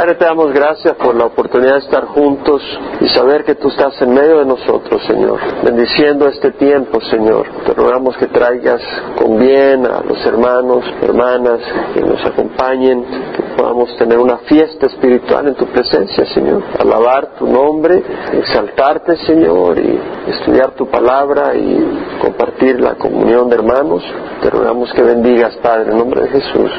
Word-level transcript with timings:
Padre, 0.00 0.14
te 0.14 0.24
damos 0.24 0.50
gracias 0.54 0.96
por 0.96 1.14
la 1.14 1.26
oportunidad 1.26 1.74
de 1.74 1.80
estar 1.80 2.06
juntos 2.06 2.62
y 3.02 3.08
saber 3.08 3.44
que 3.44 3.54
tú 3.56 3.68
estás 3.68 4.00
en 4.00 4.14
medio 4.14 4.38
de 4.38 4.46
nosotros, 4.46 5.02
Señor, 5.06 5.38
bendiciendo 5.62 6.26
este 6.26 6.52
tiempo, 6.52 7.02
Señor. 7.02 7.46
Te 7.66 7.74
rogamos 7.74 8.16
que 8.16 8.28
traigas 8.28 8.80
con 9.18 9.38
bien 9.38 9.84
a 9.84 10.00
los 10.00 10.24
hermanos, 10.24 10.86
hermanas, 11.02 11.60
que 11.92 12.00
nos 12.00 12.24
acompañen, 12.24 13.04
que 13.36 13.42
podamos 13.58 13.94
tener 13.98 14.18
una 14.18 14.38
fiesta 14.38 14.86
espiritual 14.86 15.48
en 15.48 15.54
tu 15.56 15.66
presencia, 15.66 16.24
Señor. 16.32 16.62
Alabar 16.78 17.34
tu 17.38 17.46
nombre, 17.46 18.02
exaltarte, 18.32 19.18
Señor, 19.26 19.78
y 19.78 20.00
estudiar 20.30 20.70
tu 20.70 20.86
palabra 20.86 21.54
y 21.54 22.18
compartir 22.22 22.80
la 22.80 22.94
comunión 22.94 23.50
de 23.50 23.56
hermanos. 23.56 24.02
Te 24.40 24.48
rogamos 24.48 24.90
que 24.94 25.02
bendigas, 25.02 25.58
Padre, 25.58 25.92
en 25.92 25.98
nombre 25.98 26.22
de 26.22 26.28
Jesús 26.28 26.70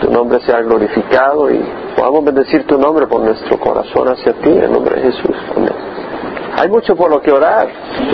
tu 0.00 0.10
nombre 0.10 0.40
sea 0.40 0.60
glorificado 0.60 1.50
y 1.50 1.60
podamos 1.96 2.24
bendecir 2.24 2.66
tu 2.66 2.78
nombre 2.78 3.06
por 3.06 3.20
nuestro 3.20 3.58
corazón 3.58 4.08
hacia 4.08 4.32
ti, 4.34 4.50
en 4.50 4.72
nombre 4.72 4.96
de 4.96 5.02
Jesús. 5.02 5.36
Amén. 5.56 5.72
Hay 6.58 6.70
mucho 6.70 6.96
por 6.96 7.10
lo 7.10 7.20
que 7.20 7.30
orar. 7.30 7.68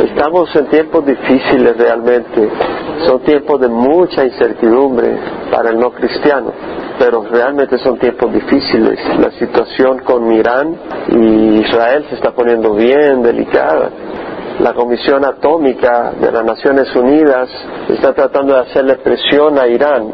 Estamos 0.04 0.54
en 0.56 0.66
tiempos 0.66 1.06
difíciles 1.06 1.76
realmente. 1.76 2.50
Son 3.06 3.20
tiempos 3.20 3.60
de 3.60 3.68
mucha 3.68 4.24
incertidumbre 4.24 5.16
para 5.50 5.70
el 5.70 5.78
no 5.78 5.92
cristiano. 5.92 6.52
Pero 6.98 7.22
realmente 7.22 7.78
son 7.78 7.98
tiempos 7.98 8.32
difíciles. 8.32 8.98
La 9.20 9.30
situación 9.38 10.00
con 10.00 10.32
Irán 10.32 10.76
y 11.08 11.60
Israel 11.60 12.04
se 12.08 12.16
está 12.16 12.32
poniendo 12.32 12.74
bien 12.74 13.22
delicada 13.22 13.90
la 14.60 14.74
Comisión 14.74 15.24
Atómica 15.24 16.12
de 16.20 16.30
las 16.30 16.44
Naciones 16.44 16.94
Unidas 16.94 17.48
está 17.88 18.12
tratando 18.12 18.54
de 18.54 18.60
hacerle 18.60 18.96
presión 18.96 19.58
a 19.58 19.66
Irán 19.66 20.12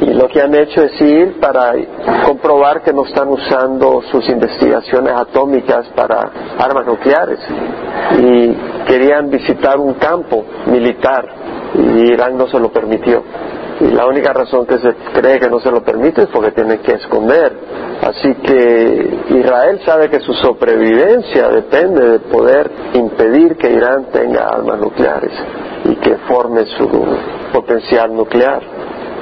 y 0.00 0.14
lo 0.14 0.28
que 0.28 0.40
han 0.40 0.54
hecho 0.54 0.82
es 0.82 1.00
ir 1.00 1.40
para 1.40 1.72
comprobar 2.24 2.82
que 2.82 2.92
no 2.92 3.04
están 3.04 3.28
usando 3.28 4.02
sus 4.10 4.28
investigaciones 4.28 5.12
atómicas 5.14 5.88
para 5.96 6.30
armas 6.58 6.86
nucleares 6.86 7.40
y 8.20 8.52
querían 8.86 9.30
visitar 9.30 9.78
un 9.78 9.94
campo 9.94 10.44
militar 10.66 11.24
y 11.74 12.12
Irán 12.12 12.36
no 12.36 12.46
se 12.46 12.58
lo 12.60 12.70
permitió. 12.70 13.22
Y 13.80 13.88
la 13.92 14.06
única 14.06 14.32
razón 14.32 14.66
que 14.66 14.78
se 14.78 14.92
cree 15.14 15.38
que 15.38 15.48
no 15.48 15.60
se 15.60 15.70
lo 15.70 15.82
permite 15.82 16.22
es 16.22 16.28
porque 16.28 16.50
tiene 16.50 16.78
que 16.78 16.92
esconder. 16.92 17.52
Así 18.02 18.34
que 18.34 19.20
Israel 19.30 19.80
sabe 19.84 20.08
que 20.08 20.20
su 20.20 20.32
sobrevivencia 20.34 21.48
depende 21.48 22.08
de 22.08 22.18
poder 22.20 22.70
impedir 22.94 23.56
que 23.56 23.70
Irán 23.70 24.06
tenga 24.12 24.48
armas 24.48 24.80
nucleares 24.80 25.32
y 25.84 25.94
que 25.96 26.16
forme 26.28 26.66
su 26.66 26.88
potencial 27.52 28.14
nuclear. 28.14 28.62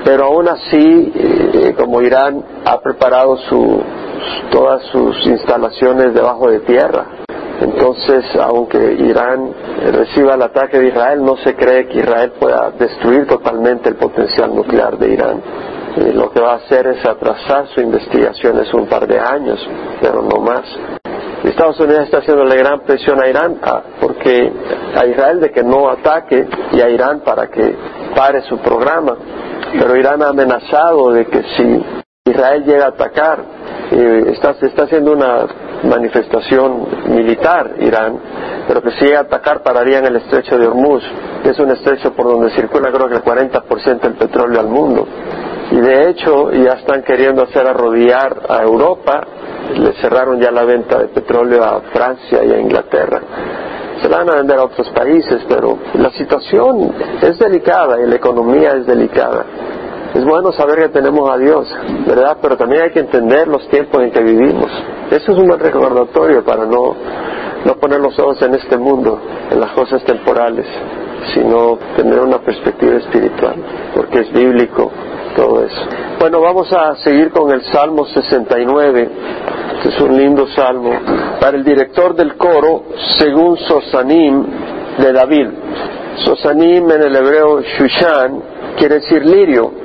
Pero 0.04 0.26
aún 0.26 0.48
así, 0.48 1.12
eh, 1.14 1.74
como 1.76 2.00
Irán 2.00 2.42
ha 2.64 2.80
preparado 2.80 3.36
su, 3.48 3.82
todas 4.50 4.82
sus 4.92 5.26
instalaciones 5.26 6.14
debajo 6.14 6.48
de 6.48 6.60
tierra, 6.60 7.06
entonces, 7.60 8.24
aunque 8.40 8.78
Irán 8.78 9.52
reciba 9.92 10.34
el 10.34 10.42
ataque 10.42 10.78
de 10.78 10.88
Israel, 10.88 11.24
no 11.24 11.36
se 11.38 11.54
cree 11.54 11.88
que 11.88 12.00
Israel 12.00 12.32
pueda 12.38 12.70
destruir 12.72 13.26
totalmente 13.26 13.88
el 13.88 13.96
potencial 13.96 14.54
nuclear 14.54 14.98
de 14.98 15.12
Irán. 15.12 15.42
Lo 16.14 16.30
que 16.30 16.40
va 16.40 16.52
a 16.52 16.56
hacer 16.56 16.86
es 16.88 17.04
atrasar 17.06 17.68
su 17.68 17.80
investigación 17.80 18.58
es 18.58 18.72
un 18.74 18.86
par 18.86 19.06
de 19.06 19.18
años, 19.18 19.58
pero 20.00 20.20
no 20.20 20.42
más. 20.42 20.64
Estados 21.42 21.78
Unidos 21.80 22.04
está 22.04 22.18
haciéndole 22.18 22.56
gran 22.56 22.80
presión 22.80 23.22
a 23.22 23.28
Irán 23.28 23.58
ah, 23.62 23.82
porque 24.00 24.52
a 24.94 25.06
Israel 25.06 25.40
de 25.40 25.50
que 25.52 25.62
no 25.62 25.88
ataque 25.88 26.46
y 26.72 26.80
a 26.80 26.90
Irán 26.90 27.20
para 27.20 27.46
que 27.48 27.74
pare 28.14 28.42
su 28.42 28.58
programa. 28.58 29.16
Pero 29.72 29.96
Irán 29.96 30.22
ha 30.22 30.28
amenazado 30.28 31.12
de 31.12 31.24
que 31.26 31.42
si 31.56 31.84
Israel 32.26 32.64
llega 32.64 32.86
a 32.86 32.88
atacar, 32.88 33.38
eh, 33.92 34.24
está, 34.32 34.54
se 34.54 34.66
está 34.66 34.82
haciendo 34.84 35.12
una 35.12 35.46
manifestación 35.84 36.86
militar 37.08 37.74
Irán, 37.80 38.18
pero 38.66 38.82
que 38.82 38.90
si 38.92 39.12
atacar 39.12 39.62
pararía 39.62 39.98
en 39.98 40.06
el 40.06 40.16
estrecho 40.16 40.58
de 40.58 40.66
Hormuz, 40.66 41.02
que 41.42 41.50
es 41.50 41.58
un 41.58 41.70
estrecho 41.70 42.12
por 42.12 42.26
donde 42.26 42.50
circula 42.50 42.90
creo 42.90 43.08
que 43.08 43.16
el 43.16 43.22
40% 43.22 44.00
del 44.00 44.14
petróleo 44.14 44.60
al 44.60 44.68
mundo. 44.68 45.06
Y 45.70 45.76
de 45.76 46.10
hecho 46.10 46.52
ya 46.52 46.74
están 46.74 47.02
queriendo 47.02 47.42
hacer 47.42 47.66
arrodillar 47.66 48.42
a 48.48 48.62
Europa, 48.62 49.26
le 49.74 49.92
cerraron 49.94 50.40
ya 50.40 50.50
la 50.50 50.64
venta 50.64 50.98
de 50.98 51.08
petróleo 51.08 51.64
a 51.64 51.80
Francia 51.92 52.44
y 52.44 52.52
a 52.52 52.58
Inglaterra. 52.58 53.20
Se 54.00 54.08
la 54.08 54.18
van 54.18 54.30
a 54.30 54.36
vender 54.36 54.58
a 54.58 54.64
otros 54.64 54.88
países, 54.90 55.44
pero 55.48 55.78
la 55.94 56.10
situación 56.10 56.92
es 57.20 57.38
delicada 57.38 58.00
y 58.00 58.06
la 58.06 58.16
economía 58.16 58.72
es 58.72 58.86
delicada. 58.86 59.44
Es 60.16 60.24
bueno 60.24 60.50
saber 60.52 60.78
que 60.78 60.88
tenemos 60.88 61.28
a 61.28 61.36
Dios, 61.36 61.68
¿verdad? 62.06 62.38
Pero 62.40 62.56
también 62.56 62.84
hay 62.84 62.90
que 62.90 63.00
entender 63.00 63.46
los 63.46 63.68
tiempos 63.68 64.02
en 64.02 64.10
que 64.10 64.22
vivimos. 64.22 64.70
Eso 65.10 65.32
es 65.32 65.38
un 65.38 65.46
buen 65.46 65.60
recordatorio 65.60 66.42
para 66.42 66.64
no, 66.64 66.96
no 67.66 67.74
poner 67.76 68.00
los 68.00 68.18
ojos 68.18 68.40
en 68.40 68.54
este 68.54 68.78
mundo, 68.78 69.20
en 69.50 69.60
las 69.60 69.72
cosas 69.72 70.02
temporales, 70.04 70.64
sino 71.34 71.78
tener 71.96 72.18
una 72.20 72.38
perspectiva 72.38 72.94
espiritual, 72.96 73.56
porque 73.94 74.20
es 74.20 74.32
bíblico 74.32 74.90
todo 75.36 75.62
eso. 75.62 75.82
Bueno, 76.18 76.40
vamos 76.40 76.72
a 76.72 76.96
seguir 76.96 77.30
con 77.30 77.52
el 77.52 77.60
Salmo 77.64 78.06
69. 78.06 79.10
Este 79.76 79.88
es 79.90 80.00
un 80.00 80.16
lindo 80.16 80.46
salmo. 80.46 80.92
Para 81.38 81.58
el 81.58 81.62
director 81.62 82.14
del 82.14 82.38
coro, 82.38 82.84
según 83.18 83.58
Sosanim 83.58 84.46
de 84.96 85.12
David. 85.12 85.48
Sosanim 86.24 86.90
en 86.90 87.02
el 87.02 87.16
hebreo 87.16 87.60
Shushan 87.60 88.42
quiere 88.78 88.94
decir 88.94 89.22
lirio 89.26 89.84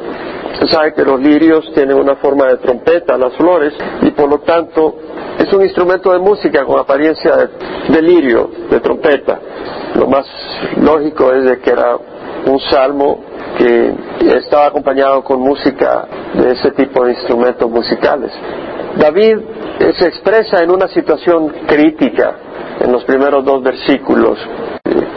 se 0.62 0.68
sabe 0.68 0.94
que 0.94 1.04
los 1.04 1.20
lirios 1.20 1.72
tienen 1.74 1.98
una 1.98 2.18
forma 2.18 2.46
de 2.46 2.58
trompeta, 2.58 3.18
las 3.18 3.34
flores, 3.34 3.74
y 4.04 4.12
por 4.12 4.30
lo 4.30 4.42
tanto 4.42 4.96
es 5.40 5.52
un 5.52 5.64
instrumento 5.64 6.14
de 6.14 6.20
música 6.20 6.64
con 6.66 6.80
apariencia 6.80 7.50
de, 7.90 8.02
lirio, 8.02 8.52
de 8.70 8.80
trompeta. 8.80 9.40
Lo 9.96 10.08
más 10.08 10.28
lógico 10.78 11.34
es 11.34 11.46
de 11.46 11.60
que 11.60 11.72
era 11.72 11.98
un 12.46 12.60
salmo 12.70 13.24
que 13.58 13.92
estaba 14.38 14.68
acompañado 14.68 15.24
con 15.24 15.42
música 15.42 16.08
de 16.36 16.52
ese 16.52 16.70
tipo 16.72 17.06
de 17.06 17.14
instrumentos 17.14 17.68
musicales. 17.68 18.32
David 18.98 19.40
se 19.98 20.06
expresa 20.06 20.62
en 20.62 20.70
una 20.70 20.88
situación 20.90 21.50
crítica 21.66 22.36
en 22.80 22.92
los 22.92 23.04
primeros 23.06 23.44
dos 23.44 23.64
versículos 23.64 24.38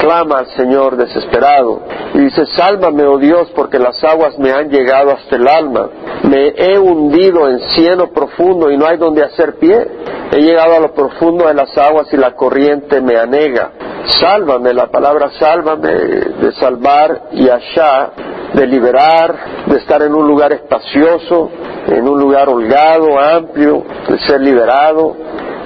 clama 0.04 0.40
al 0.40 0.46
Señor 0.48 0.96
desesperado 0.96 1.80
y 2.12 2.18
dice, 2.18 2.44
sálvame, 2.54 3.04
oh 3.04 3.18
Dios, 3.18 3.50
porque 3.56 3.78
las 3.78 4.02
aguas 4.04 4.38
me 4.38 4.52
han 4.52 4.68
llegado 4.68 5.12
hasta 5.12 5.36
el 5.36 5.48
alma. 5.48 5.88
Me 6.28 6.48
he 6.56 6.78
hundido 6.78 7.48
en 7.48 7.58
cielo 7.70 8.12
profundo 8.12 8.70
y 8.70 8.76
no 8.76 8.86
hay 8.86 8.98
donde 8.98 9.24
hacer 9.24 9.54
pie. 9.58 9.86
He 10.30 10.40
llegado 10.40 10.76
a 10.76 10.80
lo 10.80 10.92
profundo 10.92 11.46
de 11.46 11.54
las 11.54 11.76
aguas 11.76 12.12
y 12.12 12.16
la 12.16 12.32
corriente 12.32 13.00
me 13.00 13.16
anega. 13.16 13.72
Sálvame, 14.20 14.74
la 14.74 14.88
palabra 14.88 15.30
sálvame, 15.38 15.88
de 15.88 16.52
salvar 16.52 17.28
y 17.32 17.48
allá, 17.48 18.10
de 18.52 18.66
liberar, 18.66 19.64
de 19.66 19.78
estar 19.78 20.02
en 20.02 20.14
un 20.14 20.28
lugar 20.28 20.52
espacioso, 20.52 21.50
en 21.88 22.06
un 22.06 22.20
lugar 22.20 22.48
holgado, 22.48 23.18
amplio, 23.18 23.82
de 24.08 24.18
ser 24.18 24.40
liberado, 24.40 25.16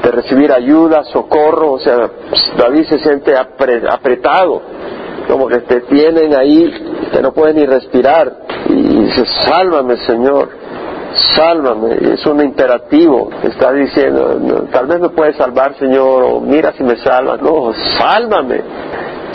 de 0.02 0.10
recibir 0.10 0.52
ayuda, 0.52 1.04
socorro, 1.04 1.72
o 1.72 1.78
sea, 1.78 2.10
David 2.56 2.84
se 2.84 2.98
siente 3.00 3.34
apretado, 3.36 4.62
como 5.28 5.48
que 5.48 5.58
te 5.60 5.80
tienen 5.82 6.34
ahí, 6.34 6.72
que 7.12 7.20
no 7.20 7.32
puede 7.32 7.54
ni 7.54 7.66
respirar, 7.66 8.32
y 8.68 8.74
dice, 8.74 9.24
sálvame 9.44 9.96
Señor, 9.98 10.48
sálvame, 11.34 11.96
es 12.12 12.24
un 12.26 12.40
imperativo, 12.42 13.30
está 13.42 13.72
diciendo, 13.72 14.66
tal 14.72 14.86
vez 14.86 15.00
me 15.00 15.08
puedes 15.10 15.36
salvar 15.36 15.74
Señor, 15.78 16.22
o 16.22 16.40
mira 16.40 16.72
si 16.72 16.84
me 16.84 16.96
salvas, 16.96 17.40
no, 17.42 17.72
sálvame, 17.98 18.60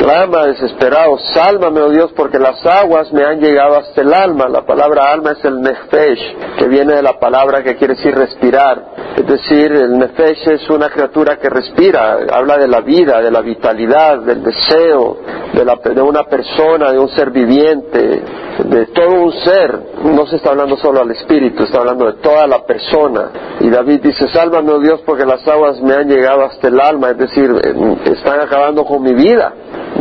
clama 0.03 0.47
desesperado, 0.47 1.17
sálvame, 1.33 1.79
oh 1.79 1.89
Dios, 1.89 2.11
porque 2.13 2.37
las 2.37 2.63
aguas 2.65 3.11
me 3.13 3.23
han 3.23 3.39
llegado 3.39 3.77
hasta 3.77 4.01
el 4.01 4.13
alma. 4.13 4.49
La 4.49 4.65
palabra 4.65 5.03
alma 5.09 5.31
es 5.31 5.45
el 5.45 5.61
nefesh, 5.61 6.35
que 6.57 6.67
viene 6.67 6.95
de 6.95 7.01
la 7.01 7.17
palabra 7.19 7.63
que 7.63 7.77
quiere 7.77 7.95
decir 7.95 8.13
respirar. 8.13 8.83
Es 9.15 9.25
decir, 9.25 9.71
el 9.71 9.97
nefesh 9.97 10.45
es 10.49 10.69
una 10.69 10.89
criatura 10.89 11.37
que 11.37 11.49
respira, 11.49 12.17
habla 12.33 12.57
de 12.57 12.67
la 12.67 12.81
vida, 12.81 13.21
de 13.21 13.31
la 13.31 13.39
vitalidad, 13.39 14.19
del 14.19 14.43
deseo, 14.43 15.19
de, 15.53 15.63
la, 15.63 15.75
de 15.75 16.01
una 16.01 16.23
persona, 16.23 16.91
de 16.91 16.99
un 16.99 17.07
ser 17.07 17.31
viviente, 17.31 18.23
de 18.65 18.85
todo 18.87 19.23
un 19.23 19.31
ser. 19.31 19.79
No 20.03 20.27
se 20.27 20.35
está 20.35 20.49
hablando 20.49 20.75
solo 20.75 21.01
al 21.01 21.11
espíritu, 21.11 21.63
está 21.63 21.79
hablando 21.79 22.07
de 22.07 22.13
toda 22.19 22.45
la 22.45 22.65
persona. 22.65 23.29
Y 23.61 23.69
David 23.69 24.01
dice, 24.01 24.27
sálvame, 24.27 24.69
oh 24.69 24.79
Dios, 24.79 24.99
porque 25.05 25.25
las 25.25 25.47
aguas 25.47 25.79
me 25.81 25.93
han 25.93 26.09
llegado 26.09 26.43
hasta 26.43 26.67
el 26.67 26.77
alma, 26.81 27.11
es 27.11 27.17
decir, 27.17 27.51
están 28.03 28.41
acabando 28.41 28.83
con 28.83 29.01
mi 29.01 29.13
vida 29.13 29.53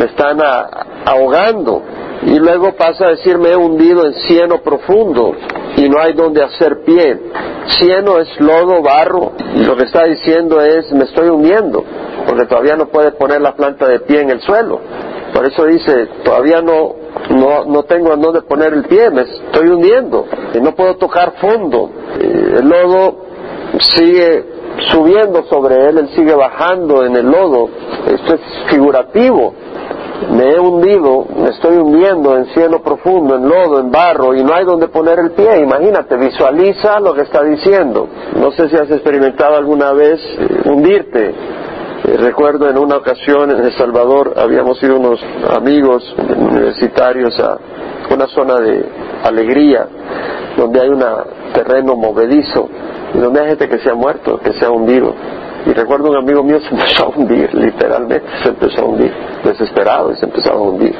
me 0.03 0.11
están 0.11 0.41
ahogando. 1.07 1.83
Y 2.23 2.39
luego 2.39 2.75
pasa 2.77 3.07
a 3.07 3.11
decir, 3.11 3.39
me 3.39 3.51
he 3.51 3.57
hundido 3.57 4.05
en 4.05 4.15
cieno 4.27 4.59
profundo 4.63 5.33
y 5.77 5.89
no 5.89 6.01
hay 6.01 6.13
donde 6.13 6.43
hacer 6.43 6.83
pie. 6.85 7.19
Cieno 7.79 8.19
es 8.19 8.29
lodo, 8.41 8.83
barro, 8.83 9.33
y 9.55 9.65
lo 9.65 9.77
que 9.77 9.85
está 9.85 10.05
diciendo 10.05 10.61
es, 10.61 10.91
me 10.93 11.05
estoy 11.05 11.29
hundiendo, 11.29 11.85
porque 12.29 12.47
todavía 12.47 12.77
no 12.77 12.89
puede 12.89 13.13
poner 13.13 13.41
la 13.41 13.55
planta 13.55 13.87
de 13.87 14.01
pie 14.01 14.21
en 14.21 14.31
el 14.31 14.41
suelo. 14.41 14.81
Por 15.33 15.47
eso 15.47 15.65
dice, 15.65 16.09
todavía 16.25 16.61
no, 16.61 16.95
no, 17.31 17.65
no 17.65 17.83
tengo 17.85 18.13
en 18.13 18.21
dónde 18.21 18.43
poner 18.43 18.73
el 18.75 18.85
pie, 18.85 19.11
me 19.11 19.23
estoy 19.23 19.69
hundiendo, 19.69 20.27
y 20.55 20.61
no 20.61 20.75
puedo 20.75 20.97
tocar 20.97 21.35
fondo. 21.41 21.91
Eh, 22.21 22.57
el 22.59 22.69
lodo 22.69 23.17
sigue 23.79 24.45
subiendo 24.91 25.45
sobre 25.45 25.89
él, 25.89 25.99
él 25.99 26.09
sigue 26.15 26.35
bajando 26.35 27.05
en 27.05 27.17
el 27.17 27.27
lodo. 27.27 27.69
Esto 28.07 28.35
es 28.35 28.41
figurativo. 28.71 29.55
Me 30.31 30.51
he 30.51 30.61
hundido, 30.61 31.27
me 31.37 31.49
estoy 31.49 31.77
hundiendo 31.77 32.37
en 32.37 32.47
cielo 32.47 32.83
profundo, 32.83 33.37
en 33.37 33.49
lodo, 33.49 33.81
en 33.81 33.91
barro, 33.91 34.35
y 34.35 34.43
no 34.43 34.55
hay 34.55 34.65
donde 34.65 34.89
poner 34.89 35.19
el 35.19 35.33
pie. 35.33 35.61
Imagínate, 35.61 36.17
visualiza 36.17 37.01
lo 37.01 37.15
que 37.15 37.23
está 37.23 37.43
diciendo. 37.43 38.09
No 38.37 38.53
sé 38.53 38.69
si 38.69 38.77
has 38.77 38.91
experimentado 38.91 39.57
alguna 39.57 39.93
vez 39.93 40.21
hundirte. 40.65 41.35
Eh, 42.05 42.17
recuerdo 42.19 42.69
en 42.69 42.79
una 42.79 42.97
ocasión 42.97 43.51
en 43.51 43.65
El 43.65 43.73
Salvador 43.75 44.35
habíamos 44.37 44.83
ido 44.83 44.99
unos 44.99 45.21
amigos 45.57 46.03
universitarios 46.37 47.39
a 47.39 47.59
una 48.13 48.27
zona 48.27 48.59
de 48.59 48.85
alegría 49.23 49.87
donde 50.57 50.81
hay 50.81 50.89
un 50.89 51.03
terreno 51.55 51.95
movedizo 51.95 52.69
y 53.15 53.19
donde 53.19 53.41
hay 53.41 53.49
gente 53.51 53.69
que 53.69 53.79
se 53.79 53.91
ha 53.91 53.95
muerto, 53.95 54.39
que 54.39 54.53
se 54.55 54.65
ha 54.65 54.71
hundido. 54.71 55.15
Y 55.67 55.73
recuerdo 55.73 56.11
un 56.11 56.17
amigo 56.17 56.43
mío 56.43 56.59
se 56.61 56.75
empezó 56.75 57.05
a 57.05 57.09
hundir, 57.09 57.55
literalmente 57.55 58.27
se 58.43 58.49
empezó 58.49 58.83
a 58.83 58.85
hundir, 58.85 59.13
desesperado 59.45 60.13
y 60.13 60.17
se 60.17 60.27
empezó 60.27 60.53
a 60.53 60.57
hundir. 60.57 60.95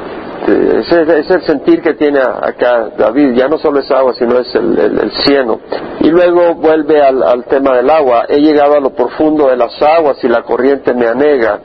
Ese 0.45 1.19
es 1.19 1.29
el 1.29 1.41
sentir 1.43 1.81
que 1.81 1.93
tiene 1.93 2.19
acá 2.19 2.89
David, 2.97 3.33
ya 3.33 3.47
no 3.47 3.57
solo 3.57 3.79
es 3.79 3.89
agua, 3.89 4.13
sino 4.13 4.39
es 4.39 4.53
el, 4.53 5.11
cieno. 5.23 5.59
Y 6.01 6.09
luego 6.09 6.55
vuelve 6.55 7.01
al, 7.01 7.23
al, 7.23 7.45
tema 7.45 7.77
del 7.77 7.89
agua. 7.89 8.25
He 8.27 8.39
llegado 8.39 8.75
a 8.75 8.79
lo 8.81 8.89
profundo 8.89 9.47
de 9.47 9.55
las 9.55 9.81
aguas 9.81 10.21
y 10.21 10.27
la 10.27 10.41
corriente 10.41 10.93
me 10.93 11.07
anega. 11.07 11.59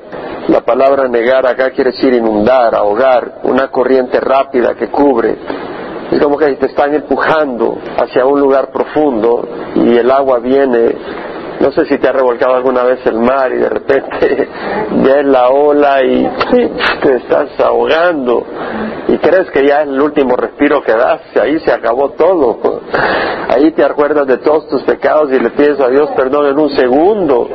La 0.48 0.60
palabra 0.60 1.08
negar 1.08 1.44
acá 1.46 1.70
quiere 1.70 1.90
decir 1.90 2.14
inundar, 2.14 2.74
ahogar, 2.74 3.40
una 3.42 3.68
corriente 3.68 4.20
rápida 4.20 4.74
que 4.74 4.88
cubre. 4.88 5.36
Es 6.12 6.20
como 6.22 6.38
que 6.38 6.54
te 6.54 6.66
están 6.66 6.94
empujando 6.94 7.78
hacia 7.98 8.24
un 8.24 8.40
lugar 8.40 8.70
profundo 8.70 9.46
y 9.74 9.96
el 9.96 10.10
agua 10.10 10.38
viene. 10.38 10.94
No 11.60 11.72
sé 11.72 11.86
si 11.86 11.98
te 11.98 12.08
ha 12.08 12.12
revolcado 12.12 12.54
alguna 12.54 12.84
vez 12.84 13.04
el 13.06 13.18
mar 13.18 13.52
y 13.52 13.56
de 13.56 13.68
repente 13.68 14.48
ves 14.92 15.24
la 15.24 15.48
ola 15.48 16.02
y 16.02 16.28
te 17.02 17.16
estás 17.16 17.58
ahogando 17.60 18.44
y 19.08 19.18
crees 19.18 19.50
que 19.50 19.66
ya 19.66 19.82
es 19.82 19.88
el 19.88 20.00
último 20.00 20.36
respiro 20.36 20.82
que 20.82 20.92
das, 20.92 21.20
y 21.34 21.38
ahí 21.38 21.60
se 21.60 21.72
acabó 21.72 22.10
todo. 22.10 22.58
Ahí 23.50 23.72
te 23.72 23.82
acuerdas 23.82 24.26
de 24.26 24.36
todos 24.38 24.68
tus 24.68 24.82
pecados 24.82 25.32
y 25.32 25.40
le 25.40 25.50
pides 25.50 25.80
a 25.80 25.88
Dios 25.88 26.10
perdón 26.14 26.46
en 26.46 26.58
un 26.58 26.68
segundo 26.76 27.48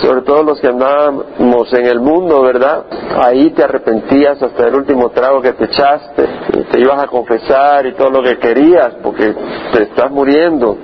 sobre 0.00 0.22
todo 0.22 0.42
los 0.42 0.60
que 0.60 0.68
andábamos 0.68 1.72
en 1.72 1.86
el 1.86 2.00
mundo, 2.00 2.42
¿verdad? 2.42 2.84
Ahí 3.22 3.50
te 3.50 3.64
arrepentías 3.64 4.42
hasta 4.42 4.66
el 4.66 4.74
último 4.74 5.10
trago 5.10 5.40
que 5.40 5.52
te 5.52 5.64
echaste, 5.64 6.28
y 6.52 6.64
te 6.64 6.80
ibas 6.80 7.02
a 7.02 7.06
confesar 7.06 7.86
y 7.86 7.94
todo 7.94 8.10
lo 8.10 8.22
que 8.22 8.38
querías, 8.38 8.94
porque 9.02 9.34
te 9.72 9.82
estás 9.84 10.10
muriendo. 10.10 10.76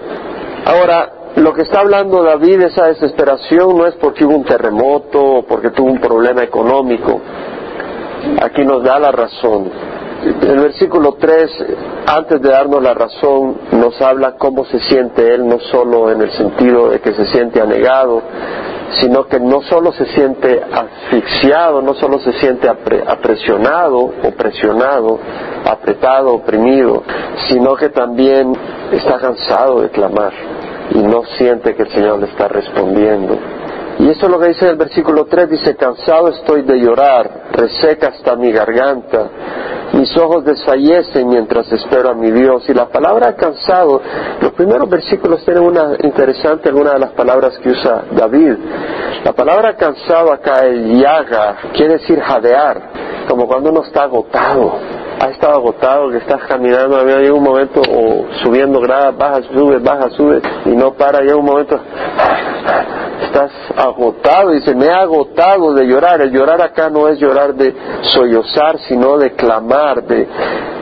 Ahora, 0.65 1.20
lo 1.41 1.55
que 1.55 1.63
está 1.63 1.81
hablando 1.81 2.23
David, 2.23 2.61
esa 2.63 2.87
desesperación, 2.87 3.77
no 3.77 3.87
es 3.87 3.95
porque 3.95 4.25
hubo 4.25 4.37
un 4.37 4.45
terremoto 4.45 5.23
o 5.23 5.43
porque 5.43 5.71
tuvo 5.71 5.91
un 5.91 6.01
problema 6.01 6.43
económico. 6.43 7.21
Aquí 8.43 8.65
nos 8.65 8.83
da 8.83 8.99
la 8.99 9.11
razón. 9.11 9.71
El 10.23 10.61
versículo 10.61 11.15
3, 11.19 11.51
antes 12.07 12.43
de 12.43 12.51
darnos 12.51 12.83
la 12.83 12.93
razón, 12.93 13.57
nos 13.73 13.99
habla 14.03 14.37
cómo 14.37 14.67
se 14.67 14.79
siente 14.81 15.35
él, 15.35 15.49
no 15.49 15.59
solo 15.61 16.11
en 16.11 16.21
el 16.21 16.31
sentido 16.33 16.91
de 16.91 17.01
que 17.01 17.15
se 17.15 17.25
siente 17.27 17.59
anegado, 17.59 18.21
sino 19.01 19.27
que 19.27 19.41
no 19.41 19.63
solo 19.63 19.93
se 19.93 20.05
siente 20.07 20.61
asfixiado, 20.71 21.81
no 21.81 21.95
solo 21.95 22.19
se 22.19 22.35
siente 22.35 22.69
apresionado 22.69 23.99
o 23.99 24.31
presionado, 24.37 25.19
apretado, 25.65 26.35
oprimido, 26.35 27.03
sino 27.49 27.75
que 27.77 27.89
también 27.89 28.53
está 28.93 29.19
cansado 29.19 29.81
de 29.81 29.89
clamar 29.89 30.60
y 30.91 30.99
no 30.99 31.23
siente 31.37 31.75
que 31.75 31.83
el 31.83 31.91
Señor 31.91 32.19
le 32.19 32.27
está 32.27 32.49
respondiendo. 32.49 33.39
Y 33.99 34.09
eso 34.09 34.27
es 34.27 34.33
lo 34.33 34.39
que 34.39 34.49
dice 34.49 34.67
el 34.69 34.77
versículo 34.77 35.27
3, 35.27 35.51
dice, 35.51 35.77
cansado 35.77 36.29
estoy 36.29 36.63
de 36.63 36.79
llorar, 36.81 37.49
reseca 37.53 38.09
hasta 38.09 38.35
mi 38.35 38.51
garganta, 38.51 39.29
mis 39.93 40.17
ojos 40.17 40.45
desfallecen 40.45 41.29
mientras 41.29 41.71
espero 41.71 42.11
a 42.11 42.15
mi 42.15 42.31
Dios. 42.31 42.67
Y 42.69 42.73
la 42.73 42.87
palabra 42.87 43.35
cansado, 43.35 44.01
los 44.41 44.53
primeros 44.53 44.89
versículos 44.89 45.45
tienen 45.45 45.65
una 45.65 45.97
interesante, 46.03 46.71
alguna 46.71 46.95
de 46.95 47.01
las 47.01 47.11
palabras 47.11 47.59
que 47.59 47.71
usa 47.71 48.05
David. 48.13 48.57
La 49.25 49.33
palabra 49.33 49.77
cansado 49.77 50.33
acá, 50.33 50.65
el 50.65 50.99
yaga, 50.99 51.57
quiere 51.75 51.95
decir 51.95 52.21
jadear, 52.21 53.27
como 53.29 53.47
cuando 53.47 53.71
uno 53.71 53.83
está 53.83 54.05
agotado 54.05 55.00
ha 55.21 55.29
estado 55.29 55.55
agotado, 55.55 56.11
que 56.11 56.17
estás 56.17 56.43
caminando, 56.49 56.97
había 56.97 57.33
un 57.33 57.43
momento 57.43 57.83
o 57.83 58.27
subiendo 58.43 58.81
gradas, 58.81 59.17
baja, 59.19 59.43
sube, 59.53 59.79
baja, 59.79 60.09
sube 60.11 60.41
y 60.65 60.71
no 60.71 60.95
para, 60.95 61.21
llega 61.21 61.37
un 61.37 61.45
momento, 61.45 61.79
estás 63.31 63.53
agotado, 63.77 64.51
dice, 64.51 64.75
me 64.75 64.87
he 64.87 64.93
agotado 64.93 65.73
de 65.73 65.87
llorar. 65.87 66.21
El 66.21 66.33
llorar 66.33 66.61
acá 66.61 66.91
no 66.91 67.09
es 67.09 67.19
llorar 67.19 67.55
de 67.55 67.75
sollozar, 68.13 68.79
sino 68.89 69.17
de 69.19 69.33
clamar, 69.33 70.03
de, 70.03 70.27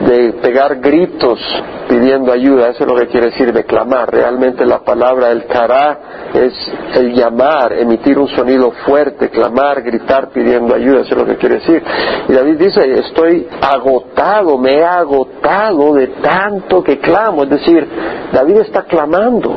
de 0.07 0.33
pegar 0.41 0.79
gritos 0.79 1.39
pidiendo 1.87 2.31
ayuda, 2.31 2.69
eso 2.69 2.83
es 2.83 2.89
lo 2.89 2.95
que 2.95 3.07
quiere 3.07 3.27
decir 3.31 3.51
de 3.53 3.63
clamar. 3.63 4.11
Realmente 4.11 4.65
la 4.65 4.79
palabra, 4.79 5.31
el 5.31 5.45
cará, 5.45 5.99
es 6.33 6.53
el 6.95 7.13
llamar, 7.13 7.73
emitir 7.73 8.17
un 8.17 8.27
sonido 8.29 8.71
fuerte, 8.85 9.29
clamar, 9.29 9.81
gritar 9.81 10.29
pidiendo 10.29 10.75
ayuda, 10.75 11.01
eso 11.01 11.11
es 11.11 11.17
lo 11.17 11.25
que 11.25 11.37
quiere 11.37 11.55
decir. 11.55 11.83
Y 12.27 12.33
David 12.33 12.57
dice, 12.57 12.99
estoy 12.99 13.47
agotado, 13.61 14.57
me 14.57 14.73
he 14.73 14.83
agotado 14.83 15.93
de 15.93 16.07
tanto 16.07 16.83
que 16.83 16.99
clamo, 16.99 17.43
es 17.43 17.49
decir, 17.49 17.87
David 18.31 18.57
está 18.57 18.83
clamando 18.83 19.55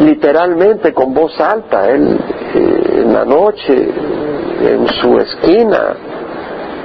literalmente 0.00 0.92
con 0.92 1.14
voz 1.14 1.38
alta, 1.40 1.90
él 1.90 2.18
eh, 2.54 3.02
en 3.02 3.12
la 3.12 3.24
noche, 3.24 3.74
en 3.74 4.86
su 5.00 5.18
esquina, 5.18 5.96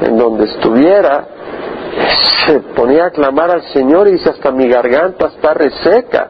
en 0.02 0.18
donde 0.18 0.46
estuviera, 0.46 1.28
se 2.46 2.60
ponía 2.75 3.06
a 3.06 3.12
clamar 3.12 3.51
al 3.51 3.63
Señor 3.74 4.07
y 4.07 4.13
dice 4.13 4.30
hasta 4.30 4.51
mi 4.51 4.68
garganta 4.68 5.28
está 5.28 5.54
reseca. 5.54 6.30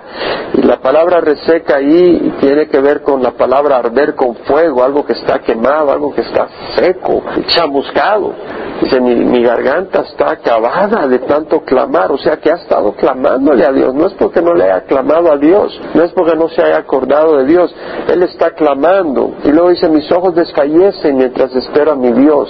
Y 0.53 0.61
la 0.63 0.77
palabra 0.77 1.21
reseca 1.21 1.77
ahí 1.77 2.35
tiene 2.39 2.67
que 2.67 2.79
ver 2.79 3.01
con 3.01 3.21
la 3.21 3.31
palabra 3.31 3.77
arder 3.77 4.15
con 4.15 4.35
fuego, 4.35 4.83
algo 4.83 5.05
que 5.05 5.13
está 5.13 5.39
quemado, 5.39 5.91
algo 5.91 6.13
que 6.13 6.21
está 6.21 6.47
seco, 6.75 7.23
chamuscado. 7.47 8.33
Dice 8.81 8.99
mi, 8.99 9.15
mi 9.15 9.43
garganta 9.43 10.01
está 10.01 10.31
acabada 10.31 11.07
de 11.07 11.19
tanto 11.19 11.61
clamar, 11.61 12.11
o 12.11 12.17
sea 12.17 12.37
que 12.37 12.51
ha 12.51 12.55
estado 12.55 12.93
clamándole 12.93 13.65
a 13.65 13.71
Dios. 13.71 13.93
No 13.93 14.07
es 14.07 14.13
porque 14.13 14.41
no 14.41 14.53
le 14.53 14.65
haya 14.65 14.85
clamado 14.85 15.31
a 15.31 15.37
Dios, 15.37 15.79
no 15.93 16.03
es 16.03 16.11
porque 16.11 16.35
no 16.35 16.49
se 16.49 16.61
haya 16.61 16.77
acordado 16.77 17.37
de 17.37 17.45
Dios, 17.45 17.73
Él 18.07 18.23
está 18.23 18.51
clamando. 18.51 19.35
Y 19.43 19.51
luego 19.51 19.69
dice 19.69 19.89
mis 19.89 20.11
ojos 20.11 20.33
desfallecen 20.35 21.17
mientras 21.17 21.53
espero 21.55 21.91
a 21.91 21.95
mi 21.95 22.11
Dios. 22.13 22.49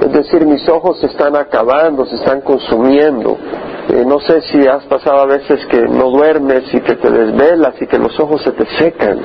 Es 0.00 0.12
decir, 0.12 0.46
mis 0.46 0.66
ojos 0.68 0.98
se 0.98 1.06
están 1.06 1.36
acabando, 1.36 2.06
se 2.06 2.16
están 2.16 2.40
consumiendo. 2.40 3.36
Eh, 3.88 4.04
no 4.06 4.18
sé 4.20 4.40
si 4.42 4.66
has 4.66 4.84
pasado 4.84 5.20
a 5.20 5.26
veces 5.26 5.66
que 5.66 5.82
no 5.82 6.10
duermes 6.10 6.72
y 6.72 6.80
que 6.80 6.96
te 6.96 7.10
desvelas 7.10 7.74
y 7.80 7.86
que 7.86 7.98
los 7.98 8.18
ojos 8.18 8.42
se 8.42 8.52
te 8.52 8.64
secan, 8.78 9.18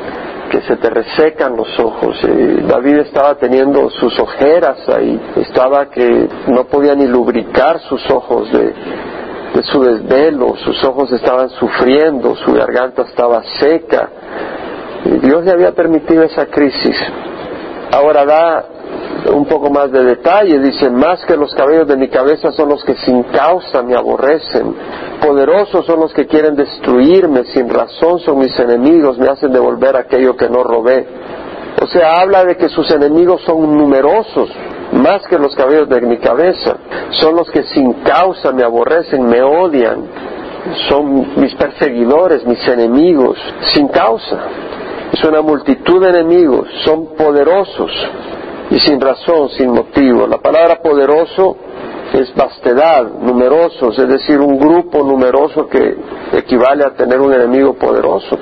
que 0.50 0.62
se 0.62 0.75
te 0.75 0.89
resecan 0.89 1.55
los 1.55 1.79
ojos. 1.79 2.17
Eh, 2.24 2.65
David 2.67 2.98
estaba 2.98 3.36
teniendo 3.36 3.89
sus 3.89 4.20
ojeras 4.20 4.77
ahí, 4.89 5.20
estaba 5.38 5.89
que 5.89 6.27
no 6.48 6.65
podía 6.65 6.94
ni 6.94 7.08
lubricar 7.08 7.79
sus 7.79 8.10
ojos 8.10 8.51
de, 8.51 8.74
de 9.53 9.63
su 9.63 9.82
desvelo, 9.82 10.55
sus 10.58 10.84
ojos 10.84 11.10
estaban 11.13 11.50
sufriendo, 11.51 12.36
su 12.36 12.51
garganta 12.51 13.03
estaba 13.03 13.41
seca. 13.60 14.10
Y 15.05 15.20
Dios 15.20 15.46
le 15.46 15.51
había 15.51 15.72
permitido 15.72 16.24
esa 16.24 16.48
crisis. 16.48 16.98
Ahora 17.91 18.25
da 18.25 18.65
un 19.34 19.46
poco 19.46 19.70
más 19.70 19.92
de 19.92 20.04
detalle, 20.04 20.60
dice, 20.60 20.90
más 20.90 21.26
que 21.26 21.36
los 21.36 21.54
cabellos 21.56 21.88
de 21.88 21.98
mi 21.98 22.10
cabeza 22.10 22.52
son 22.52 22.70
los 22.70 22.84
que 22.84 22.96
sin 22.96 23.24
causa 23.24 23.82
me 23.82 23.96
aborrecen, 23.96 24.76
poderosos 25.22 25.86
son 25.86 26.00
los 26.02 26.14
que 26.14 26.28
quieren 26.28 26.56
destruirme, 26.56 27.46
sin 27.46 27.70
razón 27.70 28.20
son 28.20 28.40
mis 28.40 28.58
enemigos, 28.60 29.18
me 29.18 29.28
hacen 29.28 29.52
devolver 29.52 29.96
aquello 29.96 30.36
que 30.36 30.50
no 30.50 30.64
robé. 30.64 31.08
O 31.82 31.88
sea, 31.88 32.22
habla 32.22 32.46
de 32.46 32.56
que 32.56 32.70
sus 32.70 32.90
enemigos 32.92 33.42
son 33.46 33.78
numerosos, 33.78 34.50
más 34.94 35.26
que 35.28 35.38
los 35.38 35.56
cabellos 35.56 35.90
de 35.90 36.02
mi 36.02 36.18
cabeza, 36.18 36.78
son 37.12 37.36
los 37.36 37.50
que 37.50 37.64
sin 37.64 37.94
causa 38.04 38.52
me 38.52 38.64
aborrecen, 38.64 39.26
me 39.26 39.42
odian, 39.42 40.06
son 40.88 41.34
mis 41.36 41.54
perseguidores, 41.56 42.46
mis 42.46 42.66
enemigos, 42.68 43.38
sin 43.74 43.88
causa. 43.90 44.40
Es 45.12 45.24
una 45.24 45.42
multitud 45.42 46.02
de 46.02 46.10
enemigos, 46.10 46.68
son 46.86 47.16
poderosos, 47.16 47.92
y 48.75 48.79
sin 48.82 49.00
razón, 49.00 49.48
sin 49.51 49.72
motivo. 49.72 50.27
La 50.27 50.38
palabra 50.38 50.82
poderoso 50.82 51.55
es 52.12 52.36
vastedad, 52.36 53.05
numerosos, 53.22 53.98
es 53.98 54.08
decir, 54.10 54.38
un 54.41 54.60
grupo 54.60 55.01
numeroso 55.01 55.65
que 55.67 55.96
equivale 56.34 56.84
a 56.84 56.89
tener 56.89 57.22
un 57.22 57.34
enemigo 57.34 57.75
poderoso. 57.75 58.38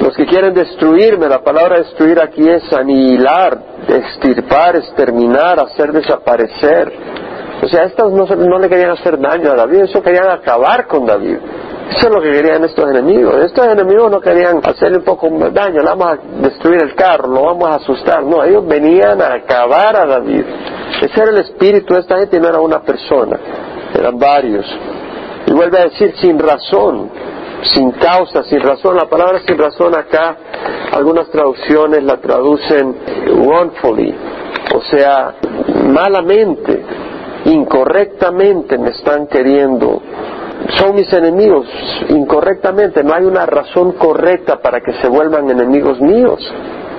Los 0.00 0.16
que 0.16 0.26
quieren 0.26 0.54
destruirme, 0.54 1.28
la 1.28 1.42
palabra 1.42 1.78
destruir 1.78 2.20
aquí 2.22 2.48
es 2.48 2.72
anihilar, 2.72 3.58
extirpar, 3.88 4.76
exterminar, 4.76 5.58
hacer 5.58 5.90
desaparecer. 5.90 6.92
O 7.60 7.66
sea, 7.66 7.84
estos 7.84 8.12
no, 8.12 8.26
no 8.26 8.58
le 8.60 8.68
querían 8.68 8.90
hacer 8.90 9.18
daño 9.18 9.50
a 9.50 9.56
David, 9.56 9.82
eso 9.82 10.00
querían 10.00 10.28
acabar 10.28 10.86
con 10.86 11.04
David. 11.04 11.38
Eso 11.90 12.06
es 12.08 12.12
lo 12.12 12.20
que 12.20 12.32
querían 12.32 12.64
estos 12.64 12.88
enemigos. 12.88 13.36
Estos 13.44 13.66
enemigos 13.66 14.10
no 14.10 14.20
querían 14.20 14.60
hacerle 14.64 14.98
un 14.98 15.04
poco 15.04 15.28
de 15.28 15.50
daño, 15.50 15.82
le 15.82 15.88
vamos 15.88 16.06
a 16.06 16.16
destruir 16.40 16.82
el 16.82 16.94
carro, 16.94 17.28
lo 17.28 17.42
vamos 17.44 17.68
a 17.68 17.74
asustar. 17.74 18.22
No, 18.24 18.42
ellos 18.42 18.66
venían 18.66 19.20
a 19.20 19.34
acabar 19.34 19.96
a 19.96 20.06
David. 20.06 20.44
Ese 21.02 21.20
era 21.20 21.30
el 21.30 21.38
espíritu 21.38 21.94
de 21.94 22.00
esta 22.00 22.18
gente 22.18 22.36
y 22.36 22.40
no 22.40 22.48
era 22.48 22.60
una 22.60 22.80
persona, 22.80 23.38
eran 23.94 24.18
varios. 24.18 24.66
Y 25.46 25.52
vuelve 25.52 25.78
a 25.78 25.84
decir 25.84 26.14
sin 26.20 26.38
razón, 26.38 27.10
sin 27.64 27.90
causa, 27.92 28.42
sin 28.44 28.60
razón. 28.60 28.96
La 28.96 29.06
palabra 29.06 29.40
sin 29.46 29.58
razón 29.58 29.94
acá, 29.94 30.36
algunas 30.92 31.28
traducciones 31.28 32.02
la 32.02 32.16
traducen 32.16 32.96
wrongfully, 33.26 34.14
o 34.74 34.80
sea, 34.80 35.34
malamente, 35.86 36.82
incorrectamente 37.44 38.78
me 38.78 38.90
están 38.90 39.26
queriendo. 39.26 40.00
Son 40.78 40.94
mis 40.94 41.12
enemigos 41.12 41.66
incorrectamente, 42.08 43.02
no 43.02 43.14
hay 43.14 43.24
una 43.24 43.46
razón 43.46 43.92
correcta 43.92 44.60
para 44.60 44.80
que 44.80 44.92
se 44.94 45.08
vuelvan 45.08 45.50
enemigos 45.50 46.00
míos, 46.00 46.40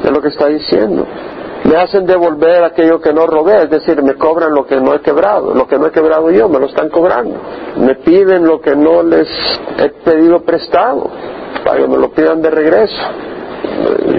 es 0.03 0.11
lo 0.11 0.21
que 0.21 0.29
está 0.29 0.47
diciendo 0.47 1.05
me 1.65 1.77
hacen 1.77 2.05
devolver 2.05 2.63
aquello 2.63 3.01
que 3.01 3.11
no 3.11 3.25
robé, 3.25 3.63
es 3.63 3.69
decir, 3.71 4.01
me 4.03 4.13
cobran 4.13 4.53
lo 4.53 4.67
que 4.67 4.79
no 4.79 4.93
he 4.93 5.01
quebrado, 5.01 5.53
lo 5.55 5.67
que 5.67 5.79
no 5.79 5.87
he 5.87 5.91
quebrado 5.91 6.29
yo, 6.29 6.47
me 6.47 6.59
lo 6.59 6.67
están 6.67 6.89
cobrando. 6.89 7.35
Me 7.77 7.95
piden 7.95 8.45
lo 8.45 8.61
que 8.61 8.75
no 8.75 9.01
les 9.01 9.27
he 9.79 9.89
pedido 9.89 10.43
prestado, 10.43 11.09
para 11.63 11.81
que 11.81 11.87
me 11.87 11.97
lo 11.97 12.11
pidan 12.11 12.41
de 12.43 12.51
regreso. 12.51 13.01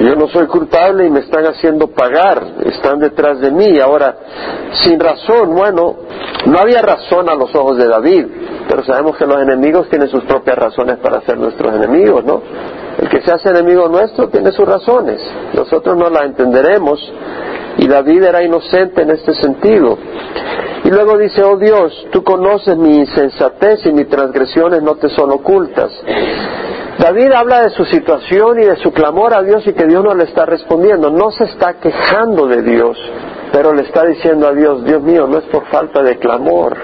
Yo 0.00 0.16
no 0.16 0.26
soy 0.28 0.48
culpable 0.48 1.06
y 1.06 1.10
me 1.10 1.20
están 1.20 1.46
haciendo 1.46 1.86
pagar, 1.86 2.42
están 2.64 2.98
detrás 2.98 3.38
de 3.40 3.52
mí. 3.52 3.78
Ahora, 3.78 4.16
sin 4.82 4.98
razón, 4.98 5.54
bueno, 5.54 5.94
no 6.46 6.58
había 6.58 6.82
razón 6.82 7.28
a 7.28 7.36
los 7.36 7.54
ojos 7.54 7.78
de 7.78 7.86
David, 7.86 8.26
pero 8.68 8.84
sabemos 8.84 9.16
que 9.16 9.26
los 9.26 9.40
enemigos 9.40 9.88
tienen 9.88 10.08
sus 10.08 10.24
propias 10.24 10.56
razones 10.58 10.98
para 10.98 11.20
ser 11.22 11.38
nuestros 11.38 11.74
enemigos, 11.74 12.24
¿no? 12.24 12.42
El 12.98 13.08
que 13.08 13.20
se 13.20 13.30
hace 13.30 13.50
enemigo 13.50 13.88
nuestro 13.88 14.28
tiene 14.28 14.52
sus 14.52 14.66
razones. 14.66 15.20
Nosotros 15.54 15.96
no 15.96 16.08
las 16.08 16.24
entenderemos 16.24 17.00
y 17.78 17.86
David 17.86 18.24
era 18.24 18.42
inocente 18.42 19.02
en 19.02 19.10
este 19.10 19.34
sentido. 19.34 19.98
Y 20.84 20.90
luego 20.90 21.18
dice, 21.18 21.42
oh 21.42 21.56
Dios, 21.56 22.06
tú 22.10 22.22
conoces 22.22 22.76
mi 22.76 22.98
insensatez 22.98 23.84
y 23.86 23.92
mis 23.92 24.08
transgresiones 24.08 24.82
no 24.82 24.94
te 24.94 25.08
son 25.10 25.30
ocultas. 25.30 25.90
David 26.98 27.32
habla 27.32 27.62
de 27.62 27.70
su 27.70 27.84
situación 27.84 28.60
y 28.60 28.64
de 28.64 28.76
su 28.76 28.92
clamor 28.92 29.34
a 29.34 29.42
Dios 29.42 29.66
y 29.66 29.72
que 29.74 29.84
Dios 29.84 30.02
no 30.02 30.14
le 30.14 30.24
está 30.24 30.46
respondiendo. 30.46 31.10
No 31.10 31.30
se 31.30 31.44
está 31.44 31.74
quejando 31.74 32.46
de 32.46 32.62
Dios, 32.62 32.96
pero 33.52 33.74
le 33.74 33.82
está 33.82 34.04
diciendo 34.06 34.48
a 34.48 34.52
Dios, 34.52 34.84
Dios 34.84 35.02
mío, 35.02 35.26
no 35.26 35.38
es 35.38 35.44
por 35.46 35.66
falta 35.66 36.02
de 36.02 36.18
clamor, 36.18 36.76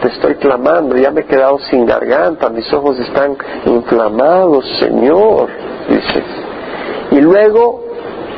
te 0.00 0.08
estoy 0.08 0.36
clamando, 0.36 0.96
ya 0.96 1.10
me 1.10 1.22
he 1.22 1.24
quedado 1.24 1.58
sin 1.70 1.86
garganta, 1.86 2.48
mis 2.50 2.72
ojos 2.72 2.98
están 2.98 3.36
inflamados, 3.66 4.64
Señor, 4.78 5.48
dice. 5.88 6.22
Y 7.10 7.20
luego 7.20 7.84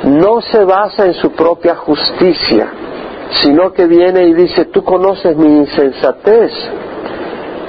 no 0.04 0.40
se 0.40 0.64
basa 0.64 1.06
en 1.06 1.14
su 1.14 1.32
propia 1.32 1.76
justicia, 1.76 2.68
sino 3.42 3.72
que 3.72 3.86
viene 3.86 4.24
y 4.24 4.34
dice, 4.34 4.66
tú 4.66 4.82
conoces 4.82 5.36
mi 5.36 5.58
insensatez. 5.58 6.52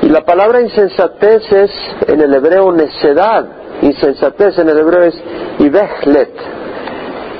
Y 0.03 0.09
la 0.09 0.21
palabra 0.21 0.61
insensatez 0.61 1.51
es 1.51 1.71
en 2.07 2.21
el 2.21 2.33
hebreo 2.33 2.71
necedad, 2.71 3.45
insensatez 3.81 4.57
en 4.57 4.69
el 4.69 4.79
hebreo 4.79 5.03
es 5.03 5.21
ibehlet. 5.59 6.60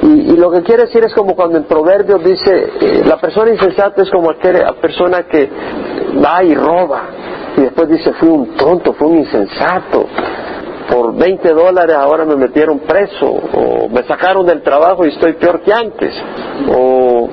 Y, 0.01 0.35
lo 0.35 0.49
que 0.49 0.63
quiere 0.63 0.85
decir 0.85 1.03
es 1.03 1.13
como 1.13 1.35
cuando 1.35 1.57
en 1.57 1.65
Proverbios 1.65 2.23
dice, 2.23 2.71
eh, 2.81 3.03
la 3.05 3.17
persona 3.17 3.51
insensata 3.51 4.01
es 4.01 4.09
como 4.09 4.31
aquella 4.31 4.73
persona 4.81 5.23
que 5.23 5.47
va 6.23 6.43
y 6.43 6.55
roba. 6.55 7.03
Y 7.57 7.61
después 7.61 7.89
dice, 7.89 8.13
fui 8.13 8.29
un 8.29 8.55
tonto, 8.55 8.93
fui 8.93 9.09
un 9.09 9.17
insensato. 9.19 10.05
Por 10.89 11.15
20 11.15 11.53
dólares 11.53 11.95
ahora 11.95 12.25
me 12.25 12.35
metieron 12.35 12.79
preso. 12.79 13.27
O 13.27 13.89
me 13.89 14.03
sacaron 14.03 14.45
del 14.45 14.63
trabajo 14.63 15.05
y 15.05 15.09
estoy 15.09 15.33
peor 15.33 15.61
que 15.61 15.71
antes. 15.71 16.13
O 16.75 17.29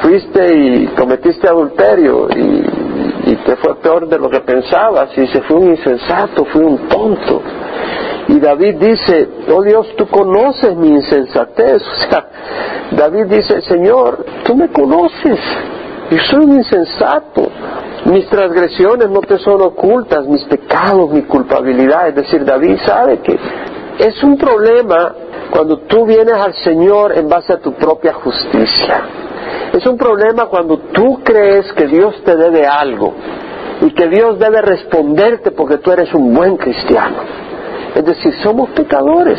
fuiste 0.00 0.54
y 0.54 0.86
cometiste 0.88 1.48
adulterio 1.48 2.28
y, 2.30 3.30
y 3.32 3.36
te 3.44 3.56
fue 3.56 3.76
peor 3.76 4.08
de 4.08 4.18
lo 4.18 4.30
que 4.30 4.40
pensabas. 4.40 5.10
Y 5.16 5.22
dice, 5.22 5.42
fui 5.42 5.56
un 5.56 5.70
insensato, 5.70 6.44
fui 6.44 6.62
un 6.62 6.88
tonto. 6.88 7.42
Y 8.32 8.40
David 8.40 8.76
dice, 8.76 9.28
oh 9.54 9.62
Dios, 9.62 9.94
tú 9.94 10.08
conoces 10.08 10.74
mi 10.74 10.88
insensatez. 10.88 11.82
O 11.92 12.10
sea, 12.10 12.26
David 12.92 13.26
dice, 13.26 13.60
Señor, 13.60 14.24
tú 14.44 14.56
me 14.56 14.68
conoces. 14.70 15.38
Yo 16.10 16.18
soy 16.30 16.44
un 16.44 16.56
insensato. 16.56 17.46
Mis 18.06 18.26
transgresiones 18.30 19.10
no 19.10 19.20
te 19.20 19.38
son 19.38 19.60
ocultas, 19.60 20.26
mis 20.26 20.44
pecados, 20.44 21.10
mi 21.10 21.22
culpabilidad. 21.22 22.08
Es 22.08 22.14
decir, 22.14 22.42
David 22.44 22.78
sabe 22.86 23.18
que 23.18 23.38
es 23.98 24.22
un 24.22 24.38
problema 24.38 25.14
cuando 25.50 25.80
tú 25.80 26.06
vienes 26.06 26.34
al 26.34 26.54
Señor 26.54 27.12
en 27.16 27.28
base 27.28 27.52
a 27.52 27.58
tu 27.58 27.74
propia 27.74 28.14
justicia. 28.14 29.02
Es 29.74 29.84
un 29.86 29.98
problema 29.98 30.46
cuando 30.46 30.78
tú 30.78 31.20
crees 31.22 31.70
que 31.74 31.86
Dios 31.86 32.14
te 32.24 32.34
debe 32.34 32.66
algo 32.66 33.12
y 33.82 33.90
que 33.92 34.08
Dios 34.08 34.38
debe 34.38 34.62
responderte 34.62 35.50
porque 35.50 35.78
tú 35.78 35.92
eres 35.92 36.14
un 36.14 36.32
buen 36.34 36.56
cristiano. 36.56 37.51
Es 37.94 38.04
decir, 38.04 38.32
somos 38.42 38.70
pecadores. 38.70 39.38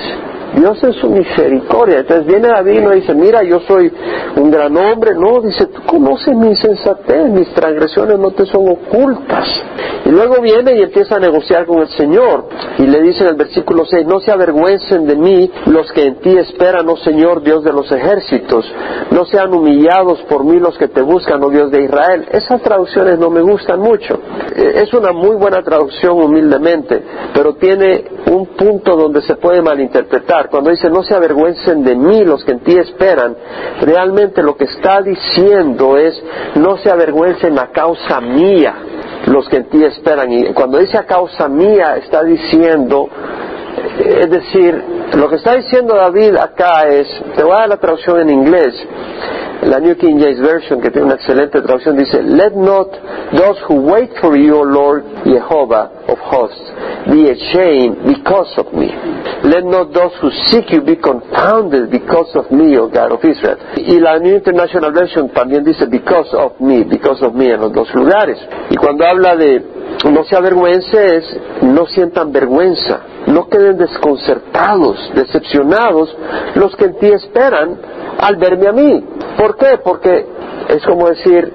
Dios 0.55 0.83
en 0.83 0.93
su 0.93 1.09
misericordia. 1.09 1.99
Entonces 1.99 2.25
viene 2.27 2.47
David 2.47 2.73
y 2.73 2.81
no 2.81 2.91
dice, 2.91 3.13
mira, 3.13 3.43
yo 3.43 3.59
soy 3.61 3.91
un 4.35 4.51
gran 4.51 4.75
hombre. 4.77 5.13
No, 5.15 5.41
dice, 5.41 5.67
tú 5.67 5.81
conoces 5.85 6.35
mi 6.35 6.47
insensatez, 6.47 7.29
mis 7.29 7.49
transgresiones 7.53 8.19
no 8.19 8.31
te 8.31 8.45
son 8.45 8.69
ocultas. 8.69 9.47
Y 10.05 10.09
luego 10.09 10.41
viene 10.41 10.75
y 10.75 10.81
empieza 10.81 11.15
a 11.15 11.19
negociar 11.19 11.65
con 11.65 11.79
el 11.79 11.87
Señor. 11.89 12.47
Y 12.77 12.83
le 12.83 13.01
dice 13.01 13.23
en 13.23 13.29
el 13.29 13.35
versículo 13.35 13.85
6, 13.85 14.05
no 14.05 14.19
se 14.19 14.31
avergüencen 14.31 15.07
de 15.07 15.15
mí 15.15 15.51
los 15.67 15.91
que 15.91 16.05
en 16.05 16.15
ti 16.19 16.37
esperan, 16.37 16.87
oh 16.89 16.97
Señor, 16.97 17.41
Dios 17.41 17.63
de 17.63 17.71
los 17.71 17.91
ejércitos. 17.91 18.65
No 19.11 19.25
sean 19.25 19.53
humillados 19.53 20.21
por 20.23 20.43
mí 20.43 20.59
los 20.59 20.77
que 20.77 20.87
te 20.87 21.01
buscan, 21.01 21.43
oh 21.43 21.49
Dios 21.49 21.71
de 21.71 21.83
Israel. 21.83 22.27
Esas 22.31 22.61
traducciones 22.61 23.17
no 23.17 23.29
me 23.29 23.41
gustan 23.41 23.79
mucho. 23.79 24.19
Eh, 24.55 24.83
es 24.83 24.93
una 24.93 25.11
muy 25.11 25.35
buena 25.35 25.61
traducción 25.63 26.21
humildemente, 26.21 27.01
pero 27.33 27.55
tiene 27.55 28.05
un 28.31 28.47
punto 28.47 28.95
donde 28.95 29.21
se 29.21 29.35
puede 29.35 29.61
malinterpretar 29.61 30.42
cuando 30.49 30.69
dice 30.69 30.89
no 30.89 31.03
se 31.03 31.15
avergüencen 31.15 31.83
de 31.83 31.95
mí 31.95 32.23
los 32.23 32.43
que 32.43 32.53
en 32.53 32.59
ti 32.59 32.77
esperan, 32.77 33.35
realmente 33.81 34.41
lo 34.41 34.55
que 34.55 34.65
está 34.65 35.01
diciendo 35.01 35.97
es 35.97 36.21
no 36.55 36.77
se 36.77 36.89
avergüencen 36.89 37.57
a 37.59 37.71
causa 37.71 38.21
mía 38.21 38.75
los 39.25 39.47
que 39.47 39.57
en 39.57 39.69
ti 39.69 39.83
esperan. 39.83 40.31
Y 40.31 40.53
cuando 40.53 40.79
dice 40.79 40.97
a 40.97 41.05
causa 41.05 41.47
mía 41.47 41.97
está 41.97 42.23
diciendo, 42.23 43.09
es 43.99 44.29
decir, 44.29 44.83
lo 45.15 45.29
que 45.29 45.35
está 45.35 45.55
diciendo 45.55 45.95
David 45.95 46.35
acá 46.37 46.87
es, 46.87 47.07
te 47.35 47.43
voy 47.43 47.53
a 47.53 47.59
dar 47.59 47.69
la 47.69 47.77
traducción 47.77 48.21
en 48.21 48.29
inglés, 48.29 48.73
la 49.63 49.79
New 49.79 49.95
King 49.95 50.17
James 50.19 50.41
Version, 50.41 50.81
que 50.81 50.89
tiene 50.89 51.05
una 51.05 51.15
excelente 51.15 51.61
traducción, 51.61 51.95
dice, 51.95 52.21
Let 52.21 52.51
not 52.55 52.89
those 53.31 53.59
who 53.67 53.75
wait 53.75 54.11
for 54.19 54.35
you, 54.35 54.57
O 54.57 54.63
Lord 54.63 55.03
Jehovah 55.23 55.91
of 56.07 56.19
hosts, 56.19 56.71
be 57.09 57.29
ashamed 57.29 58.05
because 58.05 58.51
of 58.57 58.73
me. 58.73 58.89
Let 59.43 59.63
not 59.65 59.93
those 59.93 60.13
who 60.21 60.31
seek 60.49 60.71
you 60.71 60.81
be 60.81 60.97
confounded 60.97 61.89
because 61.91 62.35
of 62.35 62.51
me, 62.51 62.77
O 62.77 62.87
God 62.87 63.11
of 63.11 63.23
Israel. 63.23 63.57
Y 63.77 63.99
la 63.99 64.17
New 64.19 64.35
International 64.35 64.91
Version 64.91 65.29
también 65.29 65.63
dice, 65.63 65.85
because 65.85 66.33
of 66.33 66.59
me, 66.59 66.83
because 66.83 67.23
of 67.23 67.33
me 67.33 67.51
en 67.51 67.61
los 67.61 67.71
dos 67.73 67.93
lugares. 67.93 68.37
Y 68.69 68.75
cuando 68.75 69.05
habla 69.05 69.35
de 69.35 69.82
no 70.11 70.23
se 70.25 70.35
avergüence 70.35 71.21
no 71.61 71.85
sientan 71.87 72.31
vergüenza, 72.31 73.01
no 73.27 73.47
queden 73.47 73.77
desconcertados, 73.77 75.11
decepcionados 75.15 76.15
los 76.55 76.75
que 76.75 76.85
en 76.85 76.97
ti 76.99 77.07
esperan 77.07 77.77
al 78.19 78.35
verme 78.35 78.67
a 78.67 78.71
mí. 78.71 79.03
¿Por 79.37 79.55
qué? 79.55 79.79
Porque 79.83 80.25
es 80.69 80.83
como 80.85 81.07
decir, 81.09 81.51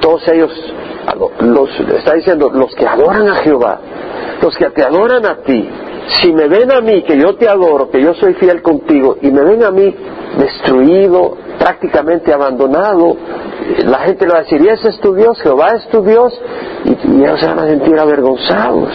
todos 0.00 0.26
ellos, 0.28 0.50
los, 1.40 1.70
está 1.80 2.14
diciendo, 2.14 2.50
los 2.52 2.74
que 2.74 2.86
adoran 2.86 3.28
a 3.28 3.36
Jehová, 3.36 3.80
los 4.42 4.56
que 4.56 4.70
te 4.70 4.82
adoran 4.82 5.24
a 5.24 5.36
ti, 5.36 5.68
si 6.20 6.32
me 6.32 6.48
ven 6.48 6.70
a 6.70 6.80
mí, 6.80 7.02
que 7.02 7.18
yo 7.18 7.36
te 7.36 7.48
adoro, 7.48 7.90
que 7.90 8.02
yo 8.02 8.14
soy 8.14 8.34
fiel 8.34 8.60
contigo, 8.62 9.16
y 9.22 9.30
me 9.30 9.42
ven 9.42 9.64
a 9.64 9.70
mí 9.70 9.94
destruido, 10.38 11.36
prácticamente 11.58 12.32
abandonado, 12.32 13.16
la 13.84 13.98
gente 14.00 14.26
le 14.26 14.32
va 14.32 14.38
a 14.38 14.42
decir, 14.42 14.60
y 14.60 14.68
ese 14.68 14.88
es 14.88 15.00
tu 15.00 15.14
Dios, 15.14 15.40
Jehová 15.40 15.68
es 15.76 15.88
tu 15.88 16.02
Dios, 16.02 16.32
y, 16.84 17.22
ellos 17.22 17.40
se 17.40 17.46
van 17.46 17.58
a 17.58 17.66
sentir 17.66 17.98
avergonzados. 17.98 18.90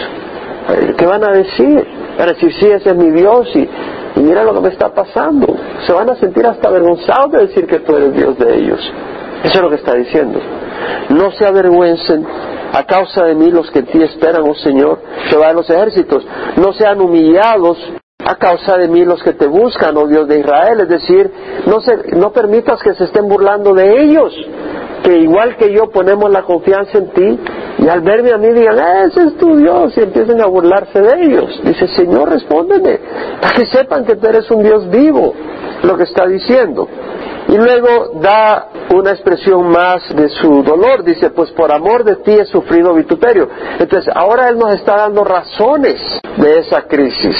¿Qué 0.97 1.05
van 1.05 1.23
a 1.23 1.31
decir? 1.31 1.87
Van 2.17 2.29
a 2.29 2.33
decir, 2.33 2.53
sí, 2.59 2.67
ese 2.67 2.89
es 2.89 2.95
mi 2.95 3.11
Dios, 3.11 3.49
y, 3.55 3.69
y 4.15 4.19
mira 4.19 4.43
lo 4.43 4.53
que 4.53 4.61
me 4.61 4.69
está 4.69 4.93
pasando. 4.93 5.47
Se 5.85 5.93
van 5.93 6.09
a 6.09 6.15
sentir 6.15 6.45
hasta 6.45 6.67
avergonzados 6.67 7.31
de 7.31 7.47
decir 7.47 7.65
que 7.65 7.79
tú 7.79 7.95
eres 7.95 8.13
Dios 8.13 8.37
de 8.37 8.55
ellos. 8.55 8.93
Eso 9.43 9.53
es 9.53 9.61
lo 9.61 9.69
que 9.69 9.75
está 9.75 9.95
diciendo. 9.95 10.39
No 11.09 11.31
se 11.31 11.45
avergüencen 11.45 12.25
a 12.73 12.83
causa 12.83 13.25
de 13.25 13.35
mí 13.35 13.49
los 13.49 13.71
que 13.71 13.79
en 13.79 13.85
ti 13.85 14.03
esperan, 14.03 14.43
oh 14.47 14.53
Señor, 14.55 14.99
Jehová 15.29 15.47
de 15.47 15.53
los 15.55 15.69
ejércitos. 15.69 16.25
No 16.57 16.73
sean 16.73 17.01
humillados 17.01 17.77
a 18.29 18.35
causa 18.35 18.77
de 18.77 18.87
mí 18.87 19.03
los 19.05 19.23
que 19.23 19.33
te 19.33 19.47
buscan, 19.47 19.97
oh 19.97 20.07
Dios 20.07 20.27
de 20.27 20.39
Israel. 20.39 20.81
Es 20.81 20.89
decir, 20.89 21.31
no, 21.65 21.81
se, 21.81 22.15
no 22.15 22.31
permitas 22.31 22.79
que 22.81 22.93
se 22.93 23.05
estén 23.05 23.27
burlando 23.27 23.73
de 23.73 24.03
ellos, 24.03 24.33
que 25.03 25.17
igual 25.17 25.57
que 25.57 25.73
yo 25.73 25.89
ponemos 25.89 26.29
la 26.29 26.43
confianza 26.43 26.99
en 26.99 27.09
ti 27.09 27.39
y 27.79 27.87
al 27.87 28.01
verme 28.01 28.31
a 28.31 28.37
mí 28.37 28.49
digan, 28.49 28.77
ese 29.07 29.23
es 29.23 29.37
tu 29.37 29.55
Dios, 29.55 29.93
y 29.97 30.01
empiecen 30.01 30.41
a 30.41 30.45
burlarse 30.45 31.01
de 31.01 31.23
ellos. 31.23 31.59
Dice, 31.63 31.87
Señor, 31.87 32.29
respóndeme, 32.29 32.99
para 33.41 33.53
que 33.55 33.65
sepan 33.65 34.05
que 34.05 34.15
tú 34.15 34.27
eres 34.27 34.51
un 34.51 34.61
Dios 34.61 34.87
vivo, 34.89 35.33
lo 35.81 35.97
que 35.97 36.03
está 36.03 36.27
diciendo. 36.27 36.87
Y 37.49 37.57
luego 37.57 38.11
da 38.21 38.67
una 38.93 39.11
expresión 39.11 39.69
más 39.69 40.15
de 40.15 40.29
su 40.29 40.61
dolor. 40.61 41.03
Dice, 41.03 41.31
pues 41.31 41.49
por 41.51 41.73
amor 41.73 42.03
de 42.03 42.17
ti 42.17 42.31
he 42.31 42.45
sufrido 42.45 42.93
vituperio. 42.93 43.49
Entonces, 43.79 44.13
ahora 44.15 44.49
Él 44.49 44.57
nos 44.59 44.73
está 44.75 44.97
dando 44.97 45.23
razones 45.23 45.99
de 46.37 46.59
esa 46.59 46.83
crisis. 46.83 47.35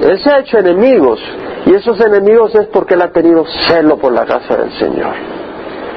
Él 0.00 0.22
se 0.22 0.30
ha 0.30 0.38
hecho 0.38 0.58
enemigos. 0.58 1.20
Y 1.66 1.74
esos 1.74 2.00
enemigos 2.00 2.54
es 2.54 2.68
porque 2.68 2.94
Él 2.94 3.02
ha 3.02 3.10
tenido 3.10 3.44
celo 3.66 3.98
por 3.98 4.12
la 4.12 4.24
casa 4.24 4.56
del 4.56 4.72
Señor. 4.78 5.14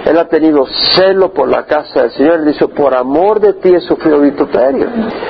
Él 0.06 0.18
ha 0.18 0.28
tenido 0.28 0.66
celo 0.96 1.32
por 1.32 1.48
la 1.48 1.64
casa 1.66 2.04
del 2.04 2.12
Señor. 2.12 2.40
Él 2.40 2.46
dice, 2.46 2.68
por 2.68 2.96
amor 2.96 3.40
de 3.40 3.54
ti 3.54 3.74
he 3.74 3.82
sufrido 3.82 4.20
vituperio. 4.20 4.88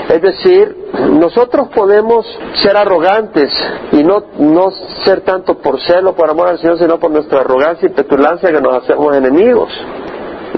Es 0.07 0.21
decir, 0.21 0.77
nosotros 1.11 1.69
podemos 1.75 2.25
ser 2.55 2.77
arrogantes 2.77 3.51
y 3.91 4.03
no, 4.03 4.23
no 4.39 4.71
ser 5.03 5.21
tanto 5.21 5.57
por 5.57 5.79
celo, 5.81 6.13
por 6.13 6.29
amor 6.29 6.49
al 6.49 6.59
Señor, 6.59 6.77
sino 6.77 6.99
por 6.99 7.11
nuestra 7.11 7.41
arrogancia 7.41 7.87
y 7.87 7.91
petulancia 7.91 8.51
que 8.51 8.61
nos 8.61 8.83
hacemos 8.83 9.15
enemigos. 9.15 9.69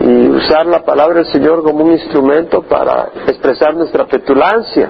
Y 0.02 0.28
usar 0.28 0.66
la 0.68 0.84
palabra 0.84 1.16
del 1.16 1.32
Señor 1.32 1.64
como 1.64 1.84
un 1.84 1.92
instrumento 1.94 2.62
para 2.64 3.10
expresar 3.28 3.76
nuestra 3.76 4.06
petulancia. 4.06 4.90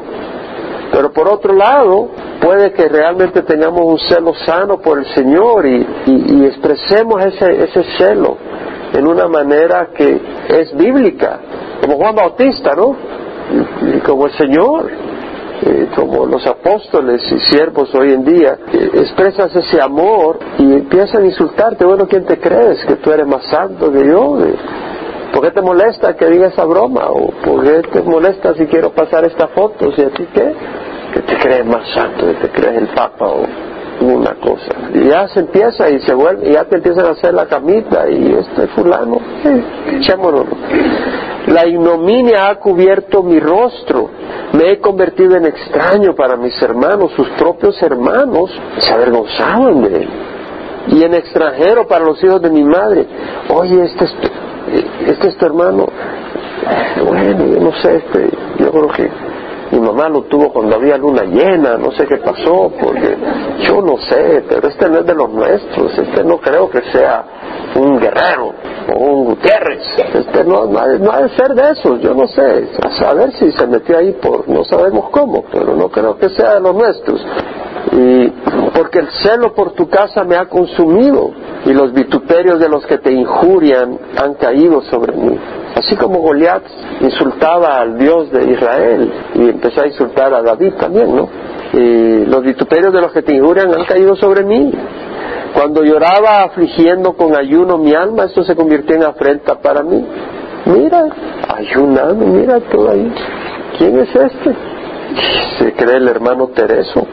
Pero 0.91 1.11
por 1.11 1.27
otro 1.27 1.53
lado, 1.53 2.09
puede 2.41 2.71
que 2.73 2.87
realmente 2.87 3.41
tengamos 3.43 3.81
un 3.85 3.99
celo 3.99 4.33
sano 4.45 4.79
por 4.79 4.99
el 4.99 5.05
Señor 5.13 5.65
y, 5.65 5.87
y 6.05 6.45
expresemos 6.45 7.25
ese, 7.25 7.63
ese 7.63 7.83
celo 7.97 8.37
en 8.93 9.07
una 9.07 9.27
manera 9.27 9.89
que 9.95 10.21
es 10.49 10.75
bíblica, 10.75 11.39
como 11.81 11.97
Juan 11.97 12.15
Bautista, 12.15 12.73
¿no? 12.75 12.95
Y, 13.81 13.99
como 13.99 14.27
el 14.27 14.33
Señor, 14.33 14.89
como 15.95 16.25
los 16.25 16.45
apóstoles 16.45 17.21
y 17.31 17.39
siervos 17.51 17.93
hoy 17.95 18.13
en 18.13 18.23
día, 18.23 18.57
expresas 18.93 19.55
ese 19.55 19.81
amor 19.81 20.39
y 20.57 20.73
empiezan 20.73 21.23
a 21.23 21.25
insultarte, 21.25 21.85
bueno, 21.85 22.07
¿quién 22.07 22.25
te 22.25 22.39
crees? 22.39 22.83
Que 22.85 22.95
tú 22.95 23.11
eres 23.11 23.27
más 23.27 23.43
santo 23.45 23.91
que 23.91 24.05
yo. 24.05 24.37
¿Por 25.33 25.41
qué 25.41 25.51
te 25.51 25.61
molesta 25.61 26.15
que 26.15 26.27
diga 26.27 26.47
esa 26.47 26.65
broma? 26.65 27.07
¿O 27.09 27.31
por 27.43 27.63
qué 27.63 27.81
te 27.91 28.01
molesta 28.01 28.53
si 28.53 28.65
quiero 28.67 28.91
pasar 28.91 29.25
esta 29.25 29.47
foto? 29.47 29.91
¿Si 29.93 30.01
a 30.01 30.09
ti 30.09 30.27
qué? 30.33 30.53
Que 31.13 31.21
te 31.21 31.37
crees 31.37 31.65
más 31.65 31.89
santo, 31.93 32.27
que 32.27 32.33
te 32.33 32.49
crees 32.49 32.81
el 32.81 32.87
Papa 32.89 33.27
una 34.03 34.35
cosa. 34.35 34.89
Y 34.93 35.09
ya 35.09 35.27
se 35.27 35.39
empieza 35.39 35.89
y 35.89 35.99
se 35.99 36.13
vuelve, 36.13 36.51
ya 36.51 36.65
te 36.65 36.77
empiezan 36.77 37.05
a 37.05 37.09
hacer 37.09 37.33
la 37.33 37.45
camita 37.45 38.09
y 38.09 38.33
este 38.33 38.67
fulano. 38.67 39.19
La 41.47 41.67
ignominia 41.67 42.49
ha 42.49 42.55
cubierto 42.55 43.21
mi 43.21 43.39
rostro, 43.39 44.09
me 44.53 44.71
he 44.71 44.79
convertido 44.79 45.35
en 45.35 45.45
extraño 45.45 46.15
para 46.15 46.37
mis 46.37 46.59
hermanos, 46.61 47.11
sus 47.15 47.27
propios 47.31 47.81
hermanos 47.81 48.49
se 48.77 48.93
avergonzaban 48.93 49.81
de 49.81 49.97
él. 49.97 50.09
Y 50.87 51.03
en 51.03 51.13
extranjero 51.13 51.87
para 51.87 52.05
los 52.05 52.21
hijos 52.23 52.41
de 52.41 52.49
mi 52.49 52.63
madre. 52.63 53.05
Oye, 53.49 53.85
este 53.85 54.05
es 54.05 54.11
tu, 54.15 54.27
este 55.07 55.27
es 55.29 55.37
tu 55.37 55.45
hermano. 55.45 55.87
Bueno, 57.05 57.45
yo 57.45 57.59
no 57.59 57.71
sé, 57.81 57.95
este, 57.97 58.29
yo 58.59 58.71
creo 58.71 58.87
que 58.89 59.09
mi 59.73 59.79
mamá 59.79 60.07
lo 60.07 60.21
tuvo 60.23 60.53
cuando 60.53 60.75
había 60.75 60.97
luna 60.97 61.23
llena, 61.23 61.77
no 61.77 61.91
sé 61.91 62.05
qué 62.05 62.17
pasó, 62.17 62.71
porque 62.79 63.17
yo 63.67 63.81
no 63.81 63.97
sé, 63.97 64.43
pero 64.47 64.67
este 64.67 64.87
no 64.87 64.99
es 64.99 65.05
de 65.07 65.15
los 65.15 65.29
nuestros, 65.31 65.97
este 65.97 66.23
no 66.23 66.37
creo 66.37 66.69
que 66.69 66.81
sea 66.91 67.25
un 67.75 67.97
guerrero 67.97 68.53
o 68.93 68.99
un 68.99 69.25
Gutiérrez, 69.25 69.81
este 70.13 70.43
no, 70.43 70.65
no, 70.67 70.79
ha, 70.79 71.21
de 71.21 71.29
ser 71.29 71.55
de 71.55 71.71
esos, 71.71 72.01
yo 72.01 72.13
no 72.13 72.27
sé, 72.27 72.69
a 72.83 73.03
saber 73.03 73.31
si 73.33 73.51
se 73.51 73.65
metió 73.65 73.97
ahí 73.97 74.11
por, 74.21 74.47
no 74.47 74.63
sabemos 74.63 75.09
cómo, 75.09 75.43
pero 75.51 75.75
no 75.75 75.89
creo 75.89 76.17
que 76.17 76.29
sea 76.29 76.55
de 76.55 76.59
los 76.59 76.75
nuestros. 76.75 77.25
Y 77.91 78.27
porque 78.75 78.99
el 78.99 79.07
celo 79.23 79.53
por 79.53 79.71
tu 79.73 79.89
casa 79.89 80.23
me 80.23 80.35
ha 80.35 80.45
consumido 80.45 81.31
y 81.65 81.73
los 81.73 81.93
vituperios 81.93 82.59
de 82.59 82.69
los 82.69 82.85
que 82.85 82.97
te 82.97 83.11
injurian 83.11 83.97
han 84.21 84.35
caído 84.35 84.81
sobre 84.83 85.13
mí. 85.13 85.37
Así 85.85 85.97
como 85.97 86.19
Goliat 86.19 86.63
insultaba 87.01 87.81
al 87.81 87.97
Dios 87.97 88.31
de 88.31 88.51
Israel 88.51 89.11
y 89.35 89.49
empezó 89.49 89.81
a 89.81 89.87
insultar 89.87 90.33
a 90.33 90.41
David 90.41 90.73
también, 90.79 91.13
¿no? 91.13 91.27
Y 91.73 92.25
los 92.25 92.41
vituperios 92.41 92.93
de 92.93 93.01
los 93.01 93.11
que 93.11 93.21
te 93.21 93.35
injurian 93.35 93.73
han 93.73 93.83
caído 93.83 94.15
sobre 94.15 94.45
mí. 94.45 94.71
Cuando 95.53 95.83
lloraba 95.83 96.43
afligiendo 96.43 97.13
con 97.13 97.35
ayuno 97.35 97.77
mi 97.77 97.93
alma, 97.93 98.25
esto 98.25 98.43
se 98.43 98.55
convirtió 98.55 98.95
en 98.95 99.03
afrenta 99.03 99.59
para 99.59 99.83
mí. 99.83 100.05
Mira, 100.65 101.03
ayunando, 101.53 102.25
mira 102.25 102.59
todo 102.61 102.89
ahí. 102.89 103.11
¿Quién 103.77 103.99
es 103.99 104.15
este? 104.15 104.55
Se 105.59 105.73
cree 105.73 105.97
el 105.97 106.07
hermano 106.07 106.47
Tereso. 106.47 107.05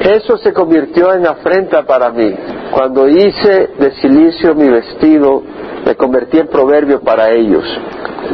Eso 0.00 0.38
se 0.38 0.52
convirtió 0.52 1.12
en 1.12 1.26
afrenta 1.26 1.82
para 1.82 2.10
mí. 2.10 2.32
Cuando 2.70 3.08
hice 3.08 3.70
de 3.78 3.90
silicio 4.00 4.54
mi 4.54 4.68
vestido 4.68 5.42
me 5.84 5.94
convertí 5.96 6.38
en 6.38 6.48
proverbio 6.48 7.00
para 7.00 7.30
ellos. 7.30 7.64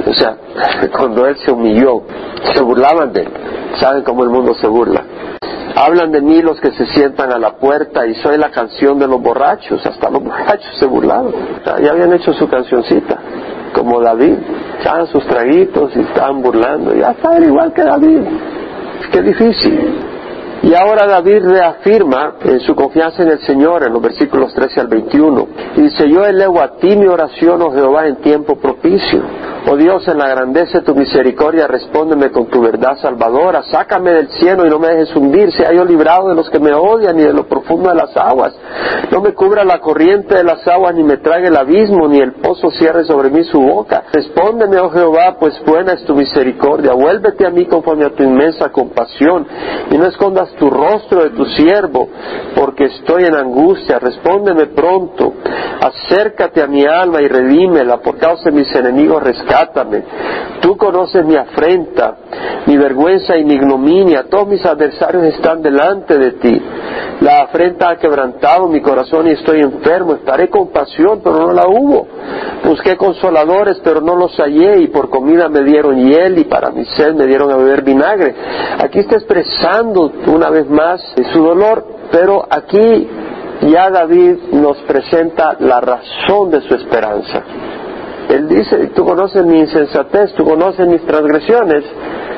O 0.07 0.15
sea, 0.15 0.37
cuando 0.97 1.27
él 1.27 1.37
se 1.45 1.51
humilló, 1.51 2.03
se 2.55 2.61
burlaban 2.61 3.13
de 3.13 3.23
él. 3.23 3.29
¿Saben 3.79 4.03
cómo 4.03 4.25
el 4.25 4.31
mundo 4.31 4.55
se 4.55 4.67
burla? 4.67 5.05
Hablan 5.75 6.13
de 6.13 6.21
mí 6.21 6.43
los 6.43 6.61
que 6.61 6.73
se 6.73 6.87
sientan 6.87 7.33
a 7.33 7.39
la 7.39 7.57
puerta 7.57 8.07
y 8.07 8.15
soy 8.17 8.37
la 8.37 8.51
canción 8.51 8.99
de 8.99 9.07
los 9.07 9.23
borrachos. 9.23 9.85
Hasta 9.85 10.11
los 10.11 10.23
borrachos 10.25 10.79
se 10.79 10.87
burlaban. 10.87 11.33
Ya 11.83 11.91
habían 11.91 12.13
hecho 12.13 12.33
su 12.35 12.49
cancioncita, 12.49 13.19
como 13.75 14.01
David. 14.01 14.35
Echaban 14.81 15.07
sus 15.07 15.27
traguitos 15.27 15.95
y 15.97 16.01
estaban 16.01 16.43
burlando. 16.43 16.95
Ya 16.95 17.13
estaban 17.13 17.45
igual 17.45 17.73
que 17.73 17.83
David. 17.83 18.21
Qué 19.13 19.23
difícil. 19.23 19.99
Y 20.63 20.75
ahora 20.75 21.07
David 21.07 21.43
reafirma 21.45 22.35
en 22.43 22.61
su 22.61 22.75
confianza 22.75 23.23
en 23.23 23.31
el 23.31 23.39
Señor 23.41 23.87
en 23.87 23.93
los 23.93 24.03
versículos 24.03 24.53
13 24.55 24.81
al 24.81 24.89
21. 24.89 25.49
Y 25.77 25.81
dice, 25.83 26.09
yo 26.09 26.25
elevo 26.25 26.61
a 26.61 26.77
ti 26.77 26.97
mi 26.97 27.07
oración, 27.07 27.63
oh 27.63 27.73
Jehová, 27.73 28.07
en 28.07 28.17
tiempo 28.17 28.57
propicio. 28.57 29.23
Oh 29.67 29.77
Dios, 29.77 30.09
en 30.09 30.17
la 30.17 30.27
grandeza 30.27 30.79
de 30.79 30.85
tu 30.85 30.95
misericordia, 30.95 31.67
respóndeme 31.67 32.31
con 32.31 32.47
tu 32.47 32.63
verdad 32.63 32.97
salvadora. 32.97 33.63
Sácame 33.71 34.11
del 34.11 34.29
cielo 34.31 34.67
y 34.67 34.71
no 34.71 34.79
me 34.79 34.89
dejes 34.89 35.15
hundir. 35.15 35.53
Sea 35.53 35.73
yo 35.73 35.85
librado 35.85 36.31
de 36.31 36.35
los 36.35 36.49
que 36.49 36.59
me 36.59 36.73
odian 36.73 37.21
y 37.21 37.25
de 37.25 37.33
lo 37.33 37.47
profundo 37.47 37.91
de 37.91 37.95
las 37.95 38.17
aguas. 38.17 38.55
No 39.13 39.21
me 39.21 39.35
cubra 39.35 39.63
la 39.65 39.79
corriente 39.81 40.35
de 40.35 40.45
las 40.45 40.67
aguas, 40.67 40.95
ni 40.95 41.05
me 41.05 41.19
trague 41.19 41.49
el 41.49 41.57
abismo, 41.57 42.09
ni 42.09 42.21
el 42.21 42.33
pozo 42.33 42.71
cierre 42.71 43.05
sobre 43.05 43.29
mí 43.29 43.45
su 43.45 43.61
boca. 43.61 44.05
Respóndeme, 44.13 44.79
oh 44.79 44.91
Jehová, 44.91 45.37
pues 45.39 45.61
buena 45.67 45.93
es 45.93 46.05
tu 46.05 46.15
misericordia. 46.15 46.95
Vuélvete 46.95 47.47
a 47.47 47.51
mí 47.51 47.67
conforme 47.67 48.07
a 48.07 48.11
tu 48.11 48.23
inmensa 48.23 48.71
compasión 48.71 49.47
y 49.91 49.99
no 49.99 50.07
escondas 50.07 50.51
tu 50.55 50.71
rostro 50.71 51.23
de 51.23 51.31
tu 51.31 51.45
siervo, 51.45 52.09
porque 52.57 52.85
estoy 52.85 53.25
en 53.25 53.35
angustia. 53.35 53.99
Respóndeme 53.99 54.67
pronto. 54.67 55.35
Acércate 55.81 56.63
a 56.63 56.67
mi 56.67 56.85
alma 56.85 57.21
y 57.21 57.29
redímela. 57.29 57.99
Por 57.99 58.19
causa 58.19 58.51
de 58.51 58.53
mis 58.53 58.75
enemigos, 58.75 59.23
rescátame. 59.51 60.03
Tú 60.61 60.77
conoces 60.77 61.25
mi 61.25 61.37
afrenta, 61.37 62.17
mi 62.67 62.77
vergüenza 62.77 63.37
y 63.37 63.45
mi 63.45 63.55
ignominia. 63.55 64.25
Todos 64.29 64.49
mis 64.49 64.65
adversarios 64.65 65.25
están 65.25 65.63
delante 65.63 66.19
de 66.19 66.33
ti. 66.33 66.63
La 67.21 67.43
afrenta 67.43 67.91
ha 67.91 67.97
quebrantado 67.97 68.69
mi 68.69 68.81
corazón 68.81 69.27
y 69.27 69.31
estoy 69.31 69.61
enfermo. 69.61 70.15
Estaré 70.15 70.49
con 70.49 70.69
pasión, 70.69 71.21
pero 71.23 71.47
no 71.47 71.53
la 71.53 71.67
hubo. 71.67 72.07
Busqué 72.65 72.97
consoladores, 72.97 73.81
pero 73.83 74.01
no 74.01 74.17
los 74.17 74.37
hallé. 74.37 74.83
Y 74.83 74.89
por 74.89 75.09
comida 75.09 75.49
me 75.49 75.63
dieron 75.63 75.97
hiel 75.97 76.39
y 76.39 76.45
para 76.45 76.71
mi 76.71 76.85
sed 76.85 77.15
me 77.15 77.27
dieron 77.27 77.51
a 77.51 77.57
beber 77.57 77.83
vinagre. 77.83 78.35
Aquí 78.79 79.01
está 79.01 79.17
expresando 79.17 80.13
una 80.27 80.51
vez 80.51 80.69
más 80.69 81.01
su 81.33 81.43
dolor, 81.43 81.85
pero 82.13 82.47
aquí 82.51 83.09
ya 83.63 83.91
David 83.91 84.37
nos 84.53 84.79
presenta 84.83 85.57
la 85.59 85.81
razón 85.81 86.51
de 86.51 86.61
su 86.63 86.75
esperanza. 86.75 87.43
Él 88.31 88.49
dice, 88.49 88.91
tú 88.95 89.05
conoces 89.05 89.45
mi 89.45 89.59
insensatez, 89.59 90.33
tú 90.35 90.45
conoces 90.45 90.87
mis 90.87 91.03
transgresiones, 91.03 91.85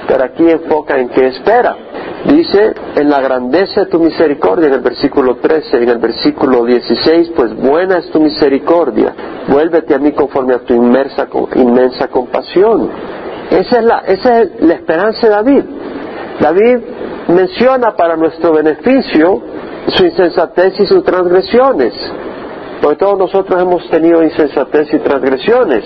pero 0.09 0.25
aquí 0.25 0.49
enfoca 0.49 0.99
en 0.99 1.09
qué 1.11 1.27
espera. 1.27 1.77
Dice, 2.25 2.73
en 2.97 3.11
la 3.11 3.21
grandeza 3.21 3.85
de 3.85 3.87
tu 3.87 3.99
misericordia, 3.99 4.69
en 4.69 4.75
el 4.75 4.81
versículo 4.81 5.37
13, 5.37 5.83
en 5.83 5.89
el 5.89 5.99
versículo 5.99 6.65
16, 6.65 7.33
pues 7.37 7.55
buena 7.57 7.99
es 7.99 8.11
tu 8.11 8.21
misericordia, 8.21 9.15
vuélvete 9.49 9.95
a 9.95 9.99
mí 9.99 10.13
conforme 10.13 10.55
a 10.55 10.61
tu 10.61 10.73
inmensa, 10.73 11.27
inmensa 11.57 12.09
compasión. 12.09 12.89
Esa 13.51 13.79
es, 13.81 13.85
la, 13.85 13.99
esa 14.07 14.41
es 14.41 14.51
la 14.61 14.75
esperanza 14.75 15.27
de 15.27 15.33
David. 15.35 15.65
David 16.41 16.79
menciona 17.29 17.95
para 17.97 18.17
nuestro 18.17 18.53
beneficio 18.53 19.43
su 19.89 20.05
insensatez 20.05 20.79
y 20.81 20.87
sus 20.87 21.05
transgresiones, 21.05 21.93
porque 22.83 22.97
todos 22.97 23.17
nosotros 23.17 23.63
hemos 23.63 23.89
tenido 23.89 24.25
insensatez 24.25 24.93
y 24.93 24.99
transgresiones, 24.99 25.85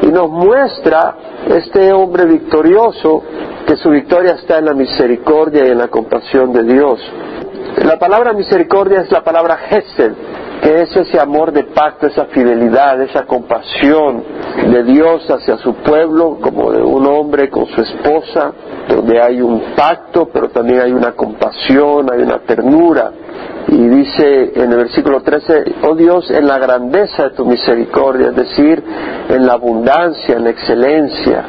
y 0.00 0.06
nos 0.06 0.30
muestra 0.30 1.14
este 1.48 1.92
hombre 1.92 2.24
victorioso 2.24 3.22
que 3.66 3.76
su 3.76 3.90
victoria 3.90 4.32
está 4.32 4.58
en 4.58 4.64
la 4.64 4.72
misericordia 4.72 5.66
y 5.66 5.70
en 5.70 5.78
la 5.78 5.88
compasión 5.88 6.54
de 6.54 6.62
Dios. 6.62 7.00
La 7.84 7.98
palabra 7.98 8.32
misericordia 8.32 9.02
es 9.02 9.10
la 9.12 9.22
palabra 9.22 9.58
Hesed, 9.68 10.12
que 10.62 10.82
es 10.82 10.96
ese 10.96 11.20
amor 11.20 11.52
de 11.52 11.64
pacto, 11.64 12.06
esa 12.06 12.26
fidelidad, 12.26 13.00
esa 13.02 13.24
compasión 13.24 14.22
de 14.70 14.82
Dios 14.84 15.28
hacia 15.30 15.58
su 15.58 15.74
pueblo, 15.74 16.38
como 16.40 16.72
de 16.72 16.82
un 16.82 17.06
hombre 17.06 17.50
con 17.50 17.66
su 17.66 17.80
esposa, 17.80 18.52
donde 18.88 19.20
hay 19.20 19.40
un 19.40 19.74
pacto, 19.76 20.28
pero 20.32 20.48
también 20.48 20.80
hay 20.80 20.92
una 20.92 21.12
compasión, 21.12 22.12
hay 22.12 22.22
una 22.22 22.38
ternura. 22.38 23.12
Y 23.68 23.88
dice 23.88 24.52
en 24.54 24.70
el 24.70 24.76
versículo 24.76 25.22
13, 25.22 25.64
oh 25.82 25.94
Dios, 25.94 26.30
en 26.30 26.46
la 26.46 26.58
grandeza 26.58 27.24
de 27.24 27.30
tu 27.30 27.44
misericordia, 27.44 28.28
es 28.28 28.36
decir, 28.36 28.82
en 29.28 29.46
la 29.46 29.54
abundancia, 29.54 30.36
en 30.36 30.44
la 30.44 30.50
excelencia, 30.50 31.44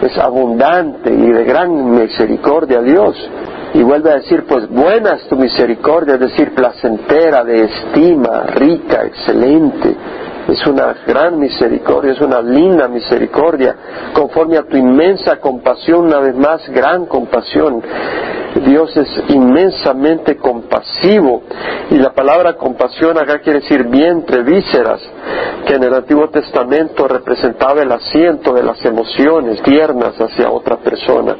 es 0.00 0.16
abundante 0.18 1.12
y 1.12 1.30
de 1.30 1.44
gran 1.44 1.90
misericordia 1.90 2.80
Dios. 2.80 3.16
Y 3.74 3.82
vuelve 3.82 4.10
a 4.10 4.14
decir, 4.14 4.44
pues 4.46 4.68
buena 4.68 5.14
es 5.14 5.28
tu 5.28 5.36
misericordia, 5.36 6.14
es 6.14 6.20
decir, 6.20 6.54
placentera, 6.54 7.44
de 7.44 7.64
estima, 7.64 8.44
rica, 8.54 9.04
excelente. 9.04 9.94
Es 10.48 10.66
una 10.66 10.94
gran 11.06 11.38
misericordia, 11.38 12.12
es 12.12 12.20
una 12.22 12.40
linda 12.40 12.88
misericordia, 12.88 13.76
conforme 14.14 14.56
a 14.56 14.62
tu 14.62 14.78
inmensa 14.78 15.36
compasión, 15.36 16.06
una 16.06 16.20
vez 16.20 16.34
más, 16.34 16.66
gran 16.70 17.04
compasión. 17.04 17.82
Dios 18.64 18.96
es 18.96 19.08
inmensamente 19.28 20.36
compasivo 20.36 21.42
y 21.90 21.96
la 21.96 22.14
palabra 22.14 22.54
compasión 22.54 23.18
acá 23.18 23.40
quiere 23.40 23.60
decir 23.60 23.84
vientre, 23.84 24.42
vísceras, 24.42 25.00
que 25.66 25.74
en 25.74 25.82
el 25.82 25.92
Antiguo 25.92 26.30
Testamento 26.30 27.06
representaba 27.06 27.82
el 27.82 27.92
asiento 27.92 28.54
de 28.54 28.62
las 28.62 28.82
emociones 28.84 29.62
tiernas 29.62 30.18
hacia 30.18 30.50
otra 30.50 30.78
persona. 30.78 31.36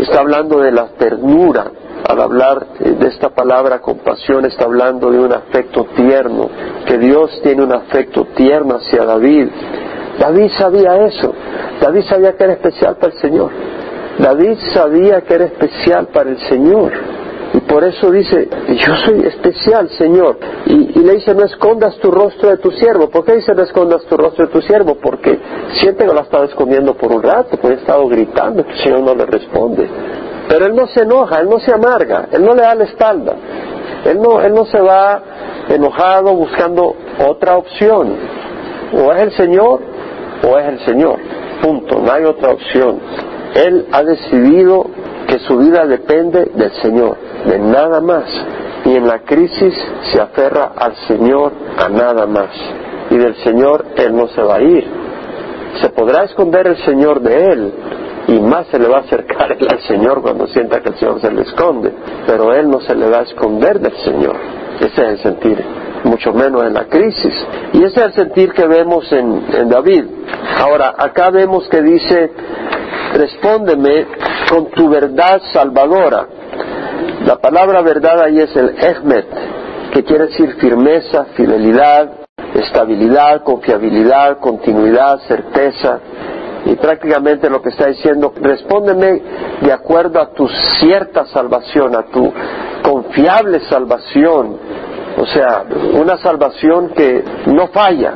Está 0.00 0.20
hablando 0.20 0.60
de 0.60 0.72
la 0.72 0.86
ternura, 0.98 1.70
al 2.08 2.20
hablar 2.20 2.66
de 2.78 3.06
esta 3.06 3.28
palabra 3.28 3.80
compasión 3.80 4.46
está 4.46 4.64
hablando 4.64 5.10
de 5.10 5.18
un 5.20 5.30
afecto 5.30 5.84
tierno, 5.94 6.48
que 6.86 6.96
Dios 6.96 7.38
tiene 7.42 7.62
un 7.62 7.72
afecto 7.72 8.24
tierno 8.34 8.76
hacia 8.76 9.04
David. 9.04 9.48
David 10.18 10.50
sabía 10.58 11.04
eso, 11.04 11.34
David 11.82 12.02
sabía 12.08 12.32
que 12.32 12.44
era 12.44 12.54
especial 12.54 12.96
para 12.96 13.12
el 13.12 13.20
Señor, 13.20 13.50
David 14.18 14.56
sabía 14.72 15.20
que 15.20 15.34
era 15.34 15.44
especial 15.44 16.08
para 16.08 16.30
el 16.30 16.38
Señor. 16.48 16.92
Y 17.52 17.60
por 17.60 17.82
eso 17.82 18.10
dice, 18.12 18.48
yo 18.68 18.94
soy 19.04 19.26
especial, 19.26 19.88
Señor. 19.90 20.38
Y, 20.66 21.00
le 21.00 21.14
dice, 21.14 21.34
no 21.34 21.44
escondas 21.44 21.96
tu 21.96 22.10
rostro 22.10 22.50
de 22.50 22.58
tu 22.58 22.70
siervo. 22.70 23.10
¿Por 23.10 23.24
qué 23.24 23.36
dice 23.36 23.52
no 23.54 23.62
escondas 23.62 24.04
tu 24.04 24.16
rostro 24.16 24.46
de 24.46 24.52
tu 24.52 24.62
siervo? 24.62 24.96
Porque 25.02 25.38
siente 25.74 26.04
que 26.04 26.12
lo 26.12 26.20
ha 26.20 26.22
estado 26.22 26.44
escondiendo 26.44 26.94
por 26.94 27.12
un 27.12 27.22
rato, 27.22 27.56
porque 27.60 27.76
ha 27.76 27.80
estado 27.80 28.06
gritando, 28.08 28.64
que 28.64 28.72
el 28.72 28.78
Señor 28.78 29.00
no 29.00 29.14
le 29.14 29.26
responde. 29.26 29.88
Pero 30.48 30.66
él 30.66 30.76
no 30.76 30.86
se 30.86 31.02
enoja, 31.02 31.40
él 31.40 31.48
no 31.48 31.58
se 31.58 31.72
amarga, 31.72 32.28
él 32.32 32.44
no 32.44 32.54
le 32.54 32.62
da 32.62 32.74
la 32.74 32.84
espalda. 32.84 33.36
Él 34.04 34.20
no, 34.20 34.40
él 34.40 34.54
no 34.54 34.64
se 34.66 34.80
va 34.80 35.22
enojado 35.68 36.34
buscando 36.34 36.94
otra 37.26 37.56
opción. 37.56 38.14
O 38.92 39.12
es 39.12 39.22
el 39.22 39.32
Señor 39.32 39.80
o 40.42 40.58
es 40.58 40.68
el 40.68 40.80
Señor. 40.86 41.18
Punto, 41.62 42.00
no 42.00 42.12
hay 42.12 42.24
otra 42.24 42.50
opción. 42.50 43.00
Él 43.54 43.86
ha 43.92 44.02
decidido 44.02 44.86
que 45.30 45.38
su 45.46 45.56
vida 45.58 45.86
depende 45.86 46.50
del 46.56 46.72
Señor, 46.82 47.16
de 47.46 47.58
nada 47.60 48.00
más. 48.00 48.24
Y 48.84 48.96
en 48.96 49.06
la 49.06 49.20
crisis 49.20 49.74
se 50.12 50.20
aferra 50.20 50.72
al 50.76 50.96
Señor 51.06 51.52
a 51.78 51.88
nada 51.88 52.26
más. 52.26 52.50
Y 53.10 53.16
del 53.16 53.36
Señor 53.36 53.84
Él 53.96 54.16
no 54.16 54.26
se 54.28 54.42
va 54.42 54.56
a 54.56 54.60
ir. 54.60 54.84
Se 55.80 55.88
podrá 55.90 56.24
esconder 56.24 56.66
el 56.66 56.76
Señor 56.78 57.20
de 57.20 57.52
Él, 57.52 57.72
y 58.26 58.40
más 58.40 58.66
se 58.68 58.78
le 58.80 58.88
va 58.88 58.98
a 58.98 59.00
acercar 59.00 59.52
al 59.52 59.80
Señor 59.82 60.20
cuando 60.20 60.48
sienta 60.48 60.80
que 60.80 60.88
el 60.88 60.96
Señor 60.96 61.20
se 61.20 61.30
le 61.30 61.42
esconde, 61.42 61.92
pero 62.26 62.52
Él 62.52 62.68
no 62.68 62.80
se 62.80 62.96
le 62.96 63.08
va 63.08 63.18
a 63.18 63.22
esconder 63.22 63.78
del 63.78 63.96
Señor. 63.98 64.34
Ese 64.80 64.86
es 64.86 64.98
el 64.98 65.18
sentir, 65.18 65.64
mucho 66.04 66.32
menos 66.32 66.64
en 66.64 66.74
la 66.74 66.86
crisis. 66.86 67.34
Y 67.72 67.84
ese 67.84 68.00
es 68.00 68.06
el 68.06 68.12
sentir 68.14 68.52
que 68.52 68.66
vemos 68.66 69.10
en, 69.12 69.44
en 69.54 69.68
David. 69.68 70.04
Ahora, 70.58 70.94
acá 70.98 71.30
vemos 71.30 71.68
que 71.68 71.82
dice, 71.82 72.32
respóndeme 73.14 74.06
con 74.50 74.70
tu 74.72 74.88
verdad 74.88 75.40
salvadora. 75.52 76.26
La 77.24 77.36
palabra 77.36 77.82
verdad 77.82 78.20
ahí 78.20 78.40
es 78.40 78.54
el 78.56 78.74
ehmet, 78.78 79.26
que 79.92 80.04
quiere 80.04 80.26
decir 80.26 80.56
firmeza, 80.56 81.26
fidelidad, 81.36 82.10
estabilidad, 82.54 83.42
confiabilidad, 83.44 84.38
continuidad, 84.38 85.20
certeza 85.28 86.00
y 86.64 86.74
prácticamente 86.76 87.48
lo 87.48 87.62
que 87.62 87.70
está 87.70 87.86
diciendo, 87.86 88.34
respóndeme 88.40 89.22
de 89.62 89.72
acuerdo 89.72 90.20
a 90.20 90.30
tu 90.32 90.46
cierta 90.78 91.24
salvación, 91.26 91.94
a 91.94 92.02
tu 92.06 92.32
confiable 92.82 93.60
salvación, 93.68 94.56
o 95.16 95.26
sea, 95.26 95.64
una 95.94 96.18
salvación 96.18 96.90
que 96.90 97.24
no 97.46 97.68
falla, 97.68 98.12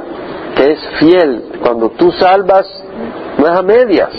que 0.57 0.73
es 0.73 0.81
fiel. 0.99 1.44
Cuando 1.62 1.90
tú 1.90 2.12
salvas, 2.12 2.66
no 3.38 3.47
es 3.47 3.59
a 3.59 3.62
medias, 3.62 4.11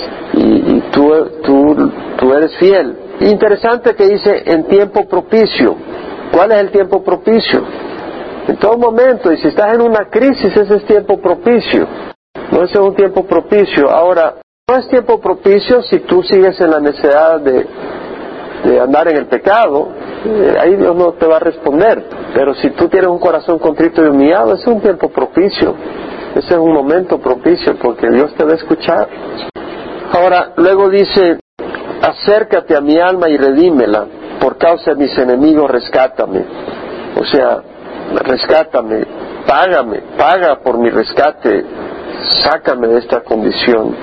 tú, 0.95 2.33
eres 2.33 2.55
fiel. 2.57 2.97
Interesante 3.19 3.95
que 3.95 4.07
dice 4.07 4.43
en 4.45 4.65
tiempo 4.65 5.07
propicio. 5.07 5.75
¿Cuál 6.31 6.51
es 6.51 6.57
el 6.59 6.71
tiempo 6.71 7.03
propicio? 7.03 7.63
En 8.47 8.57
todo 8.57 8.77
momento, 8.77 9.31
y 9.31 9.37
si 9.37 9.47
estás 9.47 9.73
en 9.73 9.81
una 9.81 10.09
crisis, 10.09 10.55
ese 10.55 10.75
es 10.75 10.85
tiempo 10.85 11.19
propicio. 11.19 11.87
No 12.51 12.63
es 12.63 12.75
un 12.75 12.95
tiempo 12.95 13.25
propicio. 13.25 13.89
Ahora, 13.89 14.35
no 14.69 14.77
es 14.77 14.87
tiempo 14.87 15.19
propicio 15.19 15.81
si 15.83 15.99
tú 15.99 16.21
sigues 16.23 16.59
en 16.61 16.71
la 16.71 16.79
necesidad 16.79 17.39
de, 17.39 18.79
andar 18.79 19.07
en 19.07 19.17
el 19.17 19.25
pecado. 19.27 19.89
Eh, 20.25 20.57
ahí 20.59 20.75
Dios 20.75 20.95
no 20.95 21.13
te 21.13 21.25
va 21.25 21.37
a 21.37 21.39
responder. 21.39 22.03
Pero 22.33 22.53
si 22.55 22.71
tú 22.71 22.87
tienes 22.87 23.09
un 23.09 23.19
corazón 23.19 23.59
contrito 23.59 24.03
y 24.03 24.09
humillado, 24.09 24.53
es 24.53 24.65
un 24.67 24.81
tiempo 24.81 25.09
propicio. 25.09 25.75
Ese 26.35 26.53
es 26.53 26.59
un 26.59 26.73
momento 26.73 27.17
propicio 27.19 27.75
porque 27.81 28.09
Dios 28.09 28.33
te 28.35 28.43
va 28.43 28.51
a 28.51 28.55
escuchar. 28.55 29.07
Ahora, 30.17 30.53
luego 30.57 30.89
dice, 30.89 31.39
acércate 32.01 32.75
a 32.75 32.81
mi 32.81 32.97
alma 32.97 33.29
y 33.29 33.37
redímela. 33.37 34.05
Por 34.39 34.57
causa 34.57 34.91
de 34.91 34.97
mis 34.97 35.17
enemigos, 35.17 35.69
rescátame. 35.69 36.43
O 37.19 37.25
sea, 37.25 37.61
rescátame, 38.23 39.05
págame, 39.47 40.01
paga 40.17 40.59
por 40.59 40.77
mi 40.77 40.89
rescate 40.89 41.65
sácame 42.43 42.87
de 42.87 42.99
esta 42.99 43.21
condición. 43.21 43.95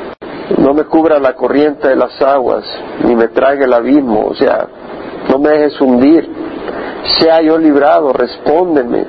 No 0.59 0.75
me 0.75 0.85
cubra 0.85 1.19
la 1.19 1.35
corriente 1.35 1.89
de 1.89 1.97
las 1.97 2.21
aguas, 2.21 2.65
ni 3.05 3.15
me 3.15 3.29
trague 3.29 3.65
el 3.65 3.73
abismo, 3.73 4.27
o 4.27 4.35
sea, 4.35 4.67
no 5.29 5.39
me 5.39 5.51
dejes 5.51 5.81
hundir. 5.81 6.29
Sea 7.19 7.43
yo 7.43 7.59
librado, 7.59 8.13
respóndeme, 8.13 9.05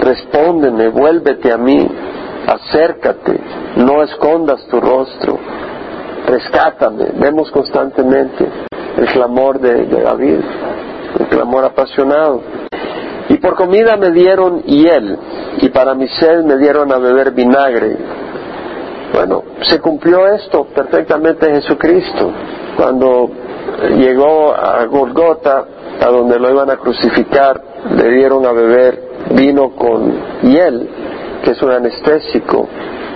respóndeme, 0.00 0.88
vuélvete 0.88 1.52
a 1.52 1.56
mí, 1.56 1.86
acércate, 2.46 3.40
no 3.76 4.02
escondas 4.02 4.66
tu 4.68 4.80
rostro, 4.80 5.38
rescátame. 6.26 7.06
Vemos 7.14 7.50
constantemente 7.50 8.46
el 8.96 9.06
clamor 9.06 9.60
de, 9.60 9.86
David, 9.86 10.40
el 11.20 11.26
clamor 11.26 11.64
apasionado. 11.64 12.42
Y 13.28 13.34
por 13.38 13.54
comida 13.56 13.96
me 13.96 14.10
dieron 14.10 14.62
hiel, 14.62 15.18
y 15.60 15.68
para 15.70 15.94
mi 15.94 16.08
sed 16.08 16.44
me 16.44 16.56
dieron 16.56 16.92
a 16.92 16.98
beber 16.98 17.32
vinagre. 17.32 17.96
Bueno, 19.12 19.42
se 19.62 19.80
cumplió 19.80 20.26
esto 20.26 20.66
perfectamente 20.74 21.48
en 21.48 21.62
Jesucristo. 21.62 22.30
Cuando 22.76 23.30
llegó 23.96 24.54
a 24.54 24.84
Golgota, 24.86 25.64
a 26.00 26.06
donde 26.06 26.38
lo 26.38 26.50
iban 26.50 26.70
a 26.70 26.76
crucificar, 26.76 27.60
le 27.96 28.10
dieron 28.10 28.44
a 28.46 28.52
beber 28.52 29.06
vino 29.30 29.70
con 29.74 30.12
hiel, 30.42 30.88
que 31.42 31.52
es 31.52 31.62
un 31.62 31.70
anestésico, 31.70 32.68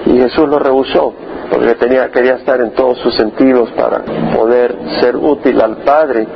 y 0.06 0.18
Jesús 0.18 0.48
lo 0.48 0.58
rehusó, 0.58 1.12
porque 1.50 1.74
tenía, 1.74 2.08
quería 2.10 2.34
estar 2.34 2.60
en 2.60 2.70
todos 2.72 2.98
sus 2.98 3.14
sentidos 3.16 3.70
para 3.72 4.02
poder 4.34 4.76
ser 5.00 5.16
útil 5.16 5.60
al 5.60 5.78
Padre. 5.78 6.26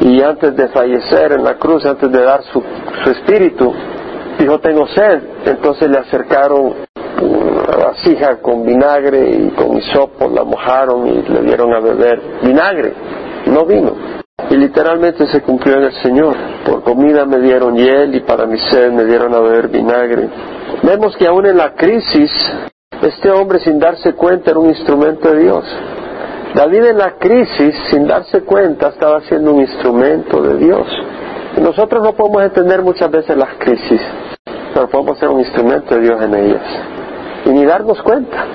Y 0.00 0.22
antes 0.22 0.54
de 0.56 0.68
fallecer 0.68 1.32
en 1.32 1.44
la 1.44 1.56
cruz, 1.56 1.84
antes 1.84 2.10
de 2.10 2.22
dar 2.22 2.42
su, 2.44 2.62
su 3.04 3.10
espíritu, 3.10 3.72
dijo, 4.38 4.58
tengo 4.60 4.86
sed. 4.86 5.22
Entonces 5.44 5.90
le 5.90 5.98
acercaron 5.98 6.74
una 7.22 7.76
vasija 7.76 8.36
con 8.40 8.64
vinagre 8.64 9.30
y 9.30 9.50
con 9.50 9.76
hisopo, 9.76 10.28
la 10.28 10.44
mojaron 10.44 11.06
y 11.06 11.22
le 11.22 11.42
dieron 11.42 11.74
a 11.74 11.80
beber 11.80 12.20
vinagre, 12.42 12.92
no 13.46 13.64
vino. 13.64 13.94
Y 14.48 14.56
literalmente 14.56 15.26
se 15.28 15.42
cumplió 15.42 15.76
en 15.76 15.84
el 15.84 16.02
Señor. 16.02 16.34
Por 16.64 16.82
comida 16.82 17.24
me 17.24 17.38
dieron 17.38 17.76
hiel 17.76 18.14
y 18.14 18.20
para 18.20 18.46
mi 18.46 18.58
sed 18.58 18.90
me 18.90 19.04
dieron 19.04 19.34
a 19.34 19.40
beber 19.40 19.68
vinagre. 19.68 20.28
Vemos 20.82 21.16
que 21.16 21.26
aún 21.26 21.46
en 21.46 21.56
la 21.56 21.74
crisis, 21.74 22.30
este 23.02 23.30
hombre 23.30 23.60
sin 23.60 23.78
darse 23.78 24.12
cuenta 24.12 24.50
era 24.50 24.60
un 24.60 24.68
instrumento 24.68 25.30
de 25.32 25.42
Dios. 25.42 25.64
David 26.54 26.84
en 26.84 26.98
la 26.98 27.16
crisis, 27.16 27.74
sin 27.90 28.06
darse 28.06 28.42
cuenta, 28.42 28.88
estaba 28.88 29.20
siendo 29.22 29.52
un 29.52 29.60
instrumento 29.60 30.42
de 30.42 30.56
Dios. 30.58 30.86
Nosotros 31.60 32.02
no 32.02 32.12
podemos 32.12 32.42
entender 32.42 32.82
muchas 32.82 33.10
veces 33.10 33.36
las 33.36 33.54
crisis, 33.58 34.00
pero 34.74 34.88
podemos 34.88 35.18
ser 35.18 35.28
un 35.28 35.40
instrumento 35.40 35.94
de 35.94 36.00
Dios 36.02 36.22
en 36.22 36.34
ellas 36.34 36.62
y 37.46 37.50
ni 37.50 37.64
darnos 37.64 38.02
cuenta. 38.02 38.46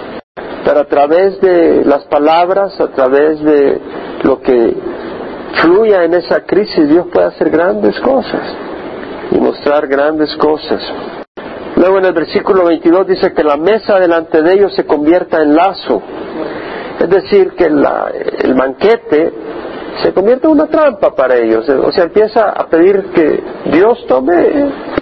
Pero 0.63 0.79
a 0.79 0.85
través 0.85 1.39
de 1.41 1.83
las 1.85 2.03
palabras, 2.05 2.79
a 2.79 2.87
través 2.87 3.41
de 3.41 3.81
lo 4.23 4.41
que 4.41 4.75
fluya 5.61 6.03
en 6.03 6.13
esa 6.13 6.41
crisis, 6.41 6.87
Dios 6.87 7.07
puede 7.11 7.27
hacer 7.27 7.49
grandes 7.49 7.99
cosas 7.99 8.41
y 9.31 9.37
mostrar 9.37 9.87
grandes 9.87 10.35
cosas. 10.35 10.81
Luego 11.85 11.99
en 11.99 12.05
el 12.05 12.13
versículo 12.13 12.65
22 12.65 13.05
dice 13.05 13.31
que 13.31 13.43
la 13.43 13.57
mesa 13.57 13.99
delante 13.99 14.41
de 14.41 14.53
ellos 14.53 14.73
se 14.73 14.87
convierta 14.87 15.43
en 15.43 15.53
lazo. 15.53 16.01
Es 16.99 17.07
decir, 17.07 17.51
que 17.51 17.65
el 17.65 18.55
banquete 18.55 19.31
se 20.01 20.11
convierte 20.11 20.47
en 20.47 20.53
una 20.53 20.65
trampa 20.65 21.13
para 21.13 21.35
ellos. 21.35 21.69
O 21.69 21.91
sea, 21.91 22.05
empieza 22.05 22.49
a 22.49 22.65
pedir 22.69 23.11
que 23.13 23.43
Dios 23.71 24.03
tome, 24.07 24.33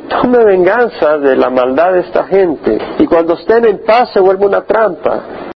tome 0.09 0.43
venganza 0.43 1.17
de 1.19 1.37
la 1.37 1.49
maldad 1.49 1.93
de 1.93 2.01
esta 2.01 2.25
gente. 2.25 2.77
Y 2.99 3.05
cuando 3.05 3.35
estén 3.35 3.63
en 3.63 3.85
paz 3.85 4.11
se 4.11 4.19
vuelve 4.19 4.45
una 4.45 4.65
trampa. 4.65 5.52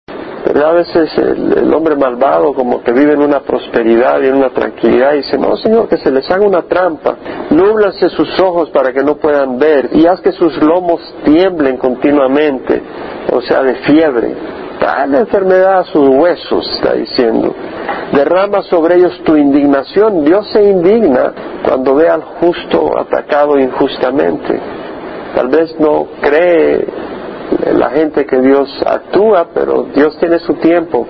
A 0.56 0.72
veces 0.72 1.12
el, 1.18 1.74
hombre 1.74 1.98
malvado 1.98 2.54
como 2.54 2.82
que 2.82 2.94
vive 2.94 3.14
en 3.14 3.22
una 3.22 3.42
prosperidad 3.42 4.22
y 4.22 4.28
en 4.28 4.36
una 4.36 4.52
tranquilidad 4.52 5.14
y 5.14 5.18
dice, 5.18 5.38
no 5.38 5.58
Señor, 5.58 5.90
que 5.90 5.98
se 5.98 6.10
les 6.10 6.30
haga 6.32 6.46
una 6.46 6.62
trampa, 6.62 7.18
núblase 7.50 8.08
sus 8.10 8.40
ojos 8.40 8.70
para 8.70 8.94
que 8.94 9.04
no 9.04 9.18
puedan 9.18 9.60
ver 9.60 9.90
y 9.92 10.08
haz 10.08 10.22
que 10.22 10.32
sus 10.32 10.58
lomos 10.64 11.02
tiemblen 11.26 11.76
continuamente, 11.76 12.82
o 13.34 13.42
sea, 13.42 13.64
de 13.64 13.76
fiebre. 13.76 14.34
Dale 14.80 15.20
enfermedad 15.20 15.80
a 15.80 15.84
sus 15.86 16.08
huesos, 16.08 16.66
está 16.76 16.94
diciendo. 16.94 17.54
Derrama 18.14 18.62
sobre 18.64 18.96
ellos 18.96 19.20
tu 19.26 19.36
indignación. 19.36 20.24
Dios 20.24 20.48
se 20.52 20.64
indigna 20.64 21.34
cuando 21.66 21.96
ve 21.96 22.08
al 22.08 22.22
justo 22.22 22.98
atacado 22.98 23.58
injustamente. 23.58 24.60
Tal 25.36 25.50
vez 25.50 25.78
no 25.80 26.08
cree 26.22 26.86
la 27.74 27.90
gente 27.90 28.26
que 28.26 28.40
Dios 28.40 28.70
actúa, 28.86 29.48
pero 29.54 29.84
Dios 29.94 30.18
tiene 30.20 30.40
su 30.40 30.56
tiempo 30.56 31.08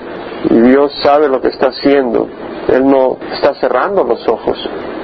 y 0.50 0.60
Dios 0.60 0.92
sabe 1.02 1.28
lo 1.28 1.42
que 1.42 1.50
está 1.50 1.68
haciendo. 1.68 2.28
Él 2.68 2.86
no 2.86 3.18
está 3.32 3.54
cerrando 3.56 4.04
los 4.04 4.28
ojos. 4.28 4.58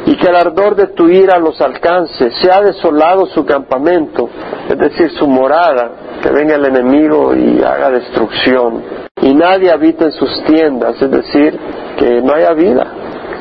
Y 0.06 0.16
que 0.18 0.28
el 0.28 0.36
ardor 0.36 0.76
de 0.76 0.88
tu 0.88 1.08
ira 1.08 1.38
los 1.38 1.62
alcance, 1.62 2.32
se 2.32 2.52
ha 2.52 2.62
desolado 2.62 3.28
su 3.28 3.46
campamento, 3.46 4.30
es 4.68 4.78
decir, 4.78 5.12
su 5.12 5.28
morada, 5.28 5.92
que 6.24 6.32
venga 6.32 6.56
el 6.56 6.66
enemigo 6.66 7.36
y 7.36 7.62
haga 7.64 7.92
destrucción. 7.92 8.84
Y 9.22 9.34
nadie 9.36 9.72
habita 9.72 10.06
en 10.06 10.12
sus 10.12 10.44
tiendas, 10.46 11.00
es 11.00 11.12
decir, 11.12 11.58
que 11.98 12.22
no 12.22 12.34
haya 12.34 12.54
vida, 12.54 12.88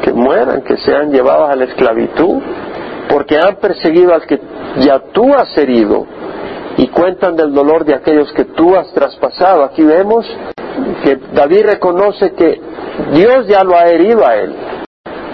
que 0.03 0.13
mueran, 0.13 0.63
que 0.63 0.77
sean 0.77 1.11
llevados 1.11 1.51
a 1.51 1.57
la 1.57 1.65
esclavitud, 1.65 2.43
porque 3.09 3.39
han 3.39 3.57
perseguido 3.57 4.15
al 4.15 4.27
que 4.27 4.39
ya 4.81 5.01
tú 5.13 5.33
has 5.35 5.57
herido 5.57 6.07
y 6.81 6.89
cuentan 6.89 7.37
del 7.37 7.53
dolor 7.53 7.85
de 7.85 7.95
aquellos 7.95 8.33
que 8.33 8.47
tú 8.47 8.75
has 8.75 8.91
traspasado. 8.95 9.65
Aquí 9.65 9.85
vemos 9.85 10.27
que 11.05 11.19
David 11.35 11.67
reconoce 11.67 12.33
que 12.33 12.59
Dios 13.13 13.47
ya 13.47 13.63
lo 13.63 13.77
ha 13.77 13.85
herido 13.85 14.27
a 14.27 14.35
él. 14.37 14.55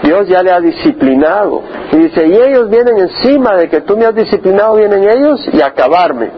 Dios 0.03 0.27
ya 0.27 0.43
le 0.43 0.51
ha 0.51 0.59
disciplinado. 0.59 1.61
Y 1.93 1.97
dice, 1.99 2.27
y 2.27 2.33
ellos 2.33 2.69
vienen 2.69 2.97
encima 2.97 3.55
de 3.55 3.69
que 3.69 3.79
tú 3.79 3.95
me 3.95 4.05
has 4.05 4.13
disciplinado, 4.13 4.75
vienen 4.75 5.07
ellos 5.09 5.39
y 5.53 5.61
acabarme. 5.61 6.31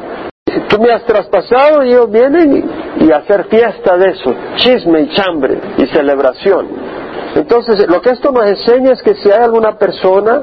Tú 0.67 0.79
me 0.79 0.91
has 0.91 1.03
traspasado 1.05 1.83
y 1.83 1.89
ellos 1.89 2.11
vienen 2.11 2.69
y, 2.99 3.05
y 3.05 3.11
hacer 3.11 3.45
fiesta 3.45 3.97
de 3.97 4.11
eso, 4.11 4.35
chisme 4.57 5.01
y 5.01 5.09
chambre 5.09 5.59
y 5.79 5.87
celebración. 5.87 6.67
Entonces, 7.35 7.87
lo 7.87 8.01
que 8.01 8.11
esto 8.11 8.31
nos 8.31 8.47
enseña 8.47 8.93
es 8.93 9.01
que 9.01 9.15
si 9.15 9.29
hay 9.29 9.43
alguna 9.43 9.77
persona, 9.77 10.41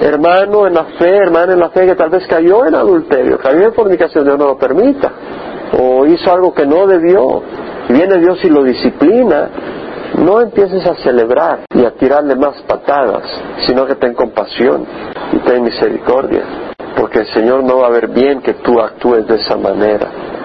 hermano 0.00 0.66
en 0.66 0.74
la 0.74 0.84
fe, 0.98 1.16
hermana 1.16 1.54
en 1.54 1.60
la 1.60 1.70
fe, 1.70 1.86
que 1.86 1.94
tal 1.94 2.10
vez 2.10 2.26
cayó 2.26 2.66
en 2.66 2.74
adulterio, 2.74 3.38
cayó 3.38 3.64
en 3.64 3.72
fornicación, 3.72 4.24
Dios 4.24 4.38
no 4.38 4.46
lo 4.46 4.58
permita, 4.58 5.12
o 5.78 6.04
hizo 6.06 6.30
algo 6.32 6.52
que 6.52 6.66
no 6.66 6.86
debió, 6.86 7.42
y 7.88 7.92
viene 7.92 8.18
Dios 8.18 8.44
y 8.44 8.50
lo 8.50 8.62
disciplina, 8.62 9.48
no 10.18 10.40
empieces 10.40 10.86
a 10.86 10.94
celebrar 10.96 11.60
y 11.74 11.84
a 11.84 11.92
tirarle 11.92 12.34
más 12.36 12.62
patadas, 12.62 13.24
sino 13.66 13.86
que 13.86 13.94
ten 13.94 14.14
compasión 14.14 14.86
y 15.32 15.38
ten 15.38 15.62
misericordia, 15.62 16.42
porque 16.96 17.20
el 17.20 17.26
Señor 17.28 17.64
no 17.64 17.78
va 17.78 17.88
a 17.88 17.90
ver 17.90 18.08
bien 18.08 18.40
que 18.40 18.54
tú 18.54 18.80
actúes 18.80 19.26
de 19.26 19.36
esa 19.36 19.56
manera 19.56 20.35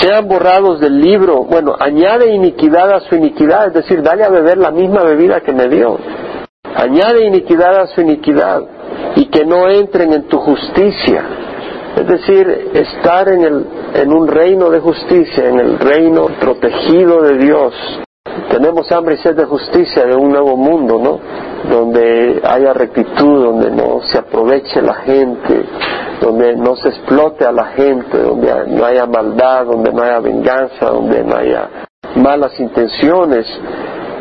sean 0.00 0.28
borrados 0.28 0.80
del 0.80 1.00
libro. 1.00 1.44
Bueno, 1.44 1.74
añade 1.78 2.32
iniquidad 2.32 2.90
a 2.92 3.00
su 3.00 3.14
iniquidad, 3.14 3.68
es 3.68 3.74
decir, 3.74 4.02
dale 4.02 4.24
a 4.24 4.28
beber 4.28 4.58
la 4.58 4.70
misma 4.70 5.02
bebida 5.02 5.40
que 5.40 5.52
me 5.52 5.68
dio. 5.68 5.98
Añade 6.74 7.24
iniquidad 7.24 7.80
a 7.80 7.86
su 7.88 8.00
iniquidad 8.00 8.62
y 9.16 9.26
que 9.26 9.44
no 9.44 9.68
entren 9.68 10.12
en 10.12 10.28
tu 10.28 10.38
justicia. 10.38 11.24
Es 11.96 12.06
decir, 12.06 12.70
estar 12.74 13.28
en, 13.28 13.42
el, 13.42 13.66
en 13.94 14.12
un 14.12 14.28
reino 14.28 14.70
de 14.70 14.78
justicia, 14.80 15.48
en 15.48 15.58
el 15.58 15.78
reino 15.78 16.26
protegido 16.38 17.22
de 17.22 17.38
Dios. 17.38 17.74
Tenemos 18.50 18.90
hambre 18.92 19.16
y 19.16 19.18
sed 19.18 19.34
de 19.34 19.46
justicia, 19.46 20.04
de 20.04 20.14
un 20.14 20.30
nuevo 20.30 20.56
mundo, 20.56 20.98
¿no? 21.02 21.20
Donde 21.64 22.40
haya 22.44 22.72
rectitud, 22.72 23.44
donde 23.44 23.70
no 23.70 24.00
se 24.02 24.18
aproveche 24.18 24.80
la 24.80 24.94
gente, 24.94 25.64
donde 26.20 26.56
no 26.56 26.76
se 26.76 26.88
explote 26.88 27.44
a 27.44 27.52
la 27.52 27.66
gente, 27.66 28.18
donde 28.18 28.66
no 28.68 28.84
haya 28.84 29.06
maldad, 29.06 29.66
donde 29.66 29.92
no 29.92 30.02
haya 30.02 30.20
venganza, 30.20 30.86
donde 30.86 31.24
no 31.24 31.36
haya 31.36 31.68
malas 32.16 32.58
intenciones. 32.60 33.46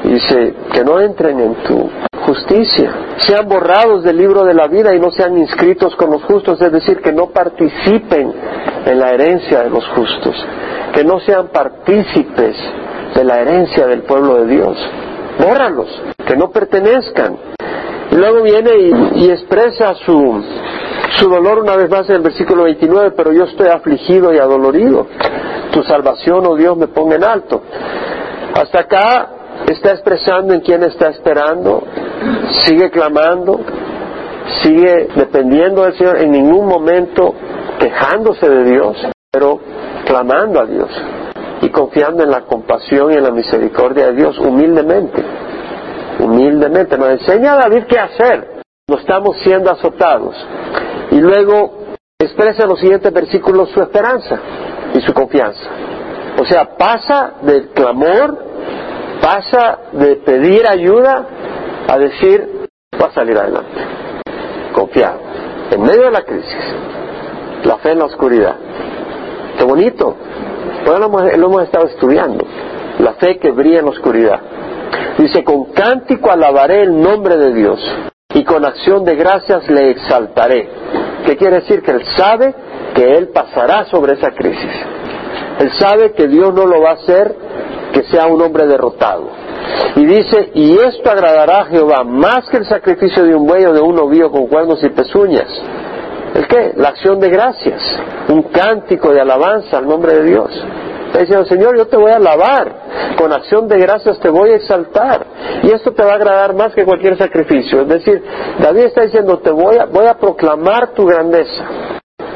Dice, 0.04 0.54
que 0.72 0.84
no 0.84 1.00
entren 1.00 1.40
en 1.40 1.56
tu 1.64 1.90
justicia, 2.28 2.92
sean 3.18 3.48
borrados 3.48 4.04
del 4.04 4.18
libro 4.18 4.44
de 4.44 4.54
la 4.54 4.68
vida 4.68 4.94
y 4.94 5.00
no 5.00 5.12
sean 5.12 5.38
inscritos 5.38 5.96
con 5.96 6.12
los 6.12 6.24
justos, 6.24 6.62
es 6.62 6.72
decir, 6.72 7.02
que 7.02 7.12
no 7.12 7.28
participen 7.28 8.34
en 8.86 9.00
la 9.00 9.12
herencia 9.12 9.64
de 9.64 9.70
los 9.70 9.86
justos, 9.88 10.36
que 10.94 11.04
no 11.04 11.20
sean 11.20 11.48
partícipes 11.48 12.56
de 13.16 13.24
la 13.24 13.40
herencia 13.40 13.88
del 13.88 14.04
pueblo 14.04 14.36
de 14.36 14.48
Dios. 14.48 14.78
Bórralos, 15.40 16.02
que 16.26 16.36
no 16.36 16.50
pertenezcan. 16.50 17.38
Y 18.12 18.16
luego 18.16 18.44
viene 18.44 18.72
y, 18.78 19.26
y 19.26 19.30
expresa 19.30 19.94
su, 20.06 20.44
su 21.20 21.30
dolor 21.30 21.60
una 21.60 21.76
vez 21.76 21.90
más 21.90 22.10
en 22.10 22.18
el 22.18 22.22
versículo 22.22 22.64
29, 22.64 23.12
pero 23.16 23.32
yo 23.32 23.44
estoy 23.44 23.68
afligido 23.68 24.34
y 24.34 24.40
adolorido. 24.40 25.08
Tu 25.72 25.84
salvación, 25.84 26.46
oh 26.46 26.56
Dios, 26.56 26.78
me 26.78 26.88
ponga 26.88 27.16
en 27.16 27.24
alto. 27.24 27.62
Hasta 28.56 28.80
acá 28.80 29.30
está 29.68 29.92
expresando 29.92 30.54
en 30.54 30.62
quién 30.62 30.84
está 30.84 31.10
esperando, 31.10 31.84
sigue 32.64 32.90
clamando, 32.90 33.60
sigue 34.64 35.10
dependiendo 35.16 35.84
del 35.84 35.98
Señor, 35.98 36.18
en 36.22 36.32
ningún 36.32 36.68
momento 36.68 37.34
quejándose 37.80 38.50
de 38.50 38.64
Dios, 38.64 38.98
pero 39.32 39.60
clamando 40.06 40.62
a 40.62 40.66
Dios 40.66 40.90
y 41.62 41.70
confiando 41.70 42.24
en 42.24 42.32
la 42.32 42.42
compasión 42.42 43.12
y 43.12 43.16
en 43.16 43.24
la 43.24 43.32
misericordia 43.32 44.08
de 44.08 44.14
Dios 44.14 44.38
humildemente. 44.40 45.24
Humildemente. 46.20 46.98
Nos 46.98 47.10
enseña 47.10 47.54
a 47.54 47.58
David 47.58 47.84
qué 47.88 48.00
hacer. 48.00 48.62
No 48.88 48.98
estamos 48.98 49.38
siendo 49.44 49.72
azotados. 49.72 50.36
Y 51.12 51.20
luego 51.20 51.78
expresa 52.20 52.64
en 52.64 52.70
los 52.70 52.80
siguientes 52.80 53.12
versículos 53.12 53.70
su 53.70 53.82
esperanza 53.82 54.40
y 54.94 55.02
su 55.02 55.14
confianza. 55.14 55.70
O 56.40 56.46
sea, 56.46 56.78
pasa 56.78 57.34
del 57.42 57.70
clamor, 57.70 58.38
pasa 59.22 59.80
de 59.94 60.18
pedir 60.18 60.68
ayuda 60.68 61.26
a 61.88 61.98
decir, 61.98 62.68
va 63.02 63.08
a 63.08 63.12
salir 63.12 63.38
adelante. 63.38 63.82
Confiado. 64.74 65.20
En 65.72 65.82
medio 65.82 66.04
de 66.04 66.12
la 66.12 66.22
crisis. 66.22 66.76
La 67.64 67.78
fe 67.78 67.92
en 67.92 68.00
la 68.00 68.06
oscuridad. 68.06 68.56
Qué 69.58 69.64
bonito. 69.64 70.16
Bueno, 70.88 71.10
lo 71.10 71.48
hemos 71.48 71.64
estado 71.64 71.88
estudiando. 71.88 72.46
La 73.00 73.16
fe 73.16 73.40
que 73.40 73.52
brilla 73.52 73.80
en 73.80 73.86
la 73.86 73.92
oscuridad. 73.92 74.40
Dice, 75.18 75.44
con 75.44 75.66
cántico 75.74 76.32
alabaré 76.32 76.84
el 76.84 76.98
nombre 76.98 77.36
de 77.36 77.54
Dios 77.54 77.80
y 78.34 78.46
con 78.46 78.64
acción 78.64 79.04
de 79.04 79.16
gracias 79.16 79.70
le 79.70 79.92
exaltaré. 79.92 80.70
¿Qué 81.26 81.36
quiere 81.36 81.60
decir? 81.60 81.82
Que 81.82 81.92
él 81.92 82.04
sabe 82.16 82.56
que 82.96 83.18
él 83.18 83.30
pasará 83.34 83.84
sobre 83.88 84.14
esa 84.14 84.32
crisis. 84.32 84.72
Él 85.60 85.72
sabe 85.78 86.14
que 86.14 86.30
Dios 86.30 86.54
no 86.54 86.66
lo 86.66 86.82
va 86.82 86.92
a 86.92 86.94
hacer 86.94 87.36
que 87.92 88.04
sea 88.04 88.28
un 88.28 88.42
hombre 88.42 88.66
derrotado. 88.66 89.28
Y 89.98 90.06
dice, 90.06 90.52
y 90.54 90.78
esto 90.80 91.12
agradará 91.12 91.64
a 91.64 91.66
Jehová 91.66 92.06
más 92.06 92.48
que 92.50 92.58
el 92.58 92.66
sacrificio 92.66 93.26
de 93.26 93.36
un 93.36 93.46
buey 93.46 93.66
o 93.66 93.74
de 93.74 93.82
un 93.82 94.00
ovío 94.00 94.32
con 94.32 94.48
cuernos 94.48 94.82
y 94.82 94.90
pezuñas. 94.90 95.50
¿El 96.38 96.48
qué? 96.48 96.74
La 96.76 96.90
acción 96.90 97.20
de 97.20 97.30
gracias, 97.30 97.82
un 98.30 98.44
cántico 98.44 99.12
de 99.12 99.20
alabanza 99.20 99.80
al 99.80 99.88
nombre 99.88 100.14
de 100.14 100.24
Dios. 100.26 100.52
Está 101.08 101.20
diciendo, 101.22 101.46
Señor, 101.46 101.76
yo 101.76 101.88
te 101.88 101.98
voy 101.98 102.12
a 102.12 102.18
alabar, 102.18 103.16
con 103.18 103.34
acción 103.34 103.68
de 103.68 103.80
gracias 103.80 104.20
te 104.20 104.30
voy 104.30 104.52
a 104.52 104.58
exaltar, 104.58 105.26
y 105.64 105.72
esto 105.72 105.94
te 105.94 106.04
va 106.04 106.12
a 106.12 106.16
agradar 106.16 106.54
más 106.54 106.76
que 106.76 106.86
cualquier 106.86 107.18
sacrificio. 107.18 107.82
Es 107.82 107.88
decir, 107.88 108.24
David 108.60 108.84
está 108.84 109.02
diciendo, 109.02 109.40
te 109.40 109.50
voy 109.50 109.78
a, 109.78 109.86
voy 109.86 110.06
a 110.06 110.14
proclamar 110.14 110.94
tu 110.94 111.08
grandeza, 111.08 111.66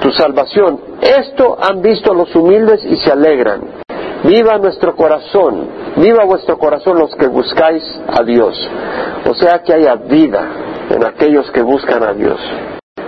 tu 0.01 0.09
salvación. 0.13 0.79
Esto 0.99 1.55
han 1.61 1.83
visto 1.83 2.11
los 2.15 2.35
humildes 2.35 2.83
y 2.83 2.95
se 2.97 3.11
alegran. 3.11 3.61
Viva 4.23 4.57
nuestro 4.57 4.95
corazón, 4.95 5.67
viva 5.97 6.25
vuestro 6.25 6.57
corazón 6.57 6.97
los 6.97 7.15
que 7.15 7.27
buscáis 7.27 7.83
a 8.07 8.23
Dios. 8.23 8.67
O 9.29 9.35
sea 9.35 9.61
que 9.63 9.73
haya 9.73 9.93
vida 9.93 10.43
en 10.89 11.05
aquellos 11.05 11.51
que 11.51 11.61
buscan 11.61 12.01
a 12.01 12.13
Dios. 12.13 12.39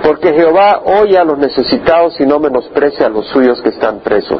Porque 0.03 0.33
Jehová 0.33 0.81
oye 1.01 1.17
a 1.17 1.23
los 1.23 1.37
necesitados 1.37 2.19
y 2.19 2.25
no 2.25 2.39
menosprecia 2.39 3.05
a 3.07 3.09
los 3.09 3.25
suyos 3.27 3.61
que 3.61 3.69
están 3.69 3.99
presos. 3.99 4.39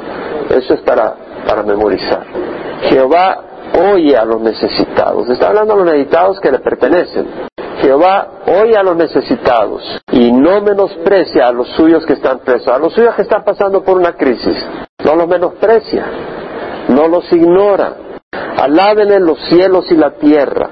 Eso 0.50 0.74
es 0.74 0.82
para, 0.82 1.16
para 1.48 1.64
memorizar. 1.64 2.26
Jehová 2.90 3.54
oye 3.94 4.16
a 4.18 4.26
los 4.26 4.42
necesitados. 4.42 5.30
Está 5.30 5.48
hablando 5.48 5.74
a 5.74 5.78
los 5.78 5.86
necesitados 5.86 6.40
que 6.40 6.52
le 6.52 6.60
pertenecen. 6.60 7.28
Jehová 7.82 8.28
oye 8.48 8.78
a 8.78 8.84
los 8.84 8.96
necesitados 8.96 9.84
y 10.12 10.32
no 10.32 10.62
menosprecia 10.62 11.48
a 11.48 11.52
los 11.52 11.68
suyos 11.70 12.06
que 12.06 12.14
están 12.14 12.40
presos, 12.40 12.70
a 12.70 12.78
los 12.78 12.94
suyos 12.94 13.16
que 13.16 13.24
están 13.24 13.44
pasando 13.44 13.84
por 13.84 13.98
una 13.98 14.14
crisis. 14.14 14.56
No 15.04 15.16
los 15.16 15.28
menosprecia, 15.28 16.06
no 16.90 17.08
los 17.08 17.32
ignora. 17.32 17.94
Alábenle 18.58 19.20
los 19.20 19.38
cielos 19.50 19.92
y 19.92 19.96
la 19.96 20.12
tierra, 20.12 20.70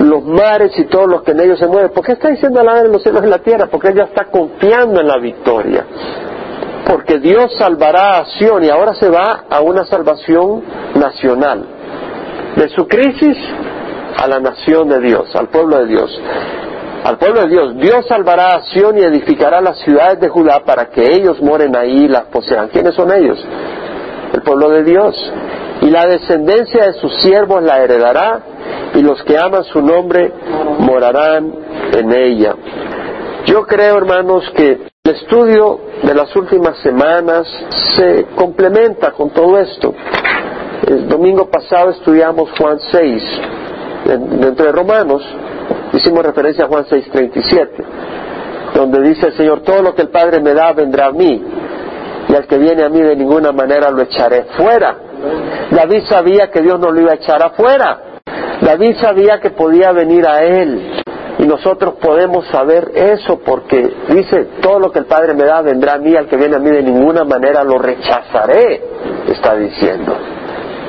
los 0.00 0.24
mares 0.24 0.72
y 0.78 0.84
todos 0.84 1.08
los 1.08 1.22
que 1.22 1.32
en 1.32 1.40
ellos 1.40 1.58
se 1.58 1.66
mueven. 1.66 1.90
¿Por 1.90 2.04
qué 2.04 2.12
está 2.12 2.28
diciendo 2.28 2.60
alábenle 2.60 2.90
los 2.90 3.02
cielos 3.02 3.22
y 3.24 3.28
la 3.28 3.38
tierra? 3.38 3.66
Porque 3.70 3.88
él 3.88 3.96
ya 3.96 4.04
está 4.04 4.26
confiando 4.26 5.00
en 5.00 5.06
la 5.06 5.18
victoria. 5.18 5.84
Porque 6.86 7.18
Dios 7.18 7.54
salvará 7.58 8.18
a 8.18 8.24
Sion 8.24 8.64
y 8.64 8.68
ahora 8.68 8.94
se 8.94 9.08
va 9.08 9.44
a 9.48 9.60
una 9.60 9.84
salvación 9.84 10.62
nacional. 10.94 11.66
De 12.56 12.68
su 12.70 12.86
crisis 12.88 13.36
a 14.16 14.26
la 14.26 14.40
nación 14.40 14.88
de 14.88 15.00
Dios, 15.00 15.34
al 15.36 15.48
pueblo 15.48 15.78
de 15.78 15.86
Dios. 15.86 16.20
Al 17.04 17.16
pueblo 17.16 17.42
de 17.42 17.48
Dios, 17.48 17.76
Dios 17.76 18.06
salvará 18.06 18.56
a 18.56 18.62
Sion 18.64 18.98
y 18.98 19.02
edificará 19.02 19.60
las 19.60 19.78
ciudades 19.78 20.20
de 20.20 20.28
Judá 20.28 20.62
para 20.64 20.86
que 20.90 21.02
ellos 21.02 21.40
moren 21.40 21.74
ahí 21.74 22.04
y 22.04 22.08
las 22.08 22.24
posean. 22.24 22.68
¿Quiénes 22.68 22.94
son 22.94 23.10
ellos? 23.12 23.38
El 24.34 24.42
pueblo 24.42 24.68
de 24.70 24.84
Dios. 24.84 25.32
Y 25.82 25.90
la 25.90 26.06
descendencia 26.06 26.86
de 26.86 26.92
sus 26.94 27.14
siervos 27.20 27.62
la 27.62 27.78
heredará 27.78 28.40
y 28.94 29.02
los 29.02 29.22
que 29.24 29.38
aman 29.38 29.64
su 29.64 29.80
nombre 29.80 30.32
morarán 30.78 31.52
en 31.92 32.12
ella. 32.12 32.54
Yo 33.46 33.66
creo, 33.66 33.96
hermanos, 33.96 34.44
que 34.54 34.78
el 35.02 35.10
estudio 35.10 35.80
de 36.02 36.14
las 36.14 36.34
últimas 36.36 36.78
semanas 36.78 37.46
se 37.96 38.26
complementa 38.36 39.12
con 39.12 39.30
todo 39.30 39.58
esto. 39.58 39.94
El 40.86 41.08
domingo 41.08 41.50
pasado 41.50 41.90
estudiamos 41.90 42.50
Juan 42.58 42.78
6, 42.90 43.22
dentro 44.40 44.66
de 44.66 44.72
Romanos, 44.72 45.22
hicimos 45.92 46.24
referencia 46.24 46.64
a 46.64 46.68
Juan 46.68 46.84
6:37, 46.84 47.84
donde 48.74 49.00
dice 49.02 49.28
el 49.28 49.36
Señor, 49.36 49.62
todo 49.62 49.82
lo 49.82 49.94
que 49.94 50.02
el 50.02 50.08
Padre 50.08 50.40
me 50.40 50.52
da 50.54 50.72
vendrá 50.72 51.06
a 51.06 51.12
mí, 51.12 51.42
y 52.28 52.34
al 52.34 52.46
que 52.46 52.58
viene 52.58 52.84
a 52.84 52.88
mí 52.88 53.00
de 53.00 53.16
ninguna 53.16 53.52
manera 53.52 53.90
lo 53.90 54.02
echaré 54.02 54.44
fuera. 54.56 54.96
David 55.70 56.04
sabía 56.08 56.50
que 56.50 56.60
Dios 56.60 56.78
no 56.78 56.90
lo 56.90 57.00
iba 57.00 57.12
a 57.12 57.14
echar 57.14 57.42
afuera. 57.42 58.20
David 58.60 58.96
sabía 59.00 59.40
que 59.40 59.50
podía 59.50 59.92
venir 59.92 60.26
a 60.26 60.42
él. 60.42 61.02
Y 61.38 61.46
nosotros 61.46 61.94
podemos 62.02 62.46
saber 62.48 62.90
eso 62.94 63.40
porque 63.44 63.90
dice, 64.10 64.48
todo 64.60 64.78
lo 64.78 64.92
que 64.92 64.98
el 64.98 65.06
Padre 65.06 65.32
me 65.32 65.44
da 65.44 65.62
vendrá 65.62 65.94
a 65.94 65.98
mí, 65.98 66.14
al 66.14 66.28
que 66.28 66.36
viene 66.36 66.56
a 66.56 66.58
mí 66.58 66.70
de 66.70 66.82
ninguna 66.82 67.24
manera 67.24 67.64
lo 67.64 67.78
rechazaré, 67.78 68.82
está 69.26 69.56
diciendo. 69.56 70.14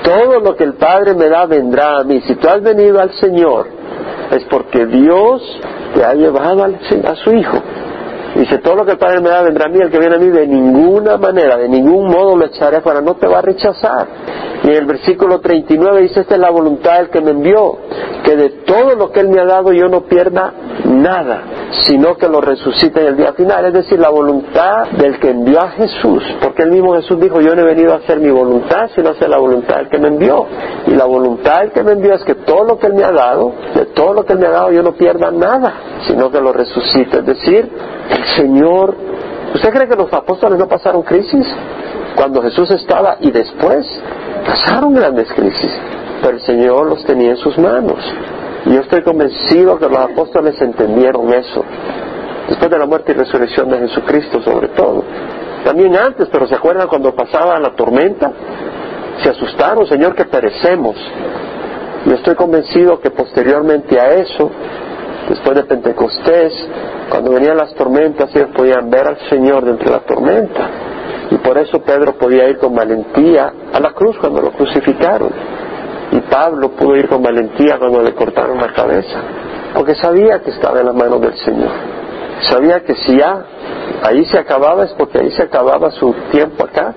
Todo 0.03 0.39
lo 0.41 0.55
que 0.57 0.65
el 0.65 0.73
Padre 0.73 1.13
me 1.13 1.29
da 1.29 1.45
vendrá 1.45 1.99
a 1.99 2.03
mí. 2.03 2.21
Si 2.21 2.35
tú 2.35 2.49
has 2.49 2.61
venido 2.61 2.99
al 2.99 3.13
Señor, 3.13 3.67
es 4.31 4.43
porque 4.49 4.85
Dios 4.87 5.41
te 5.93 6.03
ha 6.03 6.13
llevado 6.15 6.65
a 6.65 7.15
su 7.15 7.31
Hijo. 7.31 7.57
Dice, 8.35 8.59
todo 8.59 8.75
lo 8.75 8.85
que 8.85 8.91
el 8.91 8.97
Padre 8.97 9.19
me 9.19 9.29
da 9.29 9.41
vendrá 9.41 9.65
a 9.65 9.69
mí, 9.69 9.79
el 9.81 9.91
que 9.91 9.99
viene 9.99 10.15
a 10.15 10.19
mí 10.19 10.29
de 10.29 10.47
ninguna 10.47 11.17
manera, 11.17 11.57
de 11.57 11.67
ningún 11.67 12.07
modo 12.07 12.35
lo 12.35 12.45
echaré 12.45 12.81
para 12.81 13.01
no 13.01 13.15
te 13.15 13.27
va 13.27 13.39
a 13.39 13.41
rechazar. 13.41 14.07
Y 14.63 14.67
en 14.67 14.75
el 14.75 14.85
versículo 14.85 15.39
39 15.39 16.01
dice, 16.01 16.21
esta 16.21 16.35
es 16.35 16.41
la 16.41 16.49
voluntad 16.49 16.99
del 16.99 17.09
que 17.09 17.19
me 17.19 17.31
envió, 17.31 17.77
que 18.23 18.35
de 18.35 18.49
todo 18.65 18.95
lo 18.95 19.11
que 19.11 19.19
Él 19.19 19.29
me 19.29 19.41
ha 19.41 19.45
dado 19.45 19.73
yo 19.73 19.87
no 19.89 20.03
pierda 20.03 20.53
nada, 20.85 21.43
sino 21.85 22.15
que 22.15 22.27
lo 22.27 22.41
resucite 22.41 23.01
en 23.01 23.07
el 23.07 23.17
día 23.17 23.33
final. 23.33 23.65
Es 23.65 23.73
decir, 23.73 23.99
la 23.99 24.09
voluntad 24.09 24.87
del 24.91 25.19
que 25.19 25.29
envió 25.29 25.61
a 25.61 25.69
Jesús, 25.69 26.23
porque 26.41 26.63
el 26.63 26.71
mismo 26.71 26.93
Jesús 26.95 27.19
dijo, 27.19 27.41
yo 27.41 27.55
no 27.55 27.61
he 27.61 27.65
venido 27.65 27.93
a 27.93 27.97
hacer 27.97 28.19
mi 28.19 28.29
voluntad, 28.29 28.89
sino 28.95 29.09
a 29.09 29.11
hacer 29.13 29.29
la 29.29 29.37
voluntad 29.37 29.77
del 29.77 29.89
que 29.89 29.97
me 29.97 30.09
envió. 30.09 30.45
Y 30.87 30.91
la 30.91 31.05
voluntad 31.05 31.61
del 31.61 31.71
que 31.71 31.83
me 31.83 31.93
envió 31.93 32.13
es 32.13 32.23
que 32.23 32.35
todo 32.35 32.63
lo 32.65 32.77
que 32.77 32.87
Él 32.87 32.93
me 32.93 33.03
ha 33.03 33.11
dado, 33.11 33.53
de 33.75 33.85
todo 33.87 34.13
lo 34.13 34.25
que 34.25 34.33
Él 34.33 34.39
me 34.39 34.47
ha 34.47 34.51
dado 34.51 34.71
yo 34.71 34.83
no 34.83 34.93
pierda 34.93 35.31
nada, 35.31 35.73
sino 36.07 36.31
que 36.31 36.41
lo 36.41 36.51
resucite. 36.51 37.19
Es 37.19 37.25
decir, 37.25 37.69
el 38.09 38.23
Señor, 38.35 38.95
¿usted 39.55 39.69
cree 39.71 39.87
que 39.87 39.95
los 39.95 40.11
apóstoles 40.13 40.57
no 40.59 40.67
pasaron 40.67 41.03
crisis? 41.03 41.47
Cuando 42.15 42.41
Jesús 42.41 42.69
estaba 42.71 43.17
y 43.21 43.31
después 43.31 43.87
pasaron 44.45 44.93
grandes 44.93 45.31
crisis, 45.33 45.71
pero 46.21 46.35
el 46.35 46.41
Señor 46.41 46.87
los 46.87 47.03
tenía 47.05 47.31
en 47.31 47.37
sus 47.37 47.57
manos. 47.57 47.99
Yo 48.65 48.79
estoy 48.81 49.01
convencido 49.01 49.77
que 49.79 49.89
los 49.89 49.97
apóstoles 49.97 50.61
entendieron 50.61 51.33
eso, 51.33 51.63
después 52.47 52.69
de 52.69 52.77
la 52.77 52.85
muerte 52.85 53.11
y 53.11 53.15
resurrección 53.15 53.69
de 53.69 53.79
Jesucristo 53.79 54.41
sobre 54.41 54.67
todo. 54.69 55.03
También 55.63 55.95
antes, 55.95 56.27
pero 56.31 56.47
¿se 56.47 56.55
acuerdan 56.55 56.87
cuando 56.87 57.13
pasaba 57.15 57.59
la 57.59 57.75
tormenta? 57.75 58.31
Se 59.23 59.29
asustaron, 59.29 59.85
Señor, 59.87 60.15
que 60.15 60.25
perecemos. 60.25 60.95
Yo 62.05 62.13
estoy 62.13 62.35
convencido 62.35 62.99
que 62.99 63.11
posteriormente 63.11 63.99
a 63.99 64.13
eso, 64.13 64.49
después 65.29 65.55
de 65.55 65.63
Pentecostés, 65.63 66.53
cuando 67.09 67.31
venían 67.31 67.57
las 67.57 67.73
tormentas, 67.75 68.35
ellos 68.35 68.49
podían 68.55 68.89
ver 68.89 69.07
al 69.07 69.17
Señor 69.29 69.65
dentro 69.65 69.91
de 69.91 69.97
la 69.97 70.03
tormenta. 70.03 70.69
Y 71.29 71.35
por 71.37 71.57
eso 71.57 71.79
Pedro 71.81 72.13
podía 72.13 72.47
ir 72.49 72.57
con 72.57 72.75
valentía 72.75 73.53
a 73.71 73.79
la 73.79 73.91
cruz 73.91 74.17
cuando 74.17 74.41
lo 74.41 74.51
crucificaron. 74.51 75.29
Y 76.11 76.19
Pablo 76.21 76.71
pudo 76.71 76.95
ir 76.97 77.07
con 77.07 77.21
valentía 77.21 77.77
cuando 77.77 78.01
le 78.01 78.13
cortaron 78.13 78.57
la 78.57 78.73
cabeza. 78.73 79.19
Porque 79.73 79.95
sabía 79.95 80.39
que 80.39 80.51
estaba 80.51 80.79
en 80.79 80.87
las 80.87 80.95
manos 80.95 81.21
del 81.21 81.37
Señor. 81.37 81.71
Sabía 82.49 82.81
que 82.81 82.95
si 82.95 83.17
ya 83.17 83.45
ahí 84.03 84.25
se 84.25 84.37
acababa 84.37 84.83
es 84.83 84.91
porque 84.93 85.19
ahí 85.19 85.31
se 85.31 85.43
acababa 85.43 85.91
su 85.91 86.13
tiempo 86.31 86.65
acá. 86.65 86.93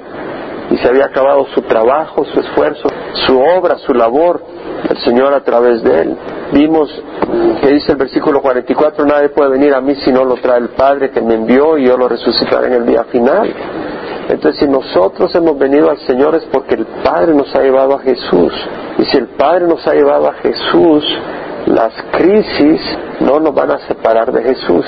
Y 0.71 0.79
se 0.79 0.89
había 0.89 1.05
acabado 1.05 1.47
su 1.55 1.61
trabajo, 1.63 2.25
su 2.25 2.41
esfuerzo, 2.41 2.89
su 3.27 3.39
obra, 3.39 3.77
su 3.79 3.93
labor, 3.93 4.41
el 4.89 4.99
Señor 4.99 5.35
a 5.35 5.41
través 5.45 5.83
de 5.83 6.03
él. 6.03 6.17
Vimos 6.53 6.91
que 7.61 7.69
dice 7.69 7.93
el 7.93 7.99
versículo 7.99 8.41
44, 8.41 9.05
nadie 9.05 9.29
puede 9.29 9.51
venir 9.51 9.75
a 9.75 9.81
mí 9.81 9.95
si 9.97 10.11
no 10.11 10.25
lo 10.25 10.37
trae 10.37 10.59
el 10.59 10.71
Padre 10.71 11.11
que 11.11 11.21
me 11.21 11.35
envió 11.35 11.77
y 11.79 11.87
yo 11.87 11.97
lo 11.97 12.09
resucitaré 12.09 12.69
en 12.69 12.75
el 12.75 12.87
día 12.87 13.05
final. 13.05 13.55
Entonces, 14.29 14.61
si 14.61 14.69
nosotros 14.69 15.35
hemos 15.35 15.59
venido 15.59 15.91
al 15.91 15.99
Señor 16.07 16.35
es 16.35 16.45
porque 16.53 16.75
el 16.75 16.87
Padre 17.03 17.35
nos 17.35 17.55
ha 17.55 17.61
llevado 17.61 17.95
a 17.95 17.99
Jesús. 18.01 18.53
Y 18.99 19.05
si 19.05 19.17
el 19.19 19.29
Padre 19.29 19.67
nos 19.67 19.87
ha 19.87 19.93
llevado 19.93 20.29
a 20.29 20.35
Jesús, 20.35 21.05
las 21.67 21.93
crisis 22.13 22.81
no 23.21 23.41
nos 23.41 23.55
van 23.55 23.71
a 23.71 23.79
separar 23.87 24.31
de 24.33 24.43
Jesús, 24.43 24.85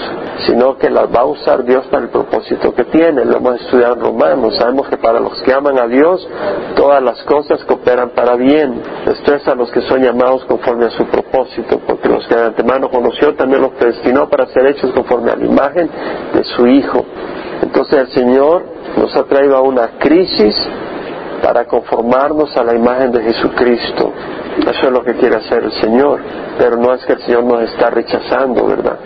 sino 0.46 0.76
que 0.76 0.90
las 0.90 1.06
va 1.06 1.20
a 1.20 1.24
usar 1.24 1.64
Dios 1.64 1.86
para 1.86 2.02
el 2.02 2.10
propósito 2.10 2.74
que 2.74 2.84
tiene. 2.84 3.24
Lo 3.24 3.38
hemos 3.38 3.60
estudiado 3.62 3.94
en 3.94 4.00
Romanos. 4.00 4.56
Sabemos 4.58 4.88
que 4.88 4.96
para 4.96 5.20
los 5.20 5.40
que 5.42 5.52
aman 5.52 5.78
a 5.78 5.86
Dios, 5.86 6.28
todas 6.74 7.02
las 7.02 7.22
cosas 7.22 7.64
cooperan 7.64 8.10
para 8.10 8.36
bien. 8.36 8.82
Esto 9.06 9.34
es 9.34 9.46
a 9.48 9.54
los 9.54 9.70
que 9.70 9.80
son 9.82 10.02
llamados 10.02 10.44
conforme 10.44 10.86
a 10.86 10.90
su 10.90 11.04
propósito, 11.06 11.80
porque 11.86 12.08
los 12.08 12.26
que 12.26 12.34
de 12.34 12.44
antemano 12.44 12.90
conoció 12.90 13.34
también 13.34 13.62
los 13.62 13.72
predestinó 13.72 14.28
para 14.28 14.46
ser 14.46 14.66
hechos 14.66 14.92
conforme 14.92 15.30
a 15.30 15.36
la 15.36 15.44
imagen 15.44 15.88
de 16.34 16.44
su 16.44 16.66
Hijo. 16.66 17.04
Entonces 17.62 17.98
el 17.98 18.08
Señor 18.12 18.64
nos 18.96 19.14
ha 19.16 19.24
traído 19.24 19.56
a 19.56 19.62
una 19.62 19.98
crisis 19.98 20.54
para 21.42 21.64
conformarnos 21.66 22.56
a 22.56 22.64
la 22.64 22.74
imagen 22.74 23.12
de 23.12 23.22
Jesucristo. 23.22 24.12
Eso 24.58 24.86
es 24.86 24.90
lo 24.90 25.04
que 25.04 25.14
quiere 25.14 25.36
hacer 25.36 25.64
el 25.64 25.72
Señor, 25.72 26.20
pero 26.58 26.76
no 26.76 26.94
es 26.94 27.04
que 27.04 27.12
el 27.12 27.22
Señor 27.22 27.44
nos 27.44 27.62
está 27.62 27.90
rechazando, 27.90 28.66
¿verdad? 28.66 28.96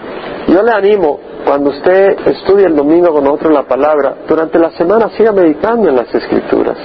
Yo 0.46 0.62
le 0.62 0.72
animo, 0.72 1.18
cuando 1.44 1.70
usted 1.70 2.18
estudie 2.26 2.66
el 2.66 2.76
domingo 2.76 3.12
con 3.12 3.24
nosotros 3.24 3.52
la 3.52 3.64
palabra, 3.64 4.14
durante 4.28 4.58
la 4.58 4.70
semana 4.70 5.10
siga 5.16 5.32
meditando 5.32 5.88
en 5.88 5.96
las 5.96 6.14
escrituras. 6.14 6.76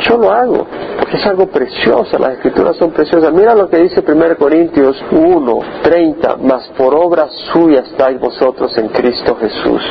Yo 0.00 0.16
lo 0.16 0.30
hago, 0.30 0.66
porque 0.98 1.16
es 1.16 1.26
algo 1.26 1.46
precioso, 1.46 2.18
las 2.18 2.34
escrituras 2.34 2.76
son 2.76 2.90
preciosas. 2.92 3.32
Mira 3.32 3.54
lo 3.54 3.68
que 3.68 3.78
dice 3.78 4.04
1 4.06 4.36
Corintios 4.36 4.96
1, 5.10 5.58
30, 5.82 6.36
mas 6.42 6.68
por 6.76 6.94
obra 6.94 7.26
suya 7.52 7.80
estáis 7.80 8.20
vosotros 8.20 8.76
en 8.78 8.88
Cristo 8.88 9.36
Jesús, 9.40 9.82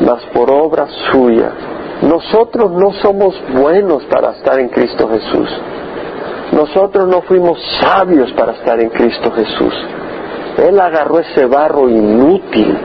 mas 0.00 0.24
por 0.32 0.50
obra 0.50 0.86
suya. 1.12 1.52
Nosotros 2.02 2.70
no 2.70 2.92
somos 3.02 3.34
buenos 3.52 4.04
para 4.04 4.30
estar 4.32 4.58
en 4.58 4.68
Cristo 4.68 5.08
Jesús. 5.08 5.48
Nosotros 6.52 7.06
no 7.06 7.22
fuimos 7.22 7.58
sabios 7.80 8.32
para 8.32 8.52
estar 8.52 8.80
en 8.80 8.88
Cristo 8.88 9.30
Jesús. 9.32 9.74
Él 10.56 10.80
agarró 10.80 11.18
ese 11.18 11.44
barro 11.46 11.88
inútil 11.88 12.76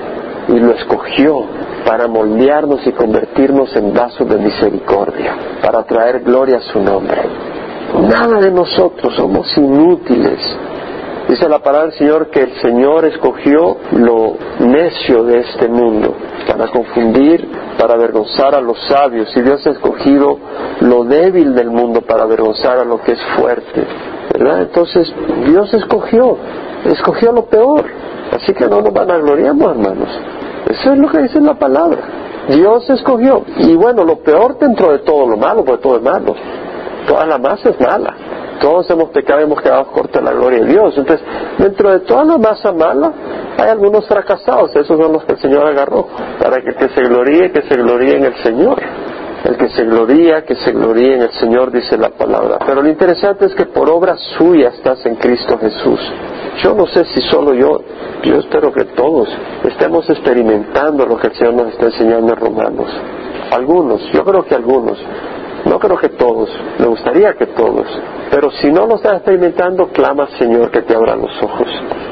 y 0.50 0.60
lo 0.60 0.74
escogió 0.74 1.55
para 1.86 2.08
moldearnos 2.08 2.86
y 2.86 2.92
convertirnos 2.92 3.76
en 3.76 3.94
vasos 3.94 4.28
de 4.28 4.38
misericordia, 4.38 5.36
para 5.62 5.84
traer 5.84 6.22
gloria 6.22 6.58
a 6.58 6.62
su 6.62 6.82
nombre. 6.82 7.22
Nada 8.02 8.40
de 8.40 8.52
nosotros 8.52 9.16
somos 9.16 9.56
inútiles. 9.58 10.40
Dice 11.30 11.48
la 11.48 11.60
palabra 11.60 11.90
del 11.90 11.98
Señor 11.98 12.30
que 12.30 12.42
el 12.42 12.54
Señor 12.62 13.06
escogió 13.06 13.78
lo 13.94 14.36
necio 14.60 15.24
de 15.24 15.40
este 15.40 15.68
mundo 15.68 16.14
para 16.48 16.68
confundir, 16.68 17.48
para 17.80 17.96
avergonzar 17.96 18.54
a 18.54 18.62
los 18.62 18.78
sabios. 18.88 19.36
Y 19.36 19.42
Dios 19.42 19.66
ha 19.66 19.72
escogido 19.72 20.38
lo 20.82 21.04
débil 21.04 21.56
del 21.56 21.72
mundo 21.72 22.02
para 22.02 22.24
avergonzar 22.24 22.80
a 22.80 22.86
lo 22.86 23.02
que 23.02 23.14
es 23.14 23.22
fuerte. 23.38 23.86
Entonces 24.36 25.12
Dios 25.48 25.74
escogió, 25.74 26.38
escogió 26.86 27.32
lo 27.32 27.46
peor. 27.46 27.86
Así 28.32 28.54
que 28.54 28.68
no 28.68 28.82
nos 28.82 28.94
van 28.94 29.10
a 29.10 29.18
gloriamos, 29.18 29.72
hermanos. 29.72 30.10
Eso 30.70 30.94
es 30.94 30.98
lo 31.00 31.10
que 31.10 31.20
dice 31.20 31.40
la 31.42 31.56
palabra. 31.56 32.00
Dios 32.50 32.90
escogió. 32.90 33.44
Y 33.58 33.76
bueno, 33.76 34.04
lo 34.04 34.18
peor 34.20 34.58
dentro 34.58 34.92
de 34.92 35.00
todo 35.00 35.28
lo 35.28 35.38
malo, 35.38 35.64
porque 35.64 35.82
todo 35.82 35.98
es 35.98 36.04
malo. 36.04 36.36
Toda 37.08 37.26
la 37.26 37.38
masa 37.38 37.70
es 37.70 37.80
mala. 37.80 38.14
Todos 38.60 38.90
hemos 38.90 39.10
pecado 39.10 39.42
y 39.42 39.44
hemos 39.44 39.62
quedado 39.62 39.86
cortos 39.88 40.22
de 40.22 40.22
la 40.22 40.32
gloria 40.32 40.60
de 40.60 40.66
Dios. 40.66 40.98
Entonces, 40.98 41.26
dentro 41.58 41.92
de 41.92 42.00
toda 42.00 42.24
la 42.24 42.38
masa 42.38 42.72
mala, 42.72 43.12
Hay 43.58 43.70
algunos 43.70 44.06
fracasados, 44.08 44.76
esos 44.76 44.98
son 45.00 45.14
los 45.14 45.24
que 45.24 45.34
el 45.34 45.40
Señor 45.40 45.66
agarró, 45.66 46.08
para 46.42 46.62
que 46.62 46.70
el 46.70 46.76
que 46.76 46.90
se 46.90 47.02
gloríe, 47.02 47.52
que 47.52 47.62
se 47.62 47.76
gloríe 47.78 48.18
en 48.18 48.26
el 48.26 48.36
Señor. 48.44 48.82
El 49.46 49.58
que 49.58 49.70
se 49.70 49.86
gloría, 49.86 50.44
que 50.44 50.56
se 50.56 50.72
gloríe 50.72 51.16
en 51.16 51.22
el 51.22 51.32
Señor, 51.32 51.72
dice 51.72 51.98
la 51.98 52.10
palabra. 52.10 52.58
Pero 52.66 52.82
lo 52.82 52.90
interesante 52.90 53.46
es 53.46 53.54
que 53.54 53.68
por 53.68 53.90
obra 53.90 54.16
suya 54.38 54.70
estás 54.70 55.06
en 55.06 55.16
Cristo 55.16 55.58
Jesús. 55.60 56.00
Yo 56.64 56.74
no 56.74 56.88
sé 56.88 57.06
si 57.06 57.22
solo 57.22 57.54
yo, 57.54 57.82
yo 58.24 58.38
espero 58.38 58.72
que 58.72 58.86
todos 58.86 59.28
estemos 59.64 60.10
experimentando 60.10 61.06
lo 61.06 61.18
que 61.18 61.28
el 61.28 61.36
Señor 61.36 61.54
nos 61.56 61.74
está 61.74 61.86
enseñando 61.86 62.34
en 62.34 62.40
Romanos. 62.40 62.88
Algunos, 63.52 64.02
yo 64.12 64.24
creo 64.24 64.44
que 64.44 64.56
algunos, 64.56 64.98
no 65.66 65.80
creo 65.80 65.98
que 65.98 66.10
todos, 66.10 66.50
me 66.80 66.88
gustaría 66.88 67.34
que 67.34 67.48
todos, 67.48 67.86
pero 68.32 68.52
si 68.52 68.72
no 68.72 68.86
lo 68.86 68.96
estás 68.96 69.16
experimentando, 69.16 69.88
clama 69.90 70.28
Señor 70.38 70.72
que 70.72 70.82
te 70.82 70.96
abra 70.96 71.16
los 71.16 71.32
ojos, 71.44 71.68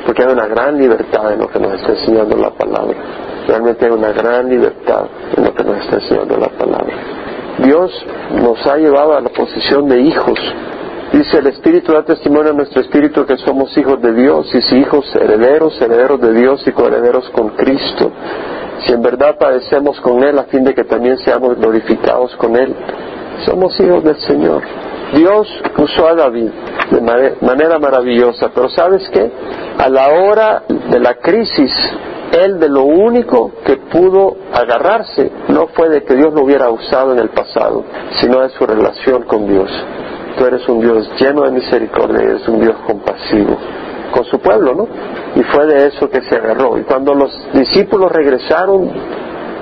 porque 0.06 0.24
hay 0.24 0.32
una 0.34 0.48
gran 0.48 0.78
libertad 0.78 1.34
en 1.34 1.39
lo 1.39 1.48
que 1.48 1.60
nos 1.60 1.74
está 1.74 1.91
enseñando 1.91 2.36
la 2.38 2.52
palabra. 2.52 2.98
Realmente 3.48 3.86
hay 3.86 3.91
una 3.91 4.12
gran 4.12 4.50
libertad 4.50 5.06
en 5.36 5.44
lo 5.46 5.54
que 5.54 5.64
nos 5.64 5.78
está 5.78 5.96
enseñando 5.96 6.38
la 6.38 6.50
palabra. 6.50 6.94
Dios 7.60 7.91
nos 8.41 8.66
ha 8.66 8.78
llevado 8.78 9.16
a 9.16 9.22
la 9.22 9.30
posición 9.30 9.88
de 9.88 10.02
hijos. 10.02 10.39
Dice 11.14 11.38
el 11.38 11.45
Espíritu 11.45 11.93
da 11.93 12.01
testimonio 12.01 12.53
a 12.53 12.55
nuestro 12.55 12.82
Espíritu 12.82 13.24
que 13.24 13.38
somos 13.38 13.78
hijos 13.78 14.01
de 14.01 14.14
Dios 14.14 14.47
y 14.51 14.61
si 14.64 14.78
hijos 14.78 15.05
herederos, 15.16 15.80
herederos 15.80 16.20
de 16.20 16.34
Dios 16.34 16.64
y 16.66 16.72
coherederos 16.72 17.30
con 17.30 17.49
Cristo. 17.49 18.11
Si 18.84 18.93
en 18.93 19.03
verdad 19.03 19.38
padecemos 19.38 20.01
con 20.01 20.24
Él 20.24 20.39
a 20.39 20.45
fin 20.45 20.64
de 20.64 20.74
que 20.74 20.84
también 20.84 21.20
seamos 21.20 21.55
glorificados 21.57 22.36
con 22.38 22.55
Él. 22.55 22.76
Somos 23.45 23.80
hijos 23.80 24.03
del 24.03 24.18
Señor. 24.22 24.64
Dios 25.14 25.47
usó 25.78 26.07
a 26.07 26.16
David 26.16 26.49
de 26.89 27.01
manera 27.41 27.78
maravillosa, 27.78 28.49
pero 28.51 28.70
¿sabes 28.70 29.07
qué? 29.14 29.32
A 29.78 29.89
la 29.89 30.09
hora 30.09 30.64
de 30.68 30.99
la 30.99 31.14
crisis 31.14 31.72
él 32.34 32.59
de 32.59 32.68
lo 32.68 32.86
único 32.86 33.51
que 33.64 33.78
pudo 33.78 34.36
agarrarse 34.51 35.32
no 35.49 35.68
fue 35.68 35.89
de 35.89 36.03
que 36.03 36.16
Dios 36.16 36.34
lo 36.34 36.43
hubiera 36.43 36.72
usado 36.72 37.14
en 37.14 37.20
el 37.20 37.30
pasado, 37.30 37.84
sino 38.16 38.41
de 38.41 38.49
su 38.49 38.66
relación 38.66 39.24
con 39.24 39.47
Dios. 39.47 39.70
Tú 40.38 40.46
eres 40.46 40.68
un 40.68 40.82
Dios 40.82 41.10
lleno 41.20 41.44
de 41.44 41.52
misericordia, 41.52 42.22
eres 42.22 42.48
un 42.48 42.60
Dios 42.60 42.76
compasivo 42.88 43.58
con 44.14 44.24
su 44.26 44.40
pueblo, 44.40 44.76
¿no? 44.76 44.88
Y 45.36 45.44
fue 45.44 45.66
de 45.66 45.88
eso 45.88 46.10
que 46.10 46.22
se 46.22 46.36
agarró. 46.36 46.78
Y 46.78 46.84
cuando 46.84 47.14
los 47.14 47.32
discípulos 47.54 48.12
regresaron, 48.12 48.92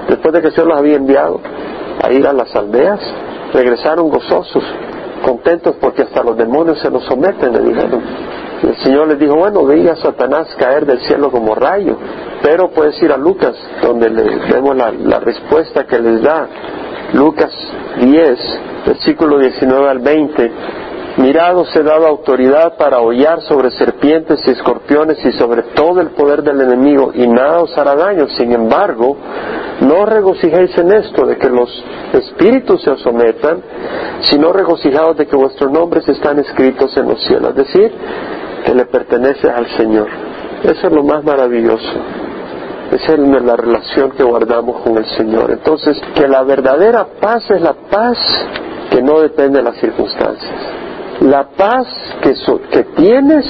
después 0.07 0.33
de 0.33 0.41
que 0.41 0.49
Dios 0.49 0.67
los 0.67 0.77
había 0.77 0.95
enviado 0.95 1.39
a 2.03 2.11
ir 2.11 2.27
a 2.27 2.33
las 2.33 2.53
aldeas, 2.55 2.99
regresaron 3.53 4.09
gozosos, 4.09 4.63
contentos 5.25 5.75
porque 5.79 6.03
hasta 6.03 6.23
los 6.23 6.37
demonios 6.37 6.79
se 6.81 6.91
nos 6.91 7.03
someten, 7.05 7.53
le 7.53 7.59
dijeron. 7.59 8.01
Y 8.63 8.67
el 8.67 8.77
Señor 8.77 9.07
les 9.07 9.19
dijo, 9.19 9.35
bueno, 9.35 9.65
veía 9.65 9.93
a 9.93 9.95
Satanás 9.95 10.47
caer 10.57 10.85
del 10.85 10.99
cielo 11.01 11.31
como 11.31 11.55
rayo, 11.55 11.97
pero 12.43 12.69
puedes 12.69 13.01
ir 13.01 13.11
a 13.11 13.17
Lucas, 13.17 13.55
donde 13.81 14.09
le 14.09 14.23
vemos 14.51 14.75
la 14.75 15.19
respuesta 15.19 15.85
que 15.85 15.99
les 15.99 16.21
da. 16.21 16.47
Lucas 17.13 17.51
10, 17.99 18.39
versículo 18.85 19.37
19 19.39 19.89
al 19.89 19.99
20. 19.99 20.51
Mirad, 21.17 21.57
os 21.57 21.75
he 21.75 21.83
dado 21.83 22.07
autoridad 22.07 22.77
para 22.77 22.99
hollar 22.99 23.41
sobre 23.41 23.69
serpientes 23.71 24.39
y 24.45 24.51
escorpiones 24.51 25.23
y 25.25 25.33
sobre 25.33 25.63
todo 25.75 25.99
el 25.99 26.11
poder 26.11 26.41
del 26.41 26.61
enemigo, 26.61 27.11
y 27.13 27.27
nada 27.27 27.61
os 27.61 27.77
hará 27.77 27.95
daño. 27.95 28.27
Sin 28.29 28.53
embargo, 28.53 29.17
no 29.81 30.05
regocijéis 30.05 30.77
en 30.77 30.91
esto 30.93 31.25
de 31.25 31.37
que 31.37 31.49
los 31.49 31.69
espíritus 32.13 32.81
se 32.81 32.91
os 32.91 33.01
sometan, 33.01 33.61
sino 34.21 34.53
regocijaos 34.53 35.17
de 35.17 35.27
que 35.27 35.35
vuestros 35.35 35.69
nombres 35.69 36.07
están 36.07 36.39
escritos 36.39 36.95
en 36.95 37.09
los 37.09 37.21
cielos. 37.25 37.49
Es 37.49 37.55
decir, 37.55 37.91
que 38.65 38.73
le 38.73 38.85
pertenece 38.85 39.49
al 39.49 39.67
Señor. 39.75 40.07
Eso 40.63 40.87
es 40.87 40.93
lo 40.93 41.03
más 41.03 41.23
maravilloso. 41.25 41.91
Esa 42.91 43.13
es 43.13 43.19
la 43.19 43.55
relación 43.55 44.11
que 44.11 44.23
guardamos 44.23 44.81
con 44.81 44.97
el 44.97 45.05
Señor. 45.05 45.51
Entonces, 45.51 45.99
que 46.13 46.27
la 46.27 46.43
verdadera 46.43 47.07
paz 47.21 47.49
es 47.49 47.61
la 47.61 47.73
paz 47.73 48.17
que 48.89 49.01
no 49.01 49.21
depende 49.21 49.59
de 49.59 49.63
las 49.63 49.77
circunstancias. 49.77 50.51
La 51.21 51.47
paz 51.49 51.87
que, 52.21 52.33
que 52.71 52.83
tienes 52.95 53.45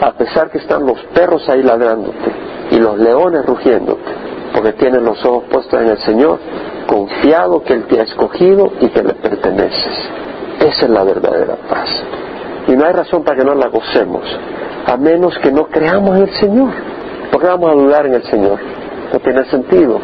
a 0.00 0.12
pesar 0.12 0.50
que 0.50 0.58
están 0.58 0.84
los 0.84 0.98
perros 1.14 1.48
ahí 1.48 1.62
ladrándote 1.62 2.30
y 2.70 2.76
los 2.76 2.98
leones 2.98 3.46
rugiéndote, 3.46 4.12
porque 4.52 4.72
tienes 4.72 5.02
los 5.02 5.24
ojos 5.24 5.44
puestos 5.50 5.80
en 5.80 5.88
el 5.88 5.98
Señor, 5.98 6.38
confiado 6.86 7.62
que 7.62 7.74
Él 7.74 7.84
te 7.84 8.00
ha 8.00 8.02
escogido 8.02 8.72
y 8.80 8.88
que 8.88 9.02
le 9.02 9.14
perteneces. 9.14 10.08
Esa 10.60 10.84
es 10.84 10.90
la 10.90 11.04
verdadera 11.04 11.56
paz. 11.68 11.88
Y 12.66 12.72
no 12.72 12.84
hay 12.84 12.92
razón 12.92 13.24
para 13.24 13.38
que 13.38 13.44
no 13.44 13.54
la 13.54 13.68
gocemos, 13.68 14.24
a 14.86 14.96
menos 14.96 15.38
que 15.38 15.52
no 15.52 15.66
creamos 15.68 16.16
en 16.16 16.22
el 16.22 16.34
Señor. 16.34 16.70
Porque 17.34 17.48
vamos 17.48 17.68
a 17.68 17.74
dudar 17.74 18.06
en 18.06 18.14
el 18.14 18.22
Señor? 18.30 18.60
No 19.12 19.18
tiene 19.18 19.44
sentido. 19.46 20.00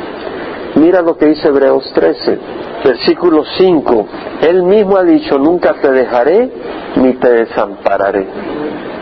Mira 0.75 1.01
lo 1.01 1.17
que 1.17 1.27
dice 1.27 1.47
Hebreos 1.47 1.89
13, 1.95 2.39
versículo 2.85 3.45
5. 3.57 4.09
Él 4.49 4.65
mismo 4.65 4.97
ha 4.97 5.05
dicho, 5.05 5.39
nunca 5.39 5.75
te 5.75 5.93
dejaré 5.93 6.51
ni 6.97 7.13
te 7.15 7.31
desampararé. 7.31 8.27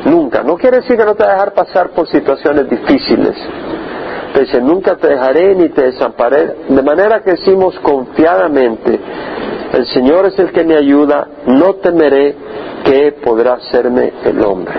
Nunca. 0.05 0.43
No 0.43 0.59
quiere 0.59 0.81
decir 0.81 0.99
que 0.99 1.07
no 1.07 1.14
te 1.14 1.24
va 1.24 1.31
a 1.31 1.33
dejar 1.33 1.55
pasar 1.55 1.89
por 1.93 2.07
situaciones 2.07 2.68
difíciles. 2.68 3.35
Dice, 4.39 4.61
nunca 4.61 4.97
te 4.97 5.09
dejaré 5.09 5.55
ni 5.55 5.70
te 5.70 5.85
desampararé. 5.85 6.55
De 6.68 6.83
manera 6.83 7.22
que 7.22 7.31
decimos 7.31 7.79
confiadamente, 7.79 9.01
el 9.72 9.87
Señor 9.87 10.26
es 10.26 10.39
el 10.39 10.53
que 10.53 10.64
me 10.64 10.76
ayuda, 10.76 11.29
no 11.47 11.76
temeré 11.76 12.37
que 12.85 13.12
podrá 13.24 13.55
hacerme 13.55 14.12
el 14.26 14.39
hombre. 14.43 14.74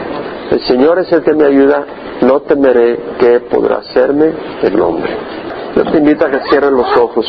El 0.52 0.62
Señor 0.62 0.98
es 1.00 1.12
el 1.12 1.22
que 1.22 1.34
me 1.34 1.46
ayuda, 1.46 1.86
no 2.22 2.40
temeré 2.42 2.98
que 3.20 3.40
podrá 3.42 3.78
hacerme 3.78 4.32
el 4.64 4.82
hombre. 4.82 5.16
Yo 5.76 5.84
te 5.84 5.98
invito 6.00 6.26
a 6.26 6.32
que 6.32 6.40
cierres 6.50 6.72
los 6.72 6.98
ojos. 6.98 7.26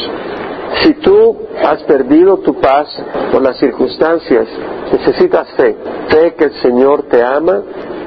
Si 0.82 0.94
tú 0.94 1.36
has 1.62 1.82
perdido 1.82 2.38
tu 2.38 2.54
paz 2.54 2.88
por 3.30 3.42
las 3.42 3.58
circunstancias, 3.58 4.48
necesitas 4.90 5.50
fe. 5.50 5.76
Fe 6.08 6.34
que 6.34 6.44
el 6.44 6.54
Señor 6.62 7.02
te 7.10 7.22
ama, 7.22 7.60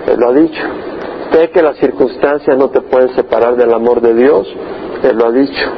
Él 0.07 0.20
lo 0.20 0.30
ha 0.30 0.34
dicho. 0.34 0.64
Fe 1.32 1.51
que 1.51 1.61
las 1.61 1.78
circunstancias 1.78 2.57
no 2.57 2.70
te 2.70 2.82
pueden 2.82 3.09
separar 3.16 3.55
del 3.55 3.72
amor 3.72 4.01
de 4.01 4.16
Dios, 4.16 4.47
Él 5.03 5.16
lo 5.16 5.28
ha 5.28 5.32
dicho. 5.32 5.70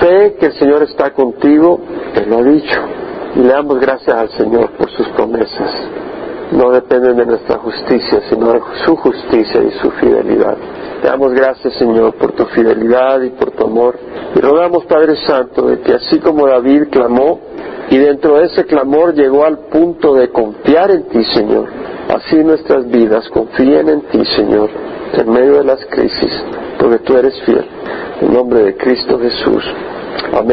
Fe 0.00 0.36
que 0.38 0.46
el 0.46 0.52
Señor 0.58 0.82
está 0.82 1.12
contigo, 1.12 1.80
Él 2.14 2.28
lo 2.28 2.38
ha 2.38 2.42
dicho. 2.42 2.80
Y 3.36 3.38
le 3.38 3.48
damos 3.48 3.80
gracias 3.80 4.14
al 4.14 4.28
Señor 4.30 4.72
por 4.72 4.90
sus 4.90 5.08
promesas 5.08 5.70
no 6.52 6.70
dependen 6.70 7.16
de 7.16 7.26
nuestra 7.26 7.58
justicia, 7.58 8.20
sino 8.28 8.52
de 8.52 8.60
su 8.84 8.96
justicia 8.96 9.62
y 9.62 9.70
su 9.80 9.90
fidelidad. 9.92 10.56
Te 11.00 11.08
damos 11.08 11.32
gracias, 11.32 11.74
Señor, 11.74 12.14
por 12.14 12.32
tu 12.32 12.44
fidelidad 12.46 13.22
y 13.22 13.30
por 13.30 13.50
tu 13.52 13.64
amor. 13.64 13.98
Y 14.34 14.40
rogamos, 14.40 14.84
Padre 14.84 15.16
Santo, 15.26 15.66
de 15.66 15.80
que 15.80 15.94
así 15.94 16.18
como 16.20 16.46
David 16.46 16.88
clamó, 16.90 17.40
y 17.90 17.98
dentro 17.98 18.38
de 18.38 18.46
ese 18.46 18.64
clamor 18.64 19.14
llegó 19.14 19.44
al 19.44 19.58
punto 19.70 20.14
de 20.14 20.30
confiar 20.30 20.90
en 20.90 21.08
ti, 21.08 21.24
Señor, 21.24 21.66
así 22.08 22.36
nuestras 22.36 22.88
vidas 22.88 23.28
confíen 23.30 23.88
en 23.88 24.00
ti, 24.02 24.24
Señor, 24.24 24.70
en 25.14 25.30
medio 25.30 25.58
de 25.58 25.64
las 25.64 25.84
crisis, 25.86 26.32
porque 26.78 26.98
tú 26.98 27.16
eres 27.16 27.38
fiel. 27.42 27.66
En 28.20 28.32
nombre 28.32 28.62
de 28.62 28.76
Cristo 28.76 29.18
Jesús. 29.18 29.64
Amén. 30.32 30.50